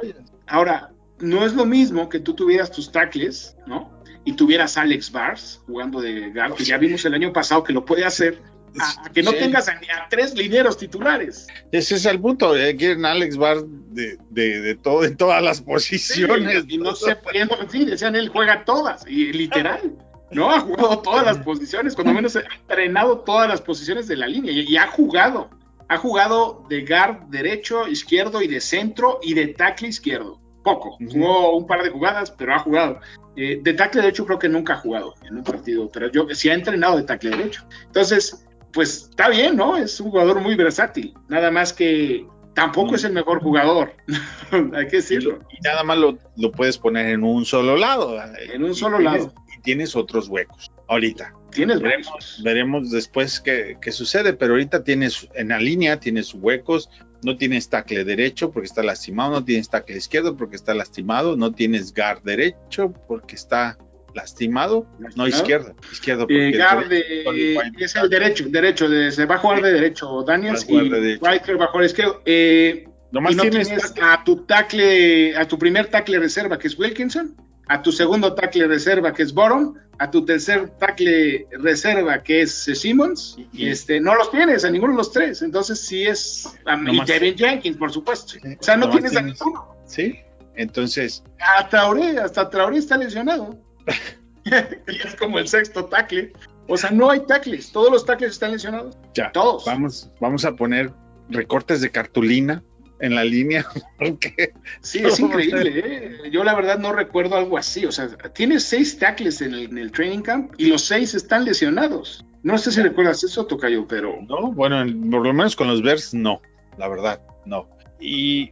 ahora, 0.46 0.90
no 1.20 1.44
es 1.46 1.54
lo 1.54 1.64
mismo 1.64 2.08
que 2.08 2.20
tú 2.20 2.34
tuvieras 2.34 2.70
tus 2.70 2.92
tackles, 2.92 3.56
¿no? 3.66 3.90
Y 4.24 4.34
tuvieras 4.34 4.76
Alex 4.76 5.10
Bars 5.10 5.62
jugando 5.66 6.00
de 6.00 6.30
guard, 6.30 6.54
que 6.54 6.64
ya 6.64 6.76
vimos 6.76 7.04
el 7.04 7.14
año 7.14 7.32
pasado 7.32 7.64
que 7.64 7.72
lo 7.72 7.84
puede 7.84 8.04
hacer, 8.04 8.42
a, 8.80 9.10
que 9.10 9.22
no 9.22 9.32
tengas 9.32 9.68
a, 9.68 9.78
tres 10.08 10.34
lineros 10.34 10.76
titulares. 10.76 11.46
Ese 11.72 11.96
es 11.96 12.06
el 12.06 12.20
punto, 12.20 12.56
eh, 12.56 12.76
quieren 12.76 13.04
Alex 13.04 13.36
Bars 13.36 13.64
de, 13.66 14.18
de, 14.30 14.74
todo, 14.76 15.04
en 15.04 15.16
todas 15.16 15.42
las 15.42 15.60
posiciones. 15.60 16.64
y 16.68 16.78
no 16.78 16.94
se 16.94 17.16
pueden, 17.16 17.48
sí, 17.70 17.84
decían 17.84 18.16
él 18.16 18.28
juega 18.28 18.64
todas, 18.64 19.04
y 19.06 19.32
literal. 19.32 19.96
No, 20.30 20.50
ha 20.50 20.60
jugado 20.60 20.98
todas 20.98 21.24
las 21.24 21.38
posiciones, 21.38 21.94
cuando 21.94 22.12
menos 22.12 22.36
ha 22.36 22.40
entrenado 22.40 23.20
todas 23.20 23.48
las 23.48 23.60
posiciones 23.60 24.08
de 24.08 24.16
la 24.16 24.26
línea 24.26 24.52
y, 24.52 24.76
ha 24.76 24.86
jugado. 24.88 25.50
Ha 25.88 25.96
jugado 25.96 26.66
de 26.68 26.84
guard 26.84 27.28
derecho, 27.28 27.88
izquierdo 27.88 28.42
y 28.42 28.46
de 28.46 28.60
centro 28.60 29.20
y 29.22 29.32
de 29.32 29.48
tackle 29.48 29.88
izquierdo. 29.88 30.38
Poco. 30.62 30.98
Jugó 30.98 31.56
un 31.56 31.66
par 31.66 31.82
de 31.82 31.88
jugadas, 31.88 32.30
pero 32.30 32.54
ha 32.54 32.58
jugado. 32.58 33.00
Eh, 33.36 33.60
de 33.62 33.72
tackle 33.72 34.02
derecho 34.02 34.26
creo 34.26 34.38
que 34.38 34.50
nunca 34.50 34.74
ha 34.74 34.76
jugado 34.76 35.14
en 35.22 35.36
un 35.36 35.44
partido, 35.44 35.88
pero 35.90 36.12
yo 36.12 36.26
sí 36.34 36.50
ha 36.50 36.54
entrenado 36.54 36.98
de 36.98 37.04
tackle 37.04 37.30
derecho. 37.30 37.66
Entonces, 37.86 38.46
pues 38.72 39.08
está 39.10 39.28
bien, 39.28 39.56
¿no? 39.56 39.76
Es 39.76 40.00
un 40.00 40.10
jugador 40.10 40.40
muy 40.40 40.54
versátil. 40.54 41.14
Nada 41.28 41.50
más 41.50 41.72
que 41.72 42.26
tampoco 42.54 42.96
es 42.96 43.04
el 43.04 43.12
mejor 43.12 43.40
jugador, 43.40 43.92
hay 44.74 44.88
que 44.88 44.96
decirlo. 44.96 45.38
Y 45.50 45.60
nada 45.62 45.84
más 45.84 45.96
lo, 45.96 46.18
puedes 46.52 46.76
poner 46.76 47.06
en 47.06 47.22
un 47.22 47.44
solo 47.44 47.76
lado. 47.76 48.20
En 48.52 48.64
un 48.64 48.74
solo 48.74 48.98
lado. 48.98 49.32
tienes 49.62 49.94
otros 49.94 50.28
huecos. 50.28 50.70
Ahorita. 50.88 51.34
Tienes 51.50 51.80
Veremos, 51.80 52.08
huecos. 52.08 52.40
veremos 52.44 52.90
después 52.90 53.40
qué, 53.40 53.78
qué 53.80 53.92
sucede, 53.92 54.32
pero 54.32 54.52
ahorita 54.54 54.84
tienes 54.84 55.28
en 55.34 55.48
la 55.48 55.58
línea, 55.58 55.98
tienes 55.98 56.34
huecos, 56.34 56.90
no 57.22 57.36
tienes 57.36 57.68
tackle 57.68 58.04
derecho 58.04 58.50
porque 58.50 58.66
está 58.66 58.82
lastimado, 58.82 59.32
no 59.32 59.44
tienes 59.44 59.70
tackle 59.70 59.96
izquierdo 59.96 60.36
porque 60.36 60.56
está 60.56 60.74
lastimado, 60.74 61.36
no 61.36 61.52
tienes 61.52 61.94
guard 61.94 62.22
derecho 62.22 62.92
porque 63.06 63.34
está 63.34 63.78
lastimado, 64.14 64.86
no 64.98 65.04
¿Lastimado? 65.04 65.28
izquierdo, 65.28 65.74
izquierdo 65.92 66.26
Eh, 66.28 67.22
porque 67.24 67.56
White. 67.58 67.84
es 67.84 67.96
el 67.96 68.08
derecho, 68.08 68.44
derecho, 68.48 68.88
de- 68.88 69.10
se 69.12 69.26
va 69.26 69.36
a 69.36 69.38
jugar 69.38 69.62
de 69.62 69.72
derecho 69.72 70.22
Daniels 70.26 70.66
Va 70.68 70.82
y 70.82 70.88
de. 70.88 71.18
Riker 71.22 71.60
va 71.60 71.66
a 71.66 71.68
jugar 71.68 71.86
izquierdo. 71.86 72.22
Eh, 72.24 72.88
nomás 73.12 73.32
y 73.32 73.36
no 73.36 73.42
tienes, 73.42 73.68
tienes 73.68 73.94
a 74.02 74.22
tu 74.24 74.44
tackle, 74.44 75.36
a 75.36 75.46
tu 75.46 75.58
primer 75.58 75.86
tackle 75.86 76.18
reserva 76.18 76.58
que 76.58 76.68
es 76.68 76.78
Wilkinson, 76.78 77.36
a 77.68 77.82
tu 77.82 77.92
segundo 77.92 78.34
tackle 78.34 78.66
reserva 78.66 79.12
que 79.12 79.22
es 79.22 79.32
Boron, 79.32 79.74
a 79.98 80.10
tu 80.10 80.24
tercer 80.24 80.70
tackle 80.78 81.46
reserva 81.58 82.22
que 82.22 82.42
es 82.42 82.68
eh, 82.68 82.74
Simmons, 82.74 83.36
Y- 83.52 83.68
este, 83.68 84.00
no 84.00 84.14
los 84.14 84.30
tienes 84.30 84.64
a 84.64 84.70
ninguno 84.70 84.92
de 84.92 84.98
los 84.98 85.12
tres, 85.12 85.42
entonces 85.42 85.80
sí 85.80 86.04
es 86.04 86.46
a 86.64 86.76
Nomás- 86.76 87.06
Devin 87.06 87.36
Jenkins, 87.36 87.76
por 87.76 87.92
supuesto. 87.92 88.34
O 88.58 88.62
sea, 88.62 88.76
no 88.76 88.88
tienes 88.90 89.16
a 89.16 89.22
ninguno. 89.22 89.76
sí, 89.86 90.18
entonces 90.54 91.22
A 91.56 91.68
Traoré, 91.68 92.18
hasta 92.18 92.48
Traoré 92.50 92.78
está 92.78 92.96
lesionado. 92.96 93.58
y 94.44 95.06
es 95.06 95.14
como 95.16 95.38
el 95.38 95.48
sexto 95.48 95.86
tackle. 95.86 96.32
O 96.68 96.76
sea, 96.76 96.90
no 96.90 97.10
hay 97.10 97.20
tackles, 97.20 97.72
todos 97.72 97.90
los 97.90 98.04
tackles 98.04 98.32
están 98.32 98.52
lesionados. 98.52 98.96
ya, 99.14 99.32
Todos. 99.32 99.64
vamos, 99.64 100.10
vamos 100.20 100.44
a 100.44 100.54
poner 100.54 100.92
recortes 101.30 101.80
de 101.80 101.90
cartulina 101.90 102.62
en 103.00 103.14
la 103.14 103.24
línea, 103.24 103.64
porque 103.98 104.52
Sí, 104.82 104.98
es 104.98 105.18
increíble. 105.20 105.72
¿eh? 105.76 106.30
Yo 106.30 106.44
la 106.44 106.54
verdad 106.54 106.78
no 106.78 106.92
recuerdo 106.92 107.36
algo 107.36 107.56
así. 107.56 107.86
O 107.86 107.92
sea, 107.92 108.08
tienes 108.34 108.64
seis 108.64 108.98
tackles 108.98 109.40
en 109.40 109.54
el, 109.54 109.62
en 109.70 109.78
el 109.78 109.92
training 109.92 110.20
camp 110.20 110.52
y 110.58 110.66
los 110.66 110.82
seis 110.82 111.14
están 111.14 111.44
lesionados. 111.44 112.24
No 112.42 112.56
sé 112.58 112.70
si 112.70 112.82
recuerdas 112.82 113.24
eso, 113.24 113.46
Tocayo, 113.46 113.86
pero 113.86 114.18
No, 114.28 114.52
bueno, 114.52 114.80
en- 114.82 115.10
por 115.10 115.26
lo 115.26 115.32
menos 115.32 115.56
con 115.56 115.68
los 115.68 115.82
Bears 115.82 116.12
no, 116.14 116.40
la 116.76 116.88
verdad, 116.88 117.20
no. 117.46 117.68
Y 118.00 118.50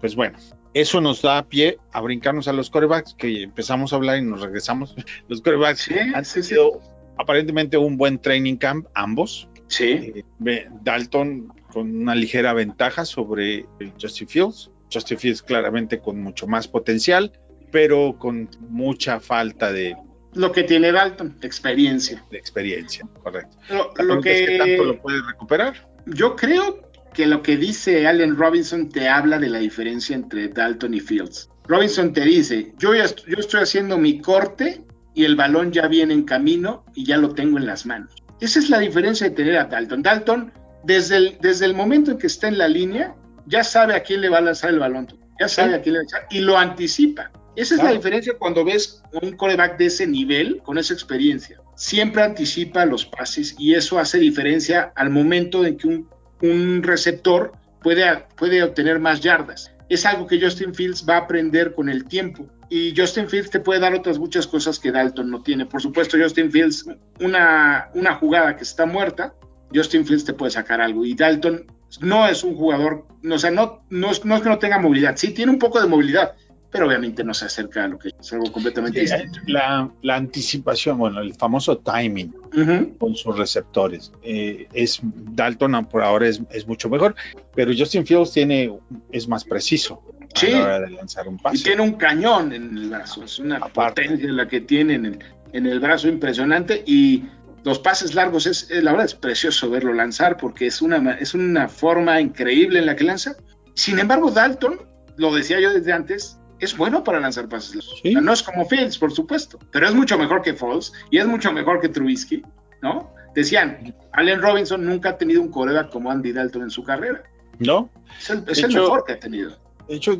pues 0.00 0.14
bueno, 0.14 0.38
eso 0.74 1.00
nos 1.00 1.22
da 1.22 1.42
pie 1.48 1.78
a 1.92 2.00
brincarnos 2.00 2.48
a 2.48 2.52
los 2.52 2.68
corebacks, 2.70 3.14
que 3.14 3.42
empezamos 3.44 3.92
a 3.92 3.96
hablar 3.96 4.18
y 4.18 4.22
nos 4.22 4.40
regresamos. 4.42 4.94
Los 5.28 5.40
corebacks 5.40 5.80
Sí, 5.82 5.94
han 5.98 6.24
sí, 6.24 6.42
sí. 6.42 6.50
tenido 6.50 6.80
aparentemente 7.16 7.76
un 7.78 7.96
buen 7.96 8.18
training 8.18 8.56
camp, 8.56 8.86
ambos. 8.94 9.48
sí. 9.68 10.24
Eh, 10.46 10.68
Dalton 10.82 11.48
con 11.72 11.94
una 11.96 12.14
ligera 12.14 12.52
ventaja 12.52 13.04
sobre 13.04 13.66
Justin 14.00 14.28
Fields. 14.28 14.70
Justin 14.92 15.18
Fields 15.18 15.42
claramente 15.42 15.98
con 16.00 16.20
mucho 16.20 16.46
más 16.46 16.68
potencial, 16.68 17.32
pero 17.72 18.16
con 18.18 18.48
mucha 18.68 19.18
falta 19.20 19.72
de, 19.72 19.96
Lo 20.34 20.52
que 20.52 20.62
tiene 20.64 20.92
Dalton, 20.92 21.36
experiencia. 21.42 22.24
de 22.30 22.38
experiencia, 22.38 23.04
correcto. 23.22 23.56
Lo, 23.70 23.92
pregunta 23.92 24.30
es, 24.30 24.48
¿Qué 24.48 24.58
tanto 24.58 24.84
lo 24.84 24.92
que 24.94 24.98
puede 25.00 25.22
recuperar? 25.22 25.88
yo 26.06 26.36
creo 26.36 26.90
que 27.14 27.26
lo 27.26 27.42
que 27.42 27.56
dice 27.56 28.06
Allen 28.06 28.36
Robinson 28.36 28.88
te 28.90 29.08
habla 29.08 29.38
de 29.38 29.48
la 29.48 29.58
diferencia 29.60 30.14
entre 30.14 30.48
Dalton 30.48 30.92
y 30.94 31.00
Fields. 31.00 31.48
Robinson 31.66 32.12
te 32.12 32.20
dice, 32.22 32.74
yo, 32.78 32.94
ya 32.94 33.04
est- 33.04 33.24
yo 33.26 33.38
estoy 33.38 33.62
haciendo 33.62 33.96
mi 33.96 34.20
corte 34.20 34.84
y 35.14 35.24
el 35.24 35.36
balón 35.36 35.72
ya 35.72 35.86
viene 35.88 36.12
en 36.12 36.24
camino 36.24 36.84
y 36.94 37.06
ya 37.06 37.16
lo 37.16 37.30
tengo 37.34 37.56
en 37.56 37.64
las 37.66 37.86
manos. 37.86 38.12
Esa 38.40 38.58
es 38.58 38.68
la 38.68 38.80
diferencia 38.80 39.28
de 39.28 39.34
tener 39.34 39.56
a 39.56 39.64
Dalton. 39.64 40.02
Dalton, 40.02 40.52
desde 40.84 41.16
el, 41.16 41.38
desde 41.40 41.64
el 41.64 41.74
momento 41.74 42.10
en 42.10 42.18
que 42.18 42.26
está 42.26 42.48
en 42.48 42.58
la 42.58 42.68
línea, 42.68 43.14
ya 43.46 43.64
sabe 43.64 43.94
a 43.94 44.02
quién 44.02 44.20
le 44.20 44.28
va 44.28 44.38
a 44.38 44.42
lanzar 44.42 44.70
el 44.70 44.80
balón. 44.80 45.06
Ya 45.40 45.48
sabe 45.48 45.70
Sí. 45.70 45.74
a 45.76 45.80
quién 45.82 45.92
le 45.94 45.98
va 46.00 46.02
a 46.02 46.04
lanzar 46.04 46.26
y 46.30 46.40
lo 46.40 46.58
anticipa. 46.58 47.30
Esa 47.56 47.74
es 47.74 47.80
Claro. 47.80 47.94
la 47.94 47.96
diferencia 48.00 48.34
cuando 48.38 48.64
ves 48.64 49.02
un 49.22 49.36
coreback 49.36 49.78
de 49.78 49.86
ese 49.86 50.06
nivel, 50.06 50.60
con 50.64 50.76
esa 50.76 50.92
experiencia. 50.92 51.60
Siempre 51.76 52.22
anticipa 52.22 52.84
los 52.84 53.06
pases 53.06 53.54
y 53.58 53.74
eso 53.74 53.98
hace 53.98 54.18
diferencia 54.18 54.92
al 54.96 55.10
momento 55.10 55.64
en 55.64 55.76
que 55.76 55.86
un, 55.88 56.08
un 56.44 56.82
receptor 56.82 57.52
puede, 57.82 58.04
puede 58.36 58.62
obtener 58.62 58.98
más 58.98 59.20
yardas. 59.20 59.72
Es 59.88 60.06
algo 60.06 60.26
que 60.26 60.40
Justin 60.40 60.74
Fields 60.74 61.04
va 61.08 61.16
a 61.16 61.20
aprender 61.20 61.74
con 61.74 61.88
el 61.88 62.06
tiempo. 62.06 62.46
Y 62.70 62.94
Justin 62.96 63.28
Fields 63.28 63.50
te 63.50 63.60
puede 63.60 63.80
dar 63.80 63.94
otras 63.94 64.18
muchas 64.18 64.46
cosas 64.46 64.78
que 64.78 64.90
Dalton 64.90 65.30
no 65.30 65.42
tiene. 65.42 65.66
Por 65.66 65.82
supuesto, 65.82 66.16
Justin 66.20 66.50
Fields, 66.50 66.86
una, 67.20 67.90
una 67.94 68.14
jugada 68.14 68.56
que 68.56 68.64
está 68.64 68.86
muerta, 68.86 69.34
Justin 69.74 70.06
Fields 70.06 70.24
te 70.24 70.32
puede 70.32 70.50
sacar 70.50 70.80
algo. 70.80 71.04
Y 71.04 71.14
Dalton 71.14 71.66
no 72.00 72.26
es 72.26 72.42
un 72.42 72.56
jugador, 72.56 73.06
o 73.30 73.38
sea, 73.38 73.50
no, 73.50 73.84
no, 73.90 74.10
no 74.24 74.36
es 74.36 74.42
que 74.42 74.48
no 74.48 74.58
tenga 74.58 74.78
movilidad, 74.78 75.16
sí 75.16 75.32
tiene 75.32 75.52
un 75.52 75.58
poco 75.58 75.80
de 75.80 75.86
movilidad, 75.86 76.34
pero 76.74 76.88
obviamente 76.88 77.22
no 77.22 77.32
se 77.32 77.44
acerca 77.44 77.84
a 77.84 77.86
lo 77.88 78.00
que 78.00 78.08
es 78.20 78.32
algo 78.32 78.50
completamente 78.50 79.06
Sí, 79.06 79.14
distinto. 79.14 79.38
la, 79.46 79.88
la 80.02 80.16
anticipación, 80.16 80.98
bueno, 80.98 81.20
el 81.20 81.32
famoso 81.34 81.78
timing 81.78 82.34
Ujú. 82.52 82.98
con 82.98 83.14
sus 83.14 83.38
receptores. 83.38 84.10
eh, 84.24 84.66
es 84.72 84.98
Dalton 85.04 85.86
por 85.86 86.02
ahora 86.02 86.26
es, 86.26 86.42
es 86.50 86.66
mucho 86.66 86.88
mejor, 86.88 87.14
pero 87.54 87.70
Justin 87.78 88.04
Fields 88.04 88.32
tiene 88.32 88.76
es 89.12 89.28
más 89.28 89.44
preciso 89.44 90.02
a 90.34 90.38
Sí. 90.40 90.50
la 90.50 90.62
hora 90.64 90.80
de 90.80 90.90
lanzar 90.90 91.28
un 91.28 91.36
Y 91.36 91.38
pase. 91.38 91.62
tiene 91.62 91.82
un 91.82 91.92
cañón 91.92 92.52
en 92.52 92.76
el 92.76 92.88
brazo, 92.90 93.22
es 93.22 93.38
una 93.38 93.58
Aparte. 93.58 94.02
potencia 94.02 94.32
la 94.32 94.48
que 94.48 94.60
tiene 94.62 94.94
en 94.94 95.06
el, 95.06 95.18
en 95.52 95.66
el 95.66 95.78
brazo 95.78 96.08
impresionante 96.08 96.82
y 96.84 97.22
los 97.62 97.78
pases 97.78 98.16
largos 98.16 98.46
es, 98.48 98.68
es- 98.68 98.82
la 98.82 98.90
verdad 98.90 99.06
es 99.06 99.14
precioso 99.14 99.70
verlo 99.70 99.92
lanzar 99.92 100.36
porque 100.38 100.66
es 100.66 100.82
una, 100.82 101.12
es 101.14 101.34
una 101.34 101.68
forma 101.68 102.20
increíble 102.20 102.80
en 102.80 102.86
la 102.86 102.96
que 102.96 103.04
lanza. 103.04 103.36
Sin 103.74 104.00
embargo, 104.00 104.32
Dalton, 104.32 104.80
lo 105.18 105.32
decía 105.32 105.60
yo 105.60 105.72
desde 105.72 105.92
antes, 105.92 106.36
es 106.60 106.76
bueno 106.76 107.02
para 107.04 107.20
lanzar 107.20 107.48
pases 107.48 107.74
largos. 107.76 108.00
Sí. 108.02 108.08
O 108.10 108.12
sea, 108.12 108.20
no 108.20 108.32
es 108.32 108.42
como 108.42 108.64
Fields, 108.66 108.98
por 108.98 109.12
supuesto, 109.12 109.58
pero 109.70 109.88
es 109.88 109.94
mucho 109.94 110.16
mejor 110.18 110.42
que 110.42 110.54
Foles 110.54 110.92
y 111.10 111.18
es 111.18 111.26
mucho 111.26 111.52
mejor 111.52 111.80
que 111.80 111.88
Trubisky, 111.88 112.42
¿no? 112.82 113.12
Decían, 113.34 113.94
Allen 114.12 114.40
Robinson 114.40 114.84
nunca 114.86 115.10
ha 115.10 115.18
tenido 115.18 115.42
un 115.42 115.48
coreback 115.50 115.90
como 115.90 116.10
Andy 116.10 116.32
Dalton 116.32 116.62
en 116.62 116.70
su 116.70 116.84
carrera. 116.84 117.22
¿No? 117.58 117.90
Es 118.20 118.30
el, 118.30 118.44
De 118.44 118.52
es 118.52 118.58
el 118.58 118.70
hecho- 118.70 118.82
mejor 118.82 119.04
que 119.04 119.12
ha 119.14 119.18
tenido. 119.20 119.56
De 119.88 119.96
hecho, 119.96 120.16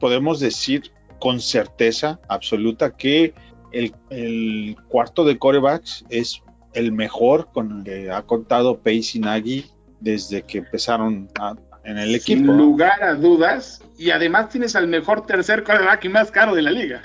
podemos 0.00 0.40
decir 0.40 0.92
con 1.20 1.40
certeza 1.40 2.20
absoluta 2.28 2.96
que 2.96 3.34
el, 3.72 3.94
el 4.10 4.76
cuarto 4.88 5.24
de 5.24 5.36
corebacks 5.38 6.04
es 6.08 6.42
el 6.74 6.92
mejor 6.92 7.48
con 7.52 7.78
el 7.78 7.84
que 7.84 8.10
ha 8.10 8.22
contado 8.22 8.78
Pace 8.78 9.12
y 9.14 9.18
Nagy 9.20 9.66
desde 10.00 10.42
que 10.42 10.58
empezaron 10.58 11.28
a- 11.40 11.56
en 11.84 11.98
el 11.98 12.20
Sin 12.20 12.38
equipo. 12.38 12.52
¿no? 12.52 12.58
lugar 12.58 13.02
a 13.02 13.14
dudas. 13.14 13.82
Y 13.98 14.10
además 14.10 14.48
tienes 14.48 14.76
al 14.76 14.86
mejor 14.88 15.26
tercer 15.26 15.64
quarterback 15.64 16.04
y 16.04 16.08
más 16.08 16.30
caro 16.30 16.54
de 16.54 16.62
la 16.62 16.70
liga. 16.70 17.02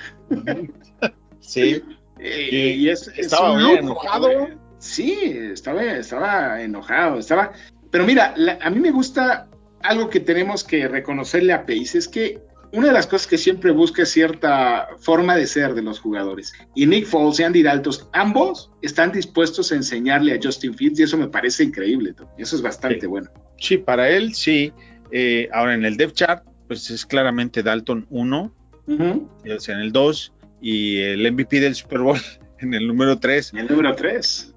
Sí, 1.39 1.81
Eh, 2.19 2.75
y 2.77 2.87
es, 2.89 3.07
es 3.09 3.17
estaba 3.19 3.51
un 3.51 3.57
bien 3.57 3.85
lujo, 3.85 4.01
enojado. 4.03 4.29
¿eh? 4.31 4.57
Sí, 4.77 5.17
estaba, 5.51 5.83
estaba 5.83 6.61
enojado. 6.61 7.17
Estaba. 7.19 7.51
Pero 7.91 8.05
mira, 8.05 8.33
la- 8.37 8.59
a 8.61 8.69
mí 8.69 8.79
me 8.79 8.91
gusta 8.91 9.49
algo 9.81 10.09
que 10.09 10.21
tenemos 10.21 10.63
que 10.63 10.87
reconocerle 10.87 11.51
a 11.51 11.65
Pace, 11.65 11.97
es 11.97 12.07
que 12.07 12.39
una 12.71 12.87
de 12.87 12.93
las 12.93 13.07
cosas 13.07 13.27
que 13.27 13.37
siempre 13.37 13.71
busca 13.71 14.03
es 14.03 14.09
cierta 14.09 14.87
forma 15.01 15.35
de 15.35 15.47
ser 15.47 15.73
de 15.73 15.81
los 15.81 15.99
jugadores. 15.99 16.53
Y 16.75 16.85
Nick 16.85 17.07
Foles 17.07 17.39
y 17.39 17.43
Andy 17.43 17.61
Dalton, 17.63 17.93
ambos 18.13 18.71
están 18.81 19.11
dispuestos 19.11 19.71
a 19.73 19.75
enseñarle 19.75 20.33
a 20.33 20.39
Justin 20.41 20.73
Fields 20.75 20.99
y 20.99 21.03
eso 21.03 21.17
me 21.17 21.27
parece 21.27 21.63
increíble. 21.65 22.13
Tom. 22.13 22.27
Eso 22.37 22.55
es 22.55 22.61
bastante 22.61 23.01
Sí. 23.01 23.07
bueno. 23.07 23.29
sí, 23.59 23.77
para 23.79 24.07
él 24.09 24.33
sí. 24.33 24.71
Eh, 25.11 25.49
ahora 25.51 25.73
en 25.73 25.83
el 25.83 25.97
depth 25.97 26.13
chart, 26.13 26.43
pues 26.73 26.89
es 26.89 27.05
claramente 27.05 27.61
Dalton 27.61 28.07
1, 28.09 28.53
Ujú. 28.87 29.29
es 29.43 29.69
en 29.69 29.77
el 29.79 29.91
2 29.91 30.33
y 30.61 30.97
el 31.01 31.31
MVP 31.31 31.59
del 31.59 31.75
Super 31.75 31.99
Bowl 31.99 32.19
en 32.59 32.73
el 32.73 32.87
número 32.87 33.19
3. 33.19 33.53
El 33.55 33.67
número 33.67 33.95
3. 33.95 34.53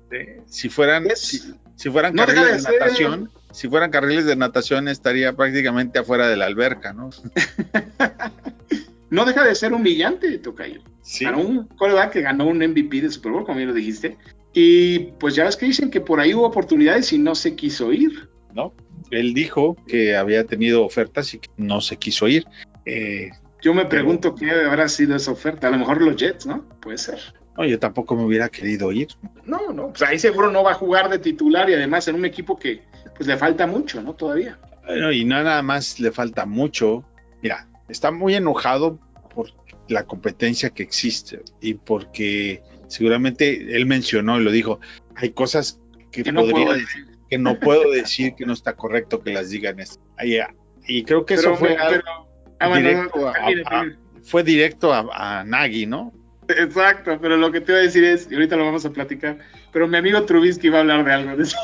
Si 0.46 0.68
fueran, 0.68 1.06
si, 1.14 1.40
si 1.74 1.90
fueran 1.90 2.14
no 2.14 2.24
carriles 2.24 2.64
de 2.64 2.72
natación, 2.72 3.30
si 3.50 3.68
fueran 3.68 3.90
carriles 3.90 4.24
de 4.24 4.36
natación 4.36 4.88
estaría 4.88 5.34
prácticamente 5.34 5.98
afuera 5.98 6.28
de 6.28 6.36
la 6.36 6.46
alberca, 6.46 6.92
¿no? 6.92 7.10
No 9.08 9.24
deja 9.24 9.44
de 9.44 9.54
ser 9.54 9.72
humillante, 9.72 10.36
Tocayo. 10.38 10.80
Sí. 11.00 11.24
Para 11.24 11.36
un 11.36 11.68
coreback 11.68 12.12
que 12.12 12.22
ganó 12.22 12.48
un 12.48 12.58
MVP 12.58 13.02
de 13.02 13.10
Super 13.10 13.30
Bowl, 13.30 13.44
como 13.44 13.58
bien 13.58 13.68
lo 13.68 13.74
dijiste. 13.74 14.18
Y 14.52 15.12
pues 15.20 15.36
ya 15.36 15.44
ves 15.44 15.56
que 15.56 15.66
dicen 15.66 15.90
que 15.90 16.00
por 16.00 16.18
ahí 16.18 16.34
hubo 16.34 16.44
oportunidades 16.44 17.12
y 17.12 17.18
no 17.18 17.36
se 17.36 17.54
quiso 17.54 17.92
ir. 17.92 18.28
¿no? 18.52 18.74
Él 19.10 19.34
dijo 19.34 19.76
que 19.86 20.16
había 20.16 20.44
tenido 20.44 20.84
ofertas 20.84 21.34
y 21.34 21.38
que 21.38 21.48
no 21.56 21.80
se 21.80 21.96
quiso 21.96 22.28
ir. 22.28 22.44
Eh, 22.84 23.30
Yo 23.62 23.74
me 23.74 23.86
pregunto 23.86 24.34
qué 24.34 24.50
habrá 24.50 24.88
sido 24.88 25.16
esa 25.16 25.30
oferta. 25.32 25.68
A 25.68 25.70
lo 25.70 25.78
mejor 25.78 26.02
los 26.02 26.16
Jets, 26.16 26.46
¿no? 26.46 26.64
Puede 26.80 26.98
ser. 26.98 27.18
no, 27.56 27.64
yo 27.64 27.78
tampoco 27.78 28.16
me 28.16 28.24
hubiera 28.24 28.48
querido 28.48 28.92
ir. 28.92 29.08
No, 29.44 29.72
no. 29.72 29.88
Pues 29.88 30.02
ahí 30.02 30.18
seguro 30.18 30.50
no 30.50 30.62
va 30.62 30.72
a 30.72 30.74
jugar 30.74 31.08
de 31.08 31.18
titular 31.18 31.68
y 31.70 31.74
además 31.74 32.06
en 32.08 32.16
un 32.16 32.24
equipo 32.24 32.58
que 32.58 32.82
pues 33.16 33.26
le 33.26 33.36
falta 33.36 33.66
mucho, 33.66 34.02
¿no? 34.02 34.14
Todavía. 34.14 34.58
Bueno, 34.86 35.10
y 35.12 35.24
no 35.24 35.42
nada 35.42 35.62
más 35.62 35.98
le 36.00 36.12
falta 36.12 36.46
mucho. 36.46 37.04
Mira, 37.42 37.68
está 37.88 38.10
muy 38.10 38.34
enojado 38.34 38.98
por 39.34 39.50
la 39.88 40.04
competencia 40.04 40.70
que 40.70 40.82
existe 40.82 41.40
y 41.60 41.74
porque 41.74 42.62
seguramente 42.88 43.76
él 43.76 43.86
mencionó 43.86 44.40
y 44.40 44.44
lo 44.44 44.50
dijo, 44.50 44.80
hay 45.14 45.30
cosas 45.30 45.80
que, 46.12 46.22
Que 46.22 46.32
no 46.32 46.42
podría 46.42 46.66
puedo 46.66 46.78
decir, 46.78 47.06
que 47.36 47.42
no 47.42 47.58
puedo 47.60 47.90
decir 47.90 48.34
que 48.34 48.44
no 48.46 48.52
está 48.52 48.74
correcto 48.74 49.20
que 49.22 49.32
las 49.32 49.50
digan. 49.50 49.76
ah, 50.18 50.24
Y 50.86 51.02
creo 51.04 51.24
que 51.24 51.34
eso 51.34 51.54
fue, 51.56 51.76
pero- 51.76 52.02
algo 52.58 52.74
bueno, 52.74 52.88
directo 52.88 53.28
a- 53.28 53.32
a- 53.80 53.86
fue 54.22 54.42
directo 54.42 54.92
a, 54.92 55.44
¿no? 55.86 56.12
Exacto, 56.48 57.18
pero 57.20 57.36
lo 57.36 57.50
que 57.50 57.60
te 57.60 57.72
voy 57.72 57.80
a 57.80 57.84
decir 57.84 58.04
es, 58.04 58.28
y 58.30 58.34
ahorita 58.34 58.56
lo 58.56 58.64
vamos 58.64 58.84
a 58.86 58.90
platicar, 58.90 59.38
pero 59.72 59.88
mi 59.88 59.96
amigo 59.96 60.22
Trubisky 60.24 60.68
va 60.68 60.78
a 60.78 60.80
hablar 60.82 61.04
de 61.04 61.12
algo 61.12 61.36
de 61.36 61.42
eso. 61.42 61.56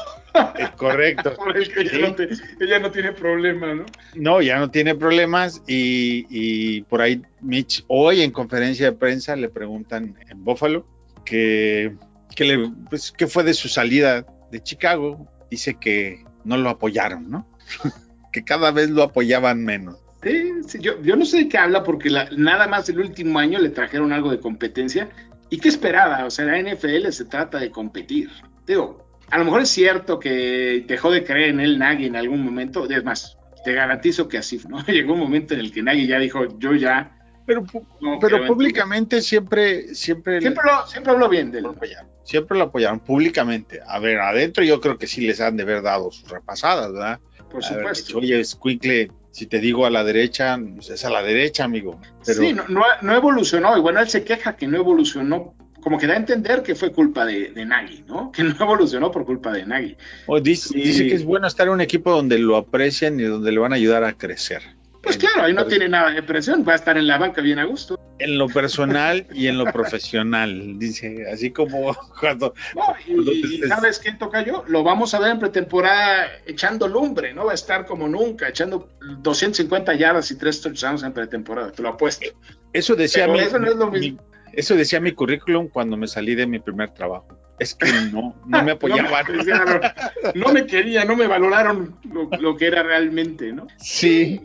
Es 0.59 0.71
correcto. 0.71 1.35
Ella, 1.77 2.09
no 2.09 2.15
te- 2.15 2.29
ella 2.61 2.79
no 2.79 2.91
tiene 2.91 3.13
problema, 3.13 3.75
¿no? 3.75 3.85
No, 4.15 4.41
ya 4.43 4.59
no 4.59 4.71
tiene 4.71 4.95
problemas 4.95 5.63
y, 5.69 6.27
y 6.31 6.83
por 6.83 7.01
ahí 7.03 7.23
Mitch 7.41 7.85
hoy 7.87 8.23
en 8.23 8.31
conferencia 8.33 8.87
de 8.91 8.97
prensa 8.97 9.37
le 9.37 9.49
preguntan 9.51 10.17
en 10.29 10.43
Buffalo 10.45 10.87
que, 11.25 11.95
que, 12.35 12.45
le, 12.45 12.71
pues, 12.91 13.13
que 13.13 13.27
fue 13.27 13.45
de 13.45 13.55
su 13.55 13.69
salida 13.69 14.25
de 14.51 14.63
Chicago. 14.63 15.29
Dice 15.53 15.75
que 15.79 16.25
no 16.45 16.57
lo 16.57 16.71
apoyaron, 16.71 17.31
¿no? 17.31 17.47
que 18.33 18.43
cada 18.43 18.71
vez 18.71 18.89
lo 18.89 19.03
apoyaban 19.03 19.63
menos. 19.63 20.03
Sí, 20.23 20.51
sí, 20.67 20.79
yo, 20.81 21.03
yo 21.03 21.15
no 21.15 21.27
sé 21.27 21.37
de 21.37 21.49
qué 21.51 21.59
habla 21.59 21.85
porque 21.85 22.09
nada 22.39 22.69
más 22.69 22.89
el 22.89 23.01
último 23.01 23.39
año 23.39 23.59
le 23.59 23.69
trajeron 23.69 24.15
algo 24.15 24.31
de 24.31 24.41
competencia. 24.41 25.11
¿Y 25.51 25.59
qué 25.59 25.69
esperaba? 25.69 26.25
O 26.25 26.31
sea, 26.31 26.47
la 26.47 26.59
NFL 26.59 27.11
se 27.11 27.27
trata 27.27 27.59
de 27.59 27.71
competir. 27.71 28.31
Digo, 28.67 29.07
a 29.29 29.37
lo 29.37 29.45
mejor 29.45 29.61
es 29.61 29.69
cierto 29.69 30.19
que 30.19 30.87
dejó 30.89 31.11
de 31.11 31.23
creer 31.23 31.51
en 31.51 31.61
él 31.61 31.79
Nagy 31.79 32.07
en 32.07 32.17
algún 32.17 32.43
momento. 32.43 32.89
Es 32.89 33.05
más, 33.05 33.37
te 33.63 33.75
garantizo 33.75 34.29
que 34.29 34.39
así, 34.39 34.59
¿no? 34.67 34.83
Llegó 34.87 35.13
un 35.13 35.21
momento 35.21 35.53
en 35.53 35.61
el 35.61 35.71
que 35.71 35.83
Nagy 35.83 36.07
ya 36.07 36.19
dijo, 36.19 36.59
yo 36.59 36.73
ya... 36.73 37.19
Pero, 37.47 37.63
no 38.01 38.19
pero 38.21 38.21
creo 38.21 38.37
en 38.39 38.43
ti". 38.45 38.49
públicamente 38.49 39.21
siempre, 39.23 39.95
siempre, 39.95 40.41
Siempre 40.41 40.65
lo, 40.65 40.87
siempre 40.87 41.13
habló 41.13 41.29
bien 41.29 41.51
de 41.51 41.59
él. 41.59 41.65
lo 41.65 41.71
apoyaron. 41.71 42.11
Siempre 42.25 42.57
lo 42.57 42.65
apoyaron 42.65 43.01
públicamente. 43.01 43.81
A 43.87 43.99
ver, 43.99 44.21
adentro 44.21 44.63
yo 44.65 44.81
creo 44.81 44.97
que 44.99 45.07
sí 45.07 45.23
les 45.27 45.41
han 45.41 45.57
de 45.57 45.65
haber 45.65 45.83
dado 45.83 46.11
sus 46.13 46.29
repasadas, 46.29 46.93
¿verdad? 46.93 47.19
Por 47.51 47.63
supuesto. 47.65 48.07
dicho, 48.07 48.19
Oye, 48.19 48.45
Squinkle, 48.45 49.11
si 49.31 49.47
te 49.47 49.59
digo 49.59 49.85
a 49.87 49.91
la 49.91 50.05
derecha, 50.05 50.59
pues 50.75 50.89
es 50.91 51.05
a 51.05 51.11
la 51.11 51.23
derecha, 51.23 51.65
amigo. 51.65 52.01
Pero 52.25 52.41
Sí, 52.41 52.53
no, 52.55 52.65
no, 52.69 52.83
no 53.03 53.15
evolucionó. 53.15 53.77
Y 53.77 53.81
bueno, 53.81 54.01
él 54.01 54.09
se 54.09 54.25
queja 54.25 54.57
que 54.57 54.67
no 54.67 54.79
evolucionó. 54.79 55.55
Como 55.83 55.99
que 55.99 56.07
da 56.07 56.15
a 56.15 56.17
entender 56.17 56.63
que 56.63 56.77
fue 56.77 56.93
culpa 56.93 57.25
de, 57.27 57.51
de 57.51 57.67
Nagy, 57.67 58.05
¿no? 58.07 58.31
Que 58.33 58.45
no 58.45 58.55
evolucionó 58.59 59.11
por 59.11 59.27
culpa 59.27 59.51
de 59.53 59.67
Nagy. 59.67 59.97
o 60.27 60.41
dice, 60.41 60.69
Sí. 60.69 60.81
dice 60.81 61.07
que 61.09 61.15
es 61.15 61.25
bueno 61.25 61.47
estar 61.49 61.67
en 61.67 61.73
un 61.75 61.81
equipo 61.81 62.13
donde 62.13 62.39
lo 62.39 62.57
aprecian 62.57 63.19
y 63.19 63.25
donde 63.25 63.51
le 63.51 63.59
van 63.59 63.73
a 63.73 63.77
ayudar 63.77 64.05
a 64.05 64.13
crecer. 64.13 64.63
Pues 65.03 65.17
claro, 65.17 65.43
ahí 65.43 65.53
no 65.53 65.67
tiene 65.67 65.89
nada 65.89 66.11
de 66.11 66.23
presión. 66.23 66.65
Va 66.67 66.73
a 66.75 66.77
estar 66.77 66.97
en 66.97 67.09
la 67.09 67.19
banca 67.19 67.41
bien 67.43 67.59
a 67.59 67.65
gusto. 67.65 67.99
En 68.21 68.39
lo 68.39 68.47
personal 68.47 69.27
y 69.35 69.49
en 69.49 69.59
lo 69.59 69.65
profesional, 69.65 70.79
dice, 70.79 71.27
así 71.31 71.51
como 71.51 71.93
cuando 72.21 72.55
No, 72.77 72.95
y, 73.33 73.59
¿sabes 73.67 73.99
qué 73.99 74.13
toca 74.13 74.45
yo? 74.45 74.65
Lo 74.69 74.85
vamos 74.85 75.13
a 75.15 75.19
ver 75.19 75.33
en 75.33 75.41
pretemporada 75.41 76.27
echando 76.47 76.87
lumbre, 76.87 77.35
¿no? 77.35 77.47
Va 77.47 77.53
a 77.53 77.57
estar 77.57 77.85
como 77.85 78.07
nunca, 78.07 78.49
echando 78.49 78.89
250 79.23 79.95
yardas 79.95 80.31
y 80.31 80.37
3 80.39 80.61
touchdowns 80.61 81.03
en 81.03 81.13
pretemporada, 81.13 81.73
te 81.73 81.83
lo 81.83 81.89
apuesto. 81.89 82.27
eso 82.73 82.95
decía 82.95 83.27
mi, 83.27 83.41
eso 83.41 83.59
no 83.59 83.69
es 83.69 83.77
lo 83.77 83.91
mi- 83.91 83.99
mismo. 83.99 84.23
eso 84.53 84.77
decía 84.77 85.01
mi 85.01 85.13
currículum 85.13 85.69
cuando 85.69 85.97
me 85.97 86.07
salí 86.07 86.37
de 86.37 86.47
mi 86.47 86.61
primer 86.61 86.91
trabajo. 86.91 87.27
Es 87.59 87.75
que 87.75 87.87
no, 88.13 88.35
no 88.47 88.63
me 88.63 88.73
apoyaban. 88.73 89.05
No, 90.35 90.53
me 90.53 90.63
no 90.63 90.71
me 90.71 91.05
no 91.05 91.17
me 91.17 91.27
valoraron 91.27 91.97
lo, 92.13 92.29
lo 92.41 92.57
que 92.57 92.67
era 92.67 92.83
realmente, 92.83 93.53
¿no? 93.53 93.67
Sí, 93.79 94.41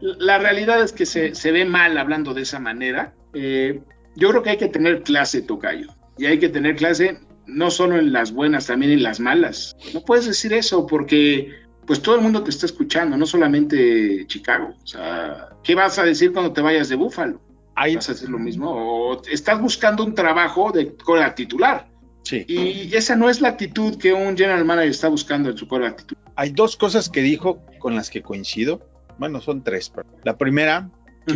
La 0.00 0.38
realidad 0.38 0.82
es 0.82 0.92
que 0.92 1.06
se, 1.06 1.34
se 1.34 1.52
ve 1.52 1.64
mal 1.64 1.96
hablando 1.96 2.34
de 2.34 2.42
esa 2.42 2.58
manera. 2.60 3.14
Eh, 3.32 3.80
yo 4.16 4.30
creo 4.30 4.42
que 4.42 4.50
hay 4.50 4.58
que 4.58 4.68
tener 4.68 5.02
clase, 5.02 5.42
Tocayo. 5.42 5.88
Y 6.18 6.26
hay 6.26 6.38
que 6.38 6.48
tener 6.48 6.76
clase 6.76 7.18
no 7.46 7.70
solo 7.70 7.98
en 7.98 8.12
las 8.12 8.32
buenas, 8.32 8.66
también 8.66 8.92
en 8.92 9.02
las 9.02 9.20
malas. 9.20 9.76
No 9.92 10.02
puedes 10.04 10.26
decir 10.26 10.52
eso 10.52 10.86
porque 10.86 11.52
pues 11.86 12.00
todo 12.00 12.14
el 12.14 12.22
mundo 12.22 12.42
te 12.42 12.50
está 12.50 12.66
escuchando, 12.66 13.16
no 13.16 13.26
solamente 13.26 14.24
Chicago. 14.26 14.74
O 14.82 14.86
sea, 14.86 15.50
¿qué 15.62 15.74
vas 15.74 15.98
a 15.98 16.04
decir 16.04 16.32
cuando 16.32 16.52
te 16.52 16.62
vayas 16.62 16.88
de 16.88 16.96
Búfalo? 16.96 17.40
hay, 17.74 17.96
¿Vas 17.96 18.08
a 18.08 18.12
decir 18.12 18.28
lo 18.28 18.38
mismo? 18.38 18.70
¿O 18.70 19.22
estás 19.26 19.60
buscando 19.60 20.04
un 20.04 20.14
trabajo 20.14 20.70
de 20.72 20.94
coreback 20.94 21.34
titular? 21.34 21.88
sí. 22.22 22.44
Y 22.48 22.94
esa 22.94 23.16
no 23.16 23.28
es 23.28 23.40
la 23.40 23.48
actitud 23.48 23.98
que 23.98 24.12
un 24.12 24.36
general 24.36 24.64
manager 24.64 24.90
está 24.90 25.08
buscando 25.08 25.50
en 25.50 25.58
su 25.58 25.68
coreback 25.68 25.98
titular. 25.98 26.24
hay 26.36 26.50
dos 26.50 26.76
cosas 26.76 27.10
que 27.10 27.20
dijo 27.20 27.60
con 27.78 27.94
las 27.94 28.10
que 28.10 28.22
coincido. 28.22 28.80
Bueno, 29.18 29.40
son 29.40 29.62
tres. 29.62 29.90
pero 29.94 30.06
La 30.24 30.36
primera, 30.36 30.90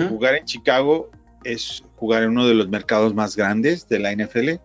jugar 0.08 0.34
en 0.36 0.44
Chicago 0.44 1.10
es 1.44 1.82
jugar 1.96 2.22
en 2.24 2.30
uno 2.30 2.46
de 2.46 2.54
los 2.54 2.68
mercados 2.68 3.14
más 3.14 3.36
grandes 3.36 3.88
de 3.88 3.98
la 4.00 4.12
NFL. 4.12 4.60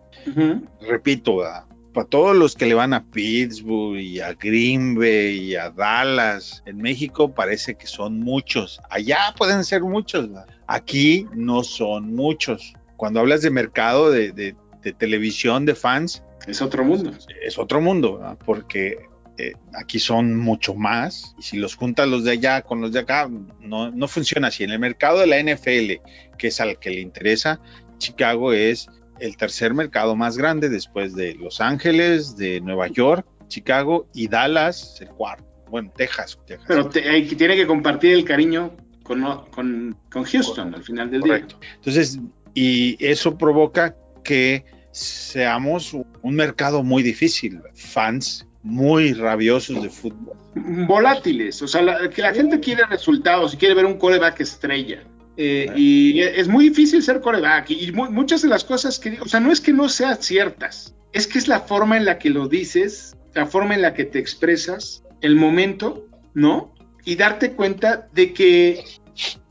Repito, 0.80 1.42
a- 1.44 1.66
para 1.92 2.08
todos 2.08 2.34
los 2.36 2.56
que 2.56 2.66
le 2.66 2.74
van 2.74 2.92
a 2.92 3.04
Pittsburgh 3.04 3.98
y 4.00 4.18
a 4.20 4.34
Green 4.34 4.96
Bay 4.96 5.38
y 5.52 5.54
a 5.56 5.70
Dallas, 5.70 6.62
en 6.66 6.78
México 6.78 7.32
parece 7.32 7.76
que 7.76 7.86
son 7.86 8.18
muchos. 8.18 8.80
Allá 8.90 9.32
pueden 9.38 9.62
ser 9.64 9.82
muchos. 9.82 10.28
¿verdad? 10.28 10.46
Aquí 10.66 11.26
no 11.34 11.62
son 11.62 12.12
muchos. 12.14 12.72
Cuando 12.96 13.20
hablas 13.20 13.42
de 13.42 13.50
mercado 13.50 14.10
de, 14.10 14.32
de- 14.32 14.56
de 14.82 14.92
televisión, 14.92 15.64
de 15.66 15.74
fans, 15.76 16.22
Es 16.48 16.60
otro 16.60 16.84
mundo. 16.84 17.12
es 17.42 17.58
otro 17.58 17.80
mundo, 17.80 18.18
¿verdad? 18.18 18.36
porque 18.44 18.98
eh, 19.38 19.52
aquí 19.74 19.98
son 19.98 20.36
mucho 20.36 20.74
más. 20.74 21.34
Y 21.38 21.42
si 21.42 21.56
los 21.58 21.74
juntas 21.74 22.08
los 22.08 22.24
de 22.24 22.32
allá 22.32 22.62
con 22.62 22.80
los 22.80 22.92
de 22.92 23.00
acá, 23.00 23.28
no, 23.60 23.90
no 23.90 24.08
funciona 24.08 24.48
así. 24.48 24.64
En 24.64 24.70
el 24.70 24.78
mercado 24.78 25.20
de 25.20 25.26
la 25.26 25.38
NFL, 25.42 26.00
que 26.38 26.48
es 26.48 26.60
al 26.60 26.78
que 26.78 26.90
le 26.90 27.00
interesa, 27.00 27.60
Chicago 27.98 28.52
es 28.52 28.88
el 29.20 29.36
tercer 29.36 29.74
mercado 29.74 30.16
más 30.16 30.36
grande 30.36 30.68
después 30.68 31.14
de 31.14 31.34
Los 31.34 31.60
Ángeles, 31.60 32.36
de 32.36 32.60
Nueva 32.60 32.88
York, 32.88 33.26
Chicago 33.48 34.08
y 34.14 34.28
Dallas, 34.28 34.98
el 35.00 35.08
cuarto. 35.08 35.44
Bueno, 35.70 35.92
Texas. 35.96 36.38
Texas. 36.46 36.66
Pero 36.68 36.88
te- 36.88 37.08
hay 37.08 37.26
tiene 37.26 37.56
que 37.56 37.66
compartir 37.66 38.12
el 38.12 38.24
cariño 38.24 38.76
con, 39.02 39.22
con, 39.50 39.96
con 40.10 40.24
Houston 40.24 40.74
al 40.74 40.82
final 40.82 41.10
del 41.10 41.20
Correcto. 41.20 41.58
Entonces, 41.76 42.18
y 42.54 42.96
eso 43.04 43.36
provoca 43.36 43.96
que 44.22 44.64
seamos 44.92 45.92
un 45.94 46.34
mercado 46.34 46.82
muy 46.82 47.02
difícil, 47.02 47.60
fans 47.74 48.46
muy 48.64 49.12
rabiosos 49.12 49.80
de 49.82 49.90
fútbol. 49.90 50.36
Volátiles, 50.86 51.60
o 51.62 51.68
sea, 51.68 51.82
la- 51.82 52.08
que 52.10 52.22
la 52.22 52.32
gente 52.34 52.58
quiere 52.60 52.84
resultados 52.86 53.54
y 53.54 53.56
quiere 53.58 53.74
ver 53.74 53.84
un 53.86 53.98
coreback 53.98 54.40
estrella. 54.40 55.04
Eh, 55.36 55.64
Claro. 55.66 55.78
y 55.80 56.20
es 56.22 56.46
muy 56.48 56.68
difícil 56.68 57.02
ser 57.02 57.20
coreback 57.20 57.70
y 57.70 57.90
mu- 57.92 58.10
muchas 58.10 58.42
de 58.42 58.48
las 58.48 58.62
cosas 58.64 58.98
que 59.00 59.10
digo, 59.10 59.24
o 59.24 59.28
sea, 59.28 59.40
no 59.40 59.50
es 59.52 59.60
que 59.60 59.72
no 59.72 59.88
sean 59.88 60.16
ciertas, 60.22 60.94
es 61.12 61.26
que 61.26 61.38
es 61.38 61.48
la 61.48 61.60
forma 61.60 61.96
en 61.96 62.04
la 62.04 62.18
que 62.18 62.30
lo 62.30 62.46
dices, 62.48 63.16
la 63.34 63.44
forma 63.46 63.74
en 63.74 63.82
la 63.82 63.94
que 63.94 64.04
te 64.04 64.18
expresas, 64.20 65.02
el 65.20 65.34
momento, 65.36 66.06
¿no? 66.34 66.72
Y 67.04 67.16
darte 67.16 67.52
cuenta 67.52 68.08
de 68.14 68.32
que 68.32 68.84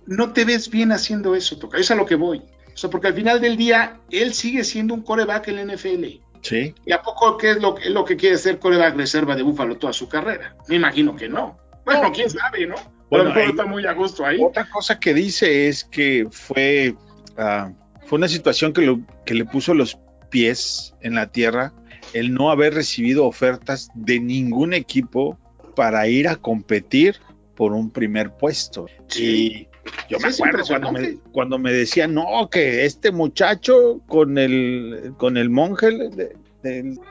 no 0.08 0.32
te 0.34 0.46
ves 0.46 0.70
bien 0.70 0.92
haciendo 0.94 1.36
eso, 1.36 1.58
toca. 1.58 1.78
Es 1.78 1.92
a 1.92 1.96
lo 1.96 2.06
que 2.06 2.16
voy. 2.16 2.40
O 2.74 2.78
sea, 2.78 2.90
porque 2.90 3.08
al 3.08 3.14
final 3.14 3.42
del 3.42 3.58
día, 3.58 4.00
él 4.10 4.34
sigue 4.34 4.64
siendo 4.64 4.94
un 4.94 5.02
coreback 5.04 5.50
en 5.50 5.56
la 5.58 5.62
NFL. 5.76 6.22
Sí, 6.44 6.76
¿Y 6.86 6.92
a 6.92 7.02
poco 7.02 7.38
qué 7.38 7.52
es 7.52 7.62
lo, 7.62 7.78
es 7.78 7.90
lo 7.90 8.04
que 8.06 8.16
quiere 8.18 8.38
ser 8.38 8.60
coreback 8.60 8.96
reserva 8.98 9.36
de 9.36 9.42
Búfalo 9.44 9.78
toda 9.78 9.94
su 9.94 10.08
carrera? 10.10 10.56
Me 10.68 10.76
imagino 10.76 11.16
que 11.16 11.28
no. 11.30 11.58
Bueno, 11.86 12.12
quién 12.14 12.30
sabe, 12.30 12.68
¿no? 12.68 12.76
Bueno, 13.10 13.26
mejor 13.26 13.42
ahí- 13.42 13.50
está 13.50 13.66
muy 13.66 13.86
a 13.86 13.94
gusto 13.94 14.26
ahí. 14.26 14.38
Otra 14.42 14.70
cosa 14.70 15.00
que 15.00 15.14
dice 15.14 15.68
es 15.70 15.84
que 15.86 16.28
fue, 16.32 16.96
ah, 17.38 17.72
fue 18.06 18.18
una 18.18 18.28
situación 18.28 18.74
que, 18.74 18.82
lo- 18.82 19.00
que 19.26 19.34
le 19.34 19.46
puso 19.46 19.74
los 19.74 19.98
pies 20.30 20.94
en 21.02 21.16
la 21.16 21.28
tierra 21.32 21.74
el 22.14 22.34
no 22.34 22.52
haber 22.52 22.74
recibido 22.74 23.26
ofertas 23.26 23.90
de 23.96 24.20
ningún 24.20 24.74
equipo 24.74 25.38
para 25.76 26.08
ir 26.08 26.28
a 26.28 26.36
competir 26.36 27.16
por 27.56 27.72
un 27.72 27.90
primer 27.92 28.32
puesto. 28.36 28.88
Sí. 29.08 29.68
Yo 30.10 30.18
Sí, 30.20 30.24
me 30.26 30.50
acuerdo 30.50 30.66
cuando 30.68 30.92
me, 30.92 31.18
cuando 31.32 31.58
me 31.60 31.72
decían, 31.74 32.14
no, 32.14 32.50
que 32.50 32.86
este 32.86 33.12
muchacho 33.12 34.02
con 34.08 34.38
el, 34.38 35.14
con 35.18 35.38
el 35.38 35.50
monje, 35.50 35.88
de- 36.10 36.36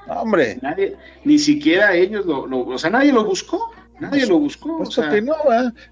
hombre, 0.09 0.59
Nadie, 0.63 0.97
ni 1.25 1.39
siquiera 1.39 1.95
ellos 1.95 2.25
lo, 2.25 2.47
lo- 2.47 2.67
o 2.67 2.79
sea, 2.79 2.89
nadie 2.91 3.13
lo 3.13 3.25
buscó. 3.25 3.71
Nadie 4.01 4.27
lo 4.27 4.39
buscó. 4.39 4.79
o 4.79 4.87
sea, 4.87 5.11
que 5.11 5.21
no, 5.23 5.35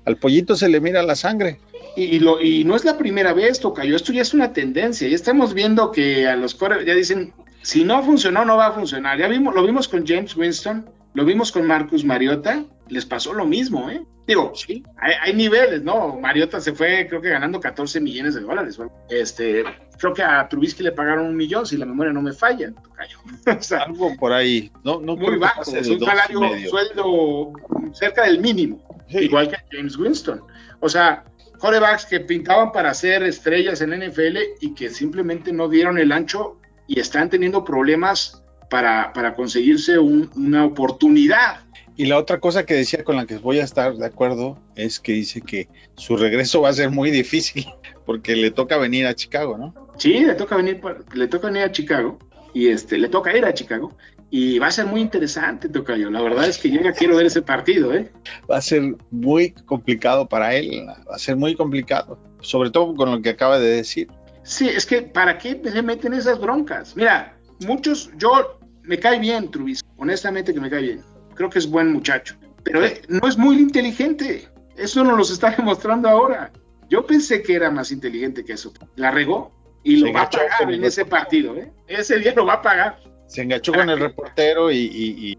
al 0.05 0.17
pollito 0.17 0.57
se 0.57 0.69
le 0.69 0.81
mira 0.81 1.03
la 1.03 1.15
sangre. 1.15 1.61
y, 1.95 2.05
y 2.05 2.19
lo, 2.21 2.41
y 2.41 2.65
no 2.65 2.75
es 2.75 2.85
la 2.85 2.97
primera 2.99 3.33
vez, 3.35 3.61
Tocayo. 3.61 3.95
Esto 3.95 4.13
ya 4.13 4.23
es 4.23 4.33
una 4.35 4.53
tendencia. 4.53 5.07
Ya 5.07 5.15
estamos 5.15 5.53
viendo 5.55 5.93
que 5.93 6.27
a 6.27 6.35
los 6.37 6.55
core 6.55 6.85
ya 6.87 6.95
dicen, 6.95 7.33
si 7.63 7.85
no 7.85 8.03
funcionó, 8.03 8.45
no 8.47 8.57
va 8.57 8.69
a 8.69 8.73
funcionar. 8.73 9.19
Ya 9.19 9.29
vimos, 9.29 9.55
lo 9.55 9.63
vimos 9.65 9.87
con 9.87 10.07
James 10.07 10.35
Winston, 10.37 10.89
lo 11.15 11.25
vimos 11.25 11.53
con 11.53 11.67
Marcus 11.67 12.05
Mariota. 12.05 12.65
Les 12.89 13.07
pasó 13.07 13.33
lo 13.33 13.47
mismo, 13.47 13.89
¿eh? 13.91 14.03
Digo, 14.27 14.53
Sí. 14.55 14.83
hay, 14.99 15.13
hay 15.21 15.33
niveles, 15.35 15.83
¿no? 15.83 16.19
Mariota 16.19 16.61
se 16.61 16.73
fue, 16.73 17.07
creo 17.09 17.21
que 17.21 17.31
ganando 17.31 17.61
14 17.61 18.01
millones 18.01 18.35
de 18.35 18.41
dólares. 18.41 18.79
Este, 19.09 19.65
creo 19.99 20.13
que 20.15 20.23
a 20.23 20.49
Trubisky 20.49 20.83
le 20.83 20.93
pagaron 20.93 21.27
un 21.27 21.37
millón, 21.37 21.67
si 21.67 21.77
la 21.77 21.87
memoria 21.87 22.13
no 22.13 22.23
me 22.23 22.33
falla, 22.33 22.73
o 23.59 23.63
sea, 23.63 23.83
Algo 23.83 24.15
por 24.17 24.33
ahí, 24.33 24.71
no, 24.85 25.01
no 25.01 25.17
muy 25.17 25.37
bajo, 25.39 25.63
es 25.63 25.89
un 25.89 26.01
salario, 26.01 26.41
sueldo 26.69 27.53
cerca 27.93 28.25
del 28.25 28.41
mínimo, 28.41 28.83
Sí. 29.09 29.19
igual 29.19 29.49
que 29.51 29.57
James 29.71 29.97
Winston. 29.97 30.43
O 30.81 30.89
sea, 30.89 31.25
corebacks 31.59 32.07
que 32.07 32.21
pintaban 32.21 32.73
para 32.73 32.93
ser 32.95 33.23
estrellas 33.23 33.81
en 33.83 33.93
NFL 33.93 34.39
y 34.61 34.75
que 34.75 34.91
simplemente 34.91 35.53
no 35.53 35.69
dieron 35.69 35.99
el 35.99 36.11
ancho 36.13 36.59
y 36.87 36.99
están 37.01 37.29
teniendo 37.31 37.65
problemas 37.65 38.43
para, 38.71 39.13
para 39.13 39.35
conseguirse 39.35 39.99
un- 39.99 40.31
una 40.37 40.65
oportunidad. 40.65 41.61
Y 41.97 42.07
la 42.07 42.17
otra 42.17 42.41
cosa 42.41 42.65
que 42.65 42.73
decía 42.75 43.05
con 43.05 43.17
la 43.17 43.27
que 43.27 43.37
voy 43.37 43.59
a 43.59 43.65
estar 43.65 43.95
de 43.95 44.07
acuerdo 44.07 44.59
es 44.75 45.01
que 45.01 45.13
dice 45.13 45.43
que 45.43 45.69
su 45.97 46.17
regreso 46.17 46.63
va 46.63 46.71
a 46.71 46.73
ser 46.73 46.91
muy 46.91 47.11
difícil 47.11 47.67
porque 48.07 48.37
le 48.37 48.51
toca 48.51 48.79
venir 48.79 49.07
a 49.07 49.15
Chicago, 49.15 49.59
¿no? 49.59 49.75
Sí, 49.99 50.21
le 50.21 50.35
toca 50.35 50.57
venir, 50.57 50.81
le 51.13 51.29
toca 51.29 51.49
venir 51.49 51.65
a 51.65 51.73
Chicago 51.73 52.19
y 52.55 52.69
este, 52.69 52.97
le 52.97 53.09
toca 53.11 53.37
ir 53.37 53.45
a 53.45 53.53
Chicago 53.53 53.95
y 54.31 54.59
va 54.61 54.69
a 54.69 54.71
ser 54.71 54.87
muy 54.87 55.01
interesante, 55.01 55.69
Tocayo. 55.69 56.09
La 56.09 56.23
verdad 56.23 56.47
es 56.49 56.57
que 56.57 56.71
yo 56.71 56.81
ya 56.81 56.93
quiero 56.93 57.17
ver 57.17 57.27
ese 57.27 57.43
partido, 57.43 57.93
¿eh? 57.93 58.13
Va 58.51 58.59
a 58.59 58.63
ser 58.63 58.95
muy 59.11 59.51
complicado 59.51 60.29
para 60.29 60.55
él, 60.55 60.87
va 60.89 61.17
a 61.17 61.19
ser 61.19 61.35
muy 61.37 61.55
complicado, 61.57 62.19
sobre 62.41 62.71
todo 62.71 62.95
con 62.95 63.11
lo 63.11 63.21
que 63.21 63.31
acaba 63.31 63.59
de 63.59 63.69
decir. 63.71 64.09
Sí, 64.45 64.69
es 64.69 64.87
que 64.87 65.03
¿para 65.03 65.37
qué 65.37 65.61
le 65.63 65.83
meten 65.83 66.15
esas 66.15 66.41
broncas? 66.41 66.97
Mira, 66.97 67.37
muchos, 67.59 68.11
yo 68.17 68.60
me 68.91 68.99
cae 68.99 69.21
bien 69.21 69.49
Trubisky, 69.53 69.89
honestamente 69.99 70.53
que 70.53 70.61
me 70.61 70.69
cae 70.69 70.83
bien. 70.83 71.05
Creo 71.37 71.49
que 71.49 71.61
es 71.61 71.71
buen 71.71 71.93
muchacho, 71.93 72.35
pero 72.65 72.85
eh, 72.85 73.01
no 73.09 73.29
es 73.29 73.39
muy 73.39 73.57
inteligente. 73.57 74.49
Eso 74.77 75.05
nos 75.05 75.17
lo 75.17 75.23
está 75.23 75.51
demostrando 75.57 76.09
ahora. 76.09 76.51
Yo 76.89 77.07
pensé 77.07 77.41
que 77.41 77.55
era 77.55 77.71
más 77.71 77.93
inteligente 77.93 78.45
que 78.45 78.55
eso. 78.55 78.73
La 78.97 79.13
regó 79.13 79.53
y 79.85 79.99
lo 79.99 80.13
va 80.13 80.23
a 80.23 80.31
pagar 80.31 80.73
en 80.73 80.83
ese 80.83 81.05
partido. 81.05 81.57
¿eh? 81.57 81.71
Ese 81.87 82.19
día 82.19 82.35
lo 82.35 82.45
va 82.45 82.55
a 82.55 82.63
pagar. 82.63 82.99
Se 83.29 83.43
enganchó 83.43 83.73
con 83.73 83.89
el 83.89 84.01
reportero 84.01 84.73
y, 84.73 85.39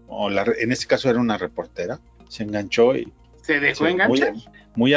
en 0.58 0.72
este 0.72 0.86
caso 0.86 1.10
era 1.10 1.20
una 1.20 1.36
reportera. 1.36 2.00
Se 2.30 2.44
enganchó 2.44 2.96
y 2.96 3.12
se 3.42 3.60
dejó 3.60 3.86
enganchar. 3.86 4.32
Muy, 4.76 4.94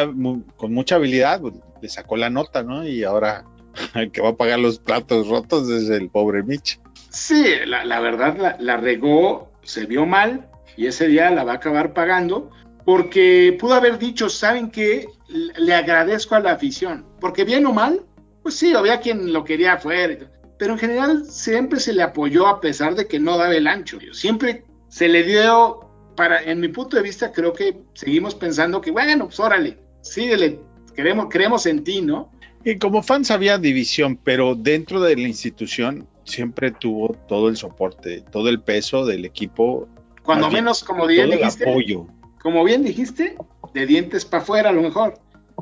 con 0.56 0.74
mucha 0.74 0.96
habilidad 0.96 1.42
pues, 1.42 1.56
le 1.82 1.90
sacó 1.90 2.16
la 2.16 2.30
nota, 2.30 2.64
¿no? 2.64 2.88
Y 2.88 3.04
ahora 3.04 3.44
el 3.96 4.12
que 4.12 4.22
va 4.22 4.30
a 4.30 4.36
pagar 4.38 4.60
los 4.60 4.80
platos 4.80 5.28
rotos 5.28 5.70
es 5.70 5.90
el 5.90 6.10
pobre 6.10 6.42
Mitch. 6.42 6.80
Sí, 7.16 7.46
la, 7.66 8.00
verdad 8.02 8.58
la, 8.60 8.76
regó, 8.76 9.50
se 9.64 9.86
vio 9.86 10.06
mal 10.06 10.50
y 10.76 10.88
ese 10.88 11.08
día 11.08 11.30
la 11.30 11.46
va 11.46 11.54
a 11.54 11.56
acabar 11.56 11.94
pagando 11.94 12.52
porque 12.84 13.56
pudo 13.58 13.74
haber 13.74 13.98
dicho, 13.98 14.28
¿saben 14.28 14.70
qué? 14.70 15.08
Le 15.30 15.74
agradezco 15.74 16.36
a 16.36 16.42
la 16.42 16.52
afición, 16.52 17.06
porque 17.22 17.46
bien 17.46 17.66
o 17.68 17.72
mal, 17.72 18.02
pues 18.44 18.56
sí, 18.56 18.74
había 18.74 19.00
quien 19.00 19.32
lo 19.32 19.46
quería 19.46 19.74
afuera, 19.74 20.30
pero 20.60 20.74
en 20.74 20.80
general 20.80 21.26
siempre 21.26 21.80
se 21.80 21.94
le 21.94 22.04
apoyó 22.04 22.48
a 22.48 22.60
pesar 22.60 22.96
de 22.96 23.08
que 23.08 23.18
no 23.18 23.38
daba 23.38 23.56
el 23.56 23.68
ancho. 23.68 23.98
Siempre 24.12 24.66
se 24.90 25.08
le 25.08 25.24
dio, 25.24 25.90
para, 26.18 26.44
en 26.44 26.60
mi 26.60 26.68
punto 26.68 26.98
de 26.98 27.04
vista, 27.04 27.32
creo 27.32 27.54
que 27.54 27.78
seguimos 27.94 28.36
pensando 28.36 28.82
que, 28.82 28.92
bueno, 28.92 29.28
pues 29.28 29.40
órale, 29.40 29.80
síguele, 30.02 30.60
queremos, 30.94 31.28
creemos 31.30 31.66
en 31.66 31.82
ti, 31.86 32.02
¿no? 32.02 32.30
Y 32.66 32.78
como 32.78 33.02
fans 33.02 33.32
había 33.32 33.58
división, 33.58 34.20
pero 34.22 34.54
dentro 34.54 35.00
de 35.00 35.16
la 35.16 35.30
institución 35.30 36.10
siempre 36.26 36.72
tuvo 36.72 37.16
todo 37.28 37.50
el 37.50 37.56
soporte, 37.56 38.24
todo 38.32 38.50
el 38.50 38.62
peso 38.62 39.06
del 39.06 39.26
equipo. 39.26 39.88
Cuando 40.24 40.50
menos, 40.50 40.84
como 40.84 41.08
bien 41.08 41.30
dijiste, 41.30 41.70
apoyo. 41.70 42.08
como 42.42 42.64
bien 42.64 42.84
dijiste, 42.84 43.38
de 43.74 43.86
dientes 43.86 44.26
para 44.26 44.44
afuera 44.44 44.70
a 44.70 44.74
lo 44.74 44.82
mejor. 44.82 45.20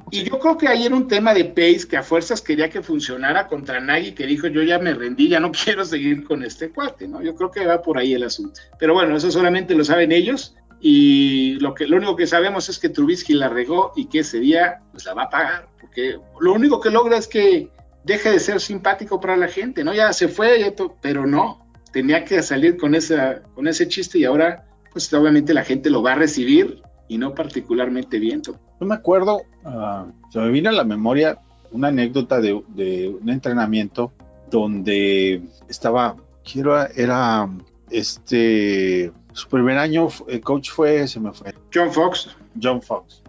Y 0.10 0.24
yo 0.24 0.40
creo 0.40 0.58
que 0.58 0.68
ahí 0.68 0.86
era 0.86 0.96
un 0.96 1.08
tema 1.08 1.34
de 1.34 1.46
Pace 1.46 1.88
que 1.88 1.98
a 1.98 2.04
fuerzas 2.04 2.42
quería 2.42 2.70
que 2.70 2.82
funcionara 2.82 3.48
contra 3.48 3.80
Nagy, 3.80 4.14
que 4.14 4.26
dijo 4.26 4.48
yo 4.48 4.64
ya 4.64 4.80
me 4.80 4.94
rendí, 4.94 5.28
ya 5.28 5.40
no 5.40 5.52
quiero 5.64 5.86
seguir 5.86 6.24
con 6.24 6.44
este 6.44 6.72
cuate, 6.72 7.08
¿no? 7.08 7.22
Yo 7.22 7.36
creo 7.36 7.52
que 7.52 7.66
va 7.66 7.82
por 7.82 7.98
ahí 7.98 8.14
el 8.14 8.24
asunto. 8.24 8.60
Pero 8.80 8.94
bueno, 8.94 9.16
eso 9.16 9.30
solamente 9.30 9.76
lo 9.76 9.84
saben 9.84 10.12
ellos 10.12 10.56
y 10.80 11.54
lo, 11.60 11.74
que, 11.74 11.88
lo 11.88 11.98
único 11.98 12.16
que 12.16 12.28
sabemos 12.28 12.68
es 12.70 12.80
que 12.80 12.90
Trubisky 12.90 13.34
la 13.34 13.50
regó 13.50 13.94
y 13.96 14.06
que 14.06 14.20
ese 14.20 14.40
día 14.40 14.82
pues 14.92 15.06
la 15.06 15.14
va 15.14 15.24
a 15.24 15.30
pagar, 15.30 15.70
porque 15.80 16.18
lo 16.40 16.54
único 16.54 16.82
que 16.82 16.90
logra 16.90 17.18
es 17.18 17.28
que 17.28 17.70
deje 18.04 18.32
de 18.32 18.40
ser 18.40 18.60
simpático 18.60 19.20
para 19.20 19.38
la 19.38 19.48
gente, 19.48 19.84
¿no? 19.84 19.94
Ya 19.94 20.12
se 20.14 20.28
fue, 20.28 20.74
pero 21.02 21.26
no, 21.26 21.66
tenía 21.92 22.26
que 22.26 22.42
salir 22.44 22.78
con, 22.78 22.96
esa, 22.96 23.42
con 23.56 23.68
ese 23.68 23.88
chiste 23.88 24.20
y 24.20 24.26
ahora, 24.26 24.66
pues 24.92 25.12
obviamente 25.14 25.54
la 25.54 25.64
gente 25.64 25.90
lo 25.90 26.02
va 26.02 26.14
a 26.14 26.16
recibir 26.16 26.82
y 27.08 27.18
no 27.18 27.34
particularmente 27.34 28.20
bien. 28.20 28.42
Yo 28.42 28.56
me 28.80 28.96
acuerdo, 28.96 29.44
uh, 29.64 30.12
se 30.32 30.40
me 30.40 30.50
vino 30.50 30.70
a 30.70 30.74
la 30.74 30.84
memoria 30.84 31.40
una 31.72 31.90
anécdota 31.90 32.40
de, 32.40 32.54
un 32.54 33.30
entrenamiento 33.30 34.12
donde 34.50 35.42
estaba, 35.68 36.16
quiero, 36.44 36.88
era 36.96 37.50
este, 37.90 39.12
su 39.34 39.48
primer 39.50 39.78
año, 39.78 40.08
el 40.28 40.42
coach 40.42 40.70
fue, 40.70 41.08
se 41.08 41.20
me 41.20 41.34
fue. 41.34 41.54
John 41.74 41.92
Fox. 41.92 42.36
John 42.62 42.82
Fox. 42.82 43.24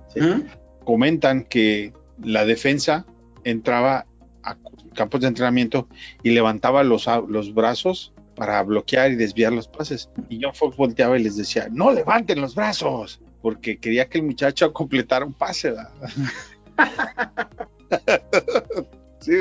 Comentan 0.85 1.45
que 1.45 1.93
la 2.23 2.45
defensa 2.45 3.07
entraba 3.43 4.07
campos 4.95 5.21
de 5.21 5.29
entrenamiento 5.29 5.87
y 6.23 6.31
levantaba 6.31 6.83
los, 6.83 7.07
los 7.29 7.53
brazos 7.53 8.15
para 8.35 8.63
bloquear 8.63 9.13
y 9.13 9.17
desviar 9.17 9.53
los 9.53 9.69
pases. 9.69 10.11
Y 10.29 10.41
John 10.43 10.55
Fox 10.55 10.77
volteaba 10.77 11.19
y 11.19 11.23
les 11.23 11.37
decía, 11.37 11.69
no 11.71 11.93
levanten 11.93 12.41
los 12.41 12.55
brazos, 12.55 13.21
porque 13.43 13.79
quería 13.79 14.09
que 14.09 14.19
el 14.19 14.25
muchacho 14.25 14.73
completara 14.73 15.25
un 15.25 15.35
pase. 15.35 15.75
sí. 19.21 19.33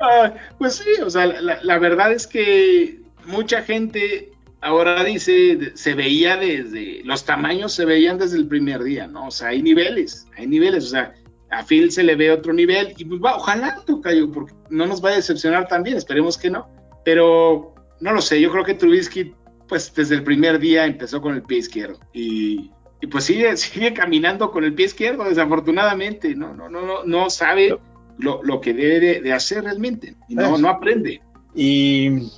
Ah, 0.00 0.34
pues 0.58 0.76
sí, 0.76 1.02
o 1.04 1.10
sea, 1.10 1.26
la, 1.26 1.78
verdad 1.78 2.12
es 2.12 2.26
que 2.26 3.00
mucha 3.26 3.62
gente 3.62 4.32
ahora 4.62 5.04
dice, 5.04 5.72
se 5.74 5.94
veía 5.94 6.36
desde, 6.36 7.02
los 7.04 7.24
tamaños 7.24 7.74
se 7.74 7.84
veían 7.84 8.18
desde 8.18 8.38
el 8.38 8.46
primer 8.46 8.82
día, 8.82 9.06
¿no? 9.06 9.26
O 9.26 9.30
sea, 9.30 9.48
hay 9.48 9.62
niveles, 9.62 10.26
hay 10.36 10.46
niveles, 10.46 10.84
o 10.84 10.88
sea, 10.88 11.14
a 11.50 11.64
Phil 11.64 11.90
se 11.90 12.02
le 12.02 12.16
ve 12.16 12.30
otro 12.30 12.52
nivel 12.52 12.94
y 12.96 13.04
pues 13.04 13.20
va, 13.20 13.36
ojalá 13.36 13.82
Tocayo, 13.86 14.30
porque 14.30 14.54
no 14.70 14.86
nos 14.86 15.04
va 15.04 15.10
a 15.10 15.16
decepcionar 15.16 15.68
también, 15.68 15.96
esperemos 15.96 16.38
que 16.38 16.50
no. 16.50 16.68
Pero 17.04 17.74
no 18.00 18.12
lo 18.12 18.20
sé, 18.20 18.40
yo 18.40 18.50
creo 18.50 18.64
que 18.64 18.74
Trubisky, 18.74 19.34
pues 19.68 19.92
desde 19.94 20.14
el 20.14 20.24
primer 20.24 20.58
día 20.58 20.86
empezó 20.86 21.20
con 21.20 21.34
el 21.34 21.42
pie 21.42 21.58
izquierdo 21.58 21.98
y, 22.12 22.70
pues 23.10 23.24
sigue, 23.24 23.56
sigue 23.56 23.92
caminando 23.92 24.50
con 24.50 24.64
el 24.64 24.74
pie 24.74 24.86
izquierdo, 24.86 25.24
desafortunadamente, 25.24 26.34
no, 26.34 26.54
no, 26.54 26.68
no, 26.68 26.82
no, 26.82 27.04
no 27.04 27.30
sabe 27.30 27.78
lo, 28.18 28.42
lo 28.42 28.60
que 28.60 28.74
debe 28.74 29.20
de, 29.20 29.32
hacer 29.32 29.64
realmente 29.64 30.14
y 30.28 30.34
no, 30.34 30.56
no 30.58 30.68
aprende. 30.68 31.22
Y 31.54 32.28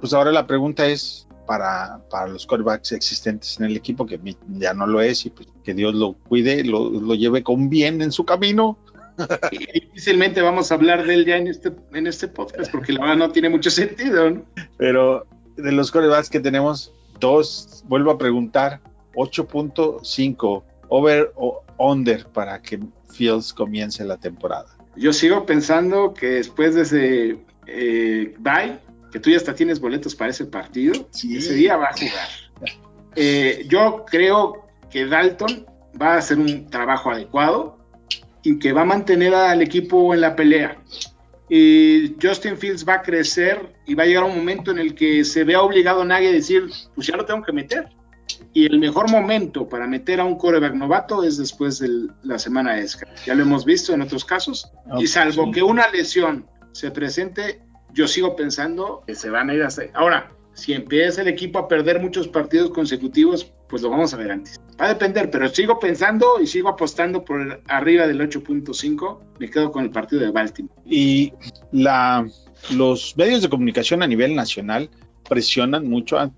pues 0.00 0.12
ahora 0.12 0.32
la 0.32 0.46
pregunta 0.46 0.86
es, 0.86 1.28
para, 1.46 2.00
para 2.10 2.28
los 2.28 2.46
quarterbacks 2.46 2.92
existentes 2.92 3.58
en 3.58 3.66
el 3.66 3.76
equipo, 3.76 4.06
que 4.06 4.20
ya 4.48 4.74
no 4.74 4.86
lo 4.86 5.00
es, 5.00 5.26
y 5.26 5.30
pues, 5.30 5.48
que 5.62 5.74
Dios 5.74 5.94
lo 5.94 6.14
cuide, 6.14 6.64
lo, 6.64 6.90
lo 6.90 7.14
lleve 7.14 7.42
con 7.42 7.68
bien 7.68 8.02
en 8.02 8.12
su 8.12 8.24
camino. 8.24 8.78
difícilmente 9.50 10.42
vamos 10.42 10.72
a 10.72 10.74
hablar 10.74 11.06
de 11.06 11.14
él 11.14 11.24
ya 11.24 11.36
en 11.36 11.46
este, 11.46 11.72
en 11.92 12.06
este 12.06 12.28
podcast, 12.28 12.70
porque 12.72 12.92
la 12.92 13.00
verdad 13.00 13.16
no 13.16 13.30
tiene 13.30 13.48
mucho 13.48 13.70
sentido. 13.70 14.42
Pero 14.76 15.26
de 15.56 15.72
los 15.72 15.90
quarterbacks 15.90 16.30
que 16.30 16.40
tenemos, 16.40 16.92
dos, 17.20 17.84
vuelvo 17.86 18.10
a 18.10 18.18
preguntar, 18.18 18.80
8.5, 19.14 20.62
over 20.88 21.32
o 21.36 21.62
under 21.78 22.26
para 22.26 22.60
que 22.60 22.80
Fields 23.12 23.52
comience 23.52 24.04
la 24.04 24.16
temporada. 24.16 24.66
Yo 24.96 25.12
sigo 25.12 25.44
pensando 25.46 26.14
que 26.14 26.26
después 26.26 26.74
de 26.74 26.82
ese 26.82 27.38
eh, 27.66 28.34
bye, 28.38 28.78
que 29.14 29.20
tú 29.20 29.30
ya 29.30 29.36
hasta 29.36 29.54
tienes 29.54 29.78
boletos 29.78 30.12
para 30.16 30.32
ese 30.32 30.44
partido, 30.44 31.08
ese 31.12 31.54
día 31.54 31.76
va 31.76 31.90
a 31.90 31.92
jugar. 31.92 32.28
Eh, 33.14 33.64
yo 33.68 34.04
creo 34.10 34.66
que 34.90 35.06
Dalton 35.06 35.66
va 36.02 36.14
a 36.14 36.16
hacer 36.16 36.36
un 36.36 36.68
trabajo 36.68 37.12
adecuado 37.12 37.78
y 38.42 38.58
que 38.58 38.72
va 38.72 38.80
a 38.80 38.84
mantener 38.84 39.32
al 39.32 39.62
equipo 39.62 40.12
en 40.14 40.20
la 40.20 40.34
pelea. 40.34 40.82
Y 41.48 42.16
Justin 42.20 42.58
Fields 42.58 42.84
va 42.84 42.94
a 42.94 43.02
crecer 43.02 43.76
y 43.86 43.94
va 43.94 44.02
a 44.02 44.06
llegar 44.06 44.24
un 44.24 44.36
momento 44.36 44.72
en 44.72 44.80
el 44.80 44.96
que 44.96 45.24
se 45.24 45.44
vea 45.44 45.62
obligado 45.62 46.02
a 46.02 46.04
nadie 46.04 46.30
a 46.30 46.32
decir, 46.32 46.64
pues 46.96 47.06
ya 47.06 47.16
lo 47.16 47.24
tengo 47.24 47.44
que 47.44 47.52
meter. 47.52 47.90
Y 48.52 48.66
el 48.66 48.80
mejor 48.80 49.08
momento 49.08 49.68
para 49.68 49.86
meter 49.86 50.18
a 50.18 50.24
un 50.24 50.36
coreback 50.36 50.74
novato 50.74 51.22
es 51.22 51.36
después 51.36 51.78
de 51.78 52.08
la 52.24 52.40
semana 52.40 52.74
de 52.74 52.88
Ya 53.24 53.36
lo 53.36 53.44
hemos 53.44 53.64
visto 53.64 53.94
en 53.94 54.02
otros 54.02 54.24
casos. 54.24 54.72
y 54.98 55.06
salvo 55.06 55.52
que 55.52 55.62
una 55.62 55.88
lesión 55.92 56.48
se 56.72 56.90
presente, 56.90 57.62
yo 57.94 58.08
sigo 58.08 58.36
pensando 58.36 59.02
que 59.06 59.14
se 59.14 59.30
van 59.30 59.48
a 59.48 59.54
ir 59.54 59.62
a 59.62 59.68
hacer. 59.68 59.90
Ahora, 59.94 60.30
si 60.52 60.72
empieza 60.72 61.22
el 61.22 61.28
equipo 61.28 61.58
a 61.58 61.68
perder 61.68 62.00
muchos 62.00 62.28
partidos 62.28 62.70
consecutivos, 62.70 63.52
pues 63.68 63.82
lo 63.82 63.90
vamos 63.90 64.12
a 64.12 64.16
ver 64.16 64.30
antes. 64.30 64.60
Va 64.80 64.86
a 64.86 64.88
depender, 64.88 65.30
pero 65.30 65.48
sigo 65.48 65.78
pensando 65.78 66.40
y 66.40 66.46
sigo 66.46 66.68
apostando 66.68 67.24
por 67.24 67.62
arriba 67.66 68.06
del 68.06 68.20
8.5. 68.20 69.18
Me 69.38 69.48
quedo 69.48 69.72
con 69.72 69.84
el 69.84 69.90
partido 69.90 70.22
de 70.22 70.30
Baltimore. 70.30 70.74
Y 70.84 71.32
la, 71.72 72.26
los 72.72 73.16
medios 73.16 73.42
de 73.42 73.48
comunicación 73.48 74.02
a 74.02 74.06
nivel 74.06 74.34
nacional 74.34 74.90
presionan 75.28 75.88
mucho, 75.88 76.18
a, 76.18 76.30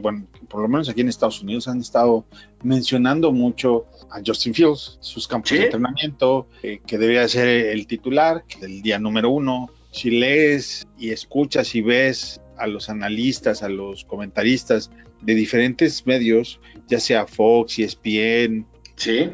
bueno, 0.00 0.26
por 0.48 0.62
lo 0.62 0.68
menos 0.68 0.88
aquí 0.88 1.00
en 1.00 1.08
Estados 1.08 1.42
Unidos 1.42 1.66
han 1.66 1.80
estado 1.80 2.24
mencionando 2.62 3.32
mucho 3.32 3.86
a 4.10 4.20
Justin 4.24 4.54
Fields, 4.54 4.98
sus 5.00 5.26
campos 5.26 5.50
de 5.50 5.64
entrenamiento, 5.64 6.46
eh, 6.62 6.80
que 6.86 6.96
debería 6.96 7.26
ser 7.28 7.48
el 7.48 7.86
titular, 7.86 8.44
el 8.60 8.82
día 8.82 8.98
número 8.98 9.30
uno, 9.30 9.70
si 9.90 10.10
lees 10.10 10.86
y 10.98 11.10
escuchas 11.10 11.74
y 11.74 11.82
ves 11.82 12.40
a 12.58 12.66
los 12.66 12.90
analistas, 12.90 13.62
a 13.62 13.68
los 13.68 14.04
comentaristas 14.04 14.90
de 15.22 15.34
diferentes 15.34 16.06
medios, 16.06 16.60
ya 16.88 17.00
sea 17.00 17.26
Fox, 17.26 17.78
ESPN, 17.78 18.66
¿Sí? 19.00 19.30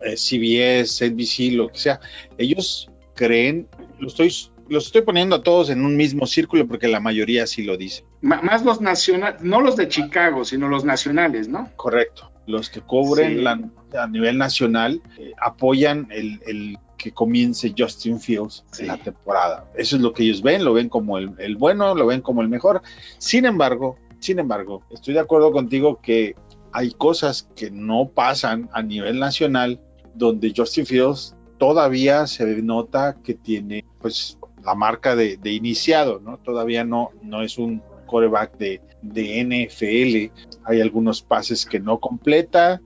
Eh, 0.00 0.16
CBS, 0.16 1.10
NBC, 1.10 1.56
lo 1.56 1.68
que 1.68 1.78
sea, 1.78 2.00
ellos 2.38 2.88
creen, 3.14 3.66
lo 3.98 4.06
estoy, 4.06 4.32
los 4.68 4.86
estoy 4.86 5.02
poniendo 5.02 5.34
a 5.36 5.42
todos 5.42 5.70
en 5.70 5.84
un 5.84 5.96
mismo 5.96 6.24
círculo 6.26 6.68
porque 6.68 6.86
la 6.86 7.00
mayoría 7.00 7.46
sí 7.48 7.64
lo 7.64 7.76
dice. 7.76 8.04
más 8.20 8.64
los 8.64 8.80
nacionales, 8.80 9.42
no 9.42 9.60
los 9.60 9.74
de 9.74 9.88
Chicago, 9.88 10.44
sino 10.44 10.68
los 10.68 10.84
nacionales, 10.84 11.48
¿no? 11.48 11.72
Correcto. 11.74 12.30
Los 12.46 12.70
que 12.70 12.80
cubren 12.80 13.44
a 13.46 14.06
nivel 14.06 14.38
nacional 14.38 15.02
eh, 15.18 15.32
apoyan 15.42 16.06
el, 16.10 16.78
que 16.98 17.12
comience 17.12 17.72
Justin 17.76 18.20
Fields 18.20 18.64
Sí. 18.72 18.84
la 18.84 18.98
temporada. 18.98 19.70
Eso 19.76 19.96
es 19.96 20.02
lo 20.02 20.12
que 20.12 20.24
ellos 20.24 20.42
ven, 20.42 20.64
lo 20.64 20.74
ven 20.74 20.88
como 20.90 21.16
el, 21.16 21.30
el 21.38 21.56
bueno, 21.56 21.94
lo 21.94 22.06
ven 22.06 22.20
como 22.20 22.42
el 22.42 22.48
mejor. 22.48 22.82
Sin 23.18 23.46
embargo, 23.46 23.96
sin 24.18 24.38
embargo, 24.40 24.82
estoy 24.90 25.14
de 25.14 25.20
acuerdo 25.20 25.52
contigo 25.52 26.00
que 26.02 26.34
hay 26.72 26.90
cosas 26.90 27.48
que 27.56 27.70
no 27.70 28.08
pasan 28.08 28.68
a 28.72 28.82
nivel 28.82 29.18
nacional 29.18 29.80
donde 30.14 30.52
Justin 30.54 30.84
Fields 30.84 31.34
todavía 31.58 32.26
se 32.26 32.44
nota 32.62 33.16
que 33.22 33.34
tiene 33.34 33.84
pues 34.00 34.38
la 34.64 34.74
marca 34.74 35.16
de, 35.16 35.36
de 35.36 35.52
iniciado, 35.52 36.20
¿no? 36.20 36.38
Todavía 36.38 36.84
no, 36.84 37.10
no 37.22 37.42
es 37.42 37.58
un 37.58 37.82
coreback 38.06 38.58
de, 38.58 38.80
de 39.02 39.44
NFL. 39.44 40.32
Hay 40.64 40.80
algunos 40.80 41.22
pases 41.22 41.64
que 41.64 41.80
no 41.80 41.98
completa, 42.00 42.80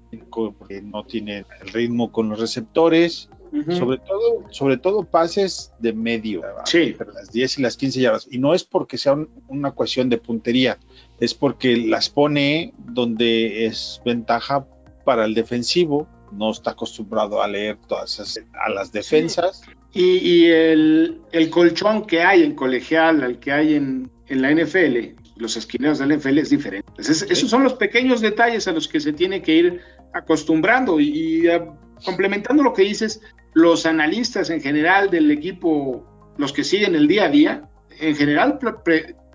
que 0.69 0.83
no 0.83 1.05
tiene 1.05 1.45
el 1.61 1.69
ritmo 1.73 2.13
con 2.13 2.29
los 2.29 2.39
receptores, 2.41 3.29
Sobre 3.70 3.98
todo, 3.98 4.44
sobre 4.50 4.76
todo 4.78 5.05
pases 5.05 5.72
de 5.78 5.92
medio, 5.92 6.40
Sí. 6.64 6.78
entre 6.98 7.12
las 7.12 7.30
10 7.32 7.59
y 7.59 7.62
las 7.62 7.76
15 7.76 8.00
yardas. 8.00 8.26
Y 8.30 8.38
no 8.38 8.55
es 8.55 8.64
porque 8.64 8.96
sea 8.96 9.12
un- 9.12 9.28
una 9.48 9.72
cuestión 9.72 10.09
de 10.09 10.16
puntería, 10.16 10.78
es 11.20 11.34
porque 11.34 11.76
las 11.76 12.09
pone 12.09 12.72
donde 12.78 13.66
es 13.66 14.00
ventaja 14.07 14.66
para 15.05 15.26
el 15.26 15.34
defensivo. 15.34 16.09
No 16.32 16.50
está 16.50 16.70
acostumbrado 16.70 17.42
a 17.42 17.46
leer 17.48 17.76
todas 17.86 18.14
esas, 18.14 18.40
a 18.55 18.70
las 18.70 18.90
defensas. 18.90 19.62
Y, 19.92 20.16
y 20.16 20.46
el, 20.46 21.20
el 21.32 21.50
colchón 21.50 22.07
que 22.07 22.22
hay 22.22 22.42
en 22.44 22.55
colegial, 22.55 23.22
al 23.22 23.38
que 23.38 23.53
hay 23.53 23.74
en, 23.74 24.11
en 24.28 24.40
la 24.40 24.50
NFL, 24.50 25.14
los 25.36 25.59
esquineros 25.59 25.98
de 25.98 26.07
la 26.07 26.14
NFL 26.14 26.38
es 26.40 26.48
diferente. 26.48 26.86
Entonces, 26.88 27.26
esos 27.28 27.50
son 27.50 27.62
los 27.64 27.74
pequeños 27.74 28.22
detalles 28.22 28.66
a 28.66 28.72
los 28.72 28.88
que 28.88 28.98
se 29.00 29.12
tiene 29.12 29.42
que 29.42 29.55
ir 29.55 29.80
acostumbrando 30.14 30.98
y, 31.00 31.09
y, 31.42 31.48
ah, 31.48 31.66
complementando 32.05 32.62
lo 32.62 32.72
que 32.72 32.82
dices, 32.82 33.20
los 33.55 33.86
analistas 33.86 34.50
en 34.50 34.61
general 34.61 35.11
del 35.11 35.30
equipo, 35.30 36.07
los 36.38 36.53
que 36.53 36.64
siguen 36.64 36.94
el 36.94 37.09
día 37.09 37.24
a 37.24 37.28
día, 37.28 37.68
en 38.00 38.16
general 38.16 38.59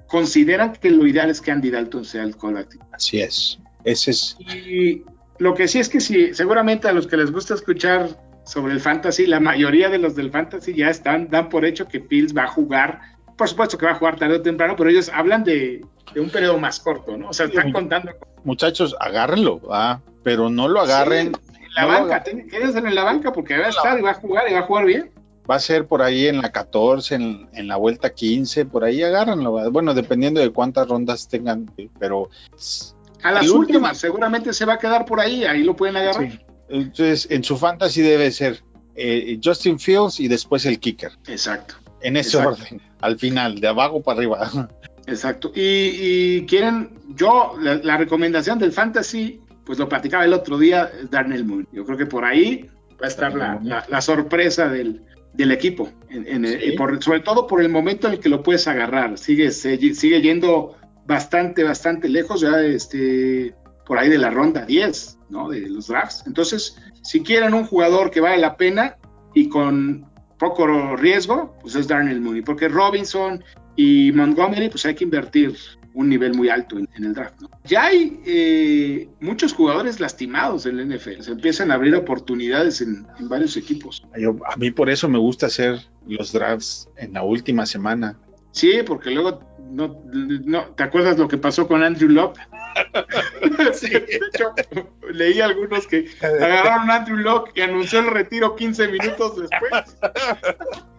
consideran 0.08 0.74
que 0.74 0.90
lo 0.90 1.06
ideal 1.06 1.30
es 1.30 1.42
que 1.42 1.52
Andy 1.52 1.70
Dalton 1.70 2.06
sea 2.06 2.24
el 2.24 2.36
quarterback 2.36 2.78
Así 2.92 3.22
es. 3.22 3.60
Ese 3.84 4.12
es. 4.12 4.38
y 4.40 5.04
lo 5.40 5.54
que 5.54 5.68
sí 5.68 5.80
es 5.80 5.88
que 5.88 6.00
sí, 6.00 6.34
seguramente 6.34 6.88
a 6.88 6.94
los 6.94 7.08
que 7.08 7.16
les 7.16 7.32
gusta 7.32 7.54
escuchar 7.54 8.10
sobre 8.44 8.74
el 8.74 8.80
fantasy, 8.80 9.28
la 9.28 9.40
mayoría 9.40 9.90
de 9.90 10.00
los 10.00 10.16
del 10.16 10.32
fantasy 10.32 10.74
ya 10.74 10.90
están, 10.90 11.30
dan 11.30 11.50
por 11.50 11.64
hecho 11.64 11.88
que 11.88 12.00
Pills 12.00 12.36
va 12.36 12.44
a 12.44 12.48
jugar, 12.48 13.00
por 13.38 13.48
supuesto 13.48 13.78
que 13.78 13.86
va 13.86 13.92
a 13.92 13.96
jugar 13.96 14.18
tarde 14.18 14.38
o 14.38 14.42
temprano, 14.42 14.76
pero 14.76 14.90
ellos 14.90 15.12
hablan 15.14 15.44
de, 15.44 15.86
de 16.14 16.20
un 16.20 16.30
periodo 16.30 16.58
más 16.58 16.80
corto, 16.80 17.18
¿no? 17.18 17.30
O 17.30 17.34
sea, 17.34 17.46
están 17.46 17.72
contando 17.72 18.12
Muchachos, 18.44 18.96
agárrenlo, 19.00 19.60
¿va? 19.62 20.02
pero 20.24 20.50
no 20.50 20.68
lo 20.68 20.82
agarren. 20.82 21.28
en 21.28 21.47
la 21.78 21.82
no 21.84 21.88
banca, 21.88 22.16
agarren. 22.18 22.38
ten- 22.38 22.50
quédense 22.50 22.80
en 22.80 22.96
la 22.96 23.04
banca 23.04 23.32
porque 23.32 23.58
va 23.58 23.66
a 23.66 23.70
estar 23.70 23.98
y 23.98 24.02
va 24.02 24.12
a 24.12 24.16
jugar 24.16 24.50
y 24.50 24.54
va 24.54 24.60
a 24.60 24.64
jugar 24.64 24.86
bien. 24.86 25.12
Va 25.50 25.56
a 25.56 25.60
ser 25.60 25.86
por 25.88 26.02
ahí 26.02 26.28
en 26.28 26.42
la 26.42 26.52
14, 26.52 27.16
en, 27.16 27.48
en 27.54 27.68
la 27.70 27.78
vuelta 27.78 28.14
15, 28.14 28.66
por 28.66 28.84
ahí 28.84 29.02
agárrenlo. 29.02 29.72
Bueno, 29.72 29.94
dependiendo 29.94 30.42
de 30.42 30.50
cuántas 30.52 30.88
rondas 30.90 31.30
tengan, 31.30 31.72
pero 32.00 32.30
A 33.24 33.32
las 33.32 33.50
últimas, 33.50 33.98
seguramente 33.98 34.52
se 34.54 34.66
va 34.66 34.74
a 34.74 34.78
quedar 34.78 35.06
por 35.06 35.20
ahí, 35.22 35.46
ahí 35.46 35.64
lo 35.64 35.76
pueden 35.76 35.96
agarrar. 35.96 36.30
Sí. 36.32 36.40
Entonces, 36.70 37.28
en 37.32 37.44
su 37.46 37.56
fantasy 37.58 38.02
debe 38.02 38.30
ser 38.32 38.62
eh, 38.96 39.40
Justin 39.42 39.80
Fields 39.80 40.20
y 40.20 40.28
después 40.28 40.66
el 40.66 40.80
kicker. 40.80 41.12
Exacto. 41.28 41.76
En 42.02 42.18
ese 42.18 42.38
Exacto. 42.40 42.62
orden, 42.64 42.82
al 43.00 43.18
final, 43.18 43.60
de 43.62 43.68
abajo 43.70 44.02
para 44.02 44.18
arriba. 44.18 44.70
Exacto. 45.06 45.52
Y, 45.56 45.62
y 46.42 46.46
quieren, 46.46 47.00
yo, 47.16 47.54
la, 47.60 47.76
la 47.76 47.96
recomendación 47.96 48.60
del 48.60 48.74
fantasy, 48.74 49.40
pues 49.68 49.78
lo 49.78 49.88
platicaba 49.88 50.26
el 50.26 50.34
otro 50.34 50.58
día, 50.58 50.90
Darnell 51.12 51.46
Moon. 51.46 51.68
Yo 51.74 51.86
creo 51.86 51.98
que 51.98 52.06
por 52.08 52.24
ahí 52.26 52.66
va 53.00 53.06
a 53.06 53.10
estar 53.10 53.36
la, 53.36 53.60
la- 53.62 53.86
la 53.88 54.02
sorpresa 54.02 54.68
del, 54.70 55.04
del 55.34 55.52
equipo, 55.52 55.92
en- 56.10 56.26
en 56.46 56.60
Sí. 56.60 56.72
por- 56.72 57.04
sobre 57.04 57.20
todo 57.20 57.46
por 57.46 57.62
el 57.62 57.70
momento 57.70 58.08
en 58.08 58.14
el 58.14 58.20
que 58.20 58.30
lo 58.30 58.42
puedes 58.42 58.68
agarrar. 58.68 59.18
Sigue, 59.20 59.52
se- 59.52 59.78
sigue 59.94 60.22
yendo 60.22 60.76
bastante, 61.06 61.64
bastante 61.64 62.10
lejos, 62.10 62.42
ya 62.42 62.62
este, 62.62 63.54
por 63.86 64.00
ahí 64.00 64.10
de 64.10 64.18
la 64.18 64.30
ronda 64.32 64.66
10, 64.66 65.20
¿no? 65.30 65.50
De 65.50 65.70
los 65.70 65.88
drafts. 65.88 66.24
Entonces, 66.26 66.78
si 67.04 67.22
quieren 67.22 67.54
un 67.54 67.66
jugador 67.66 68.10
que 68.10 68.22
vale 68.22 68.38
la 68.38 68.58
pena 68.58 68.96
y 69.34 69.50
con 69.50 70.10
poco 70.40 70.96
riesgo, 70.96 71.56
pues 71.62 71.76
es 71.76 71.88
Darnell 71.88 72.22
Mooney, 72.22 72.42
porque 72.42 72.68
Robinson 72.70 73.44
y 73.76 74.12
Montgomery, 74.14 74.70
pues 74.70 74.86
hay 74.86 74.96
que 74.96 75.04
invertir 75.04 75.56
un 75.98 76.10
nivel 76.10 76.34
muy 76.36 76.48
alto 76.50 76.78
en, 76.78 76.88
en 76.96 77.06
el 77.06 77.14
draft. 77.16 77.42
¿no? 77.42 77.50
Ya 77.64 77.86
hay 77.86 78.22
eh, 78.26 79.10
muchos 79.20 79.52
jugadores 79.54 80.00
lastimados 80.00 80.66
en 80.68 80.78
la 80.78 80.84
NFL, 80.96 81.22
se 81.22 81.32
empiezan 81.32 81.72
a 81.72 81.74
abrir 81.74 81.96
oportunidades 81.96 82.82
en, 82.82 83.08
en 83.20 83.28
varios 83.28 83.58
equipos. 83.58 84.04
Yo- 84.16 84.38
a 84.46 84.56
mí 84.58 84.70
por 84.72 84.90
eso 84.92 85.10
me 85.10 85.18
gusta 85.18 85.48
hacer 85.48 85.80
los 86.08 86.32
drafts 86.32 86.88
en 86.98 87.14
la 87.14 87.24
última 87.24 87.66
semana. 87.66 88.16
Sí, 88.52 88.80
porque 88.86 89.10
luego 89.12 89.42
no, 89.72 90.02
no 90.46 90.66
¿te 90.76 90.84
acuerdas 90.84 91.18
lo 91.18 91.28
que 91.28 91.38
pasó 91.38 91.68
con 91.68 91.84
Andrew 91.84 92.10
Locke? 92.10 92.40
Sí, 93.74 93.90
de 93.90 94.20
hecho, 94.34 94.54
leí 95.12 95.42
algunos 95.42 95.88
que 95.88 96.06
agarraron 96.22 96.90
a 96.92 96.96
Andrew 96.98 97.18
Locke 97.18 97.52
y 97.56 97.62
anunció 97.62 98.00
el 98.00 98.08
retiro 98.08 98.56
15 98.56 98.88
minutos 98.90 99.34
después. 99.40 99.98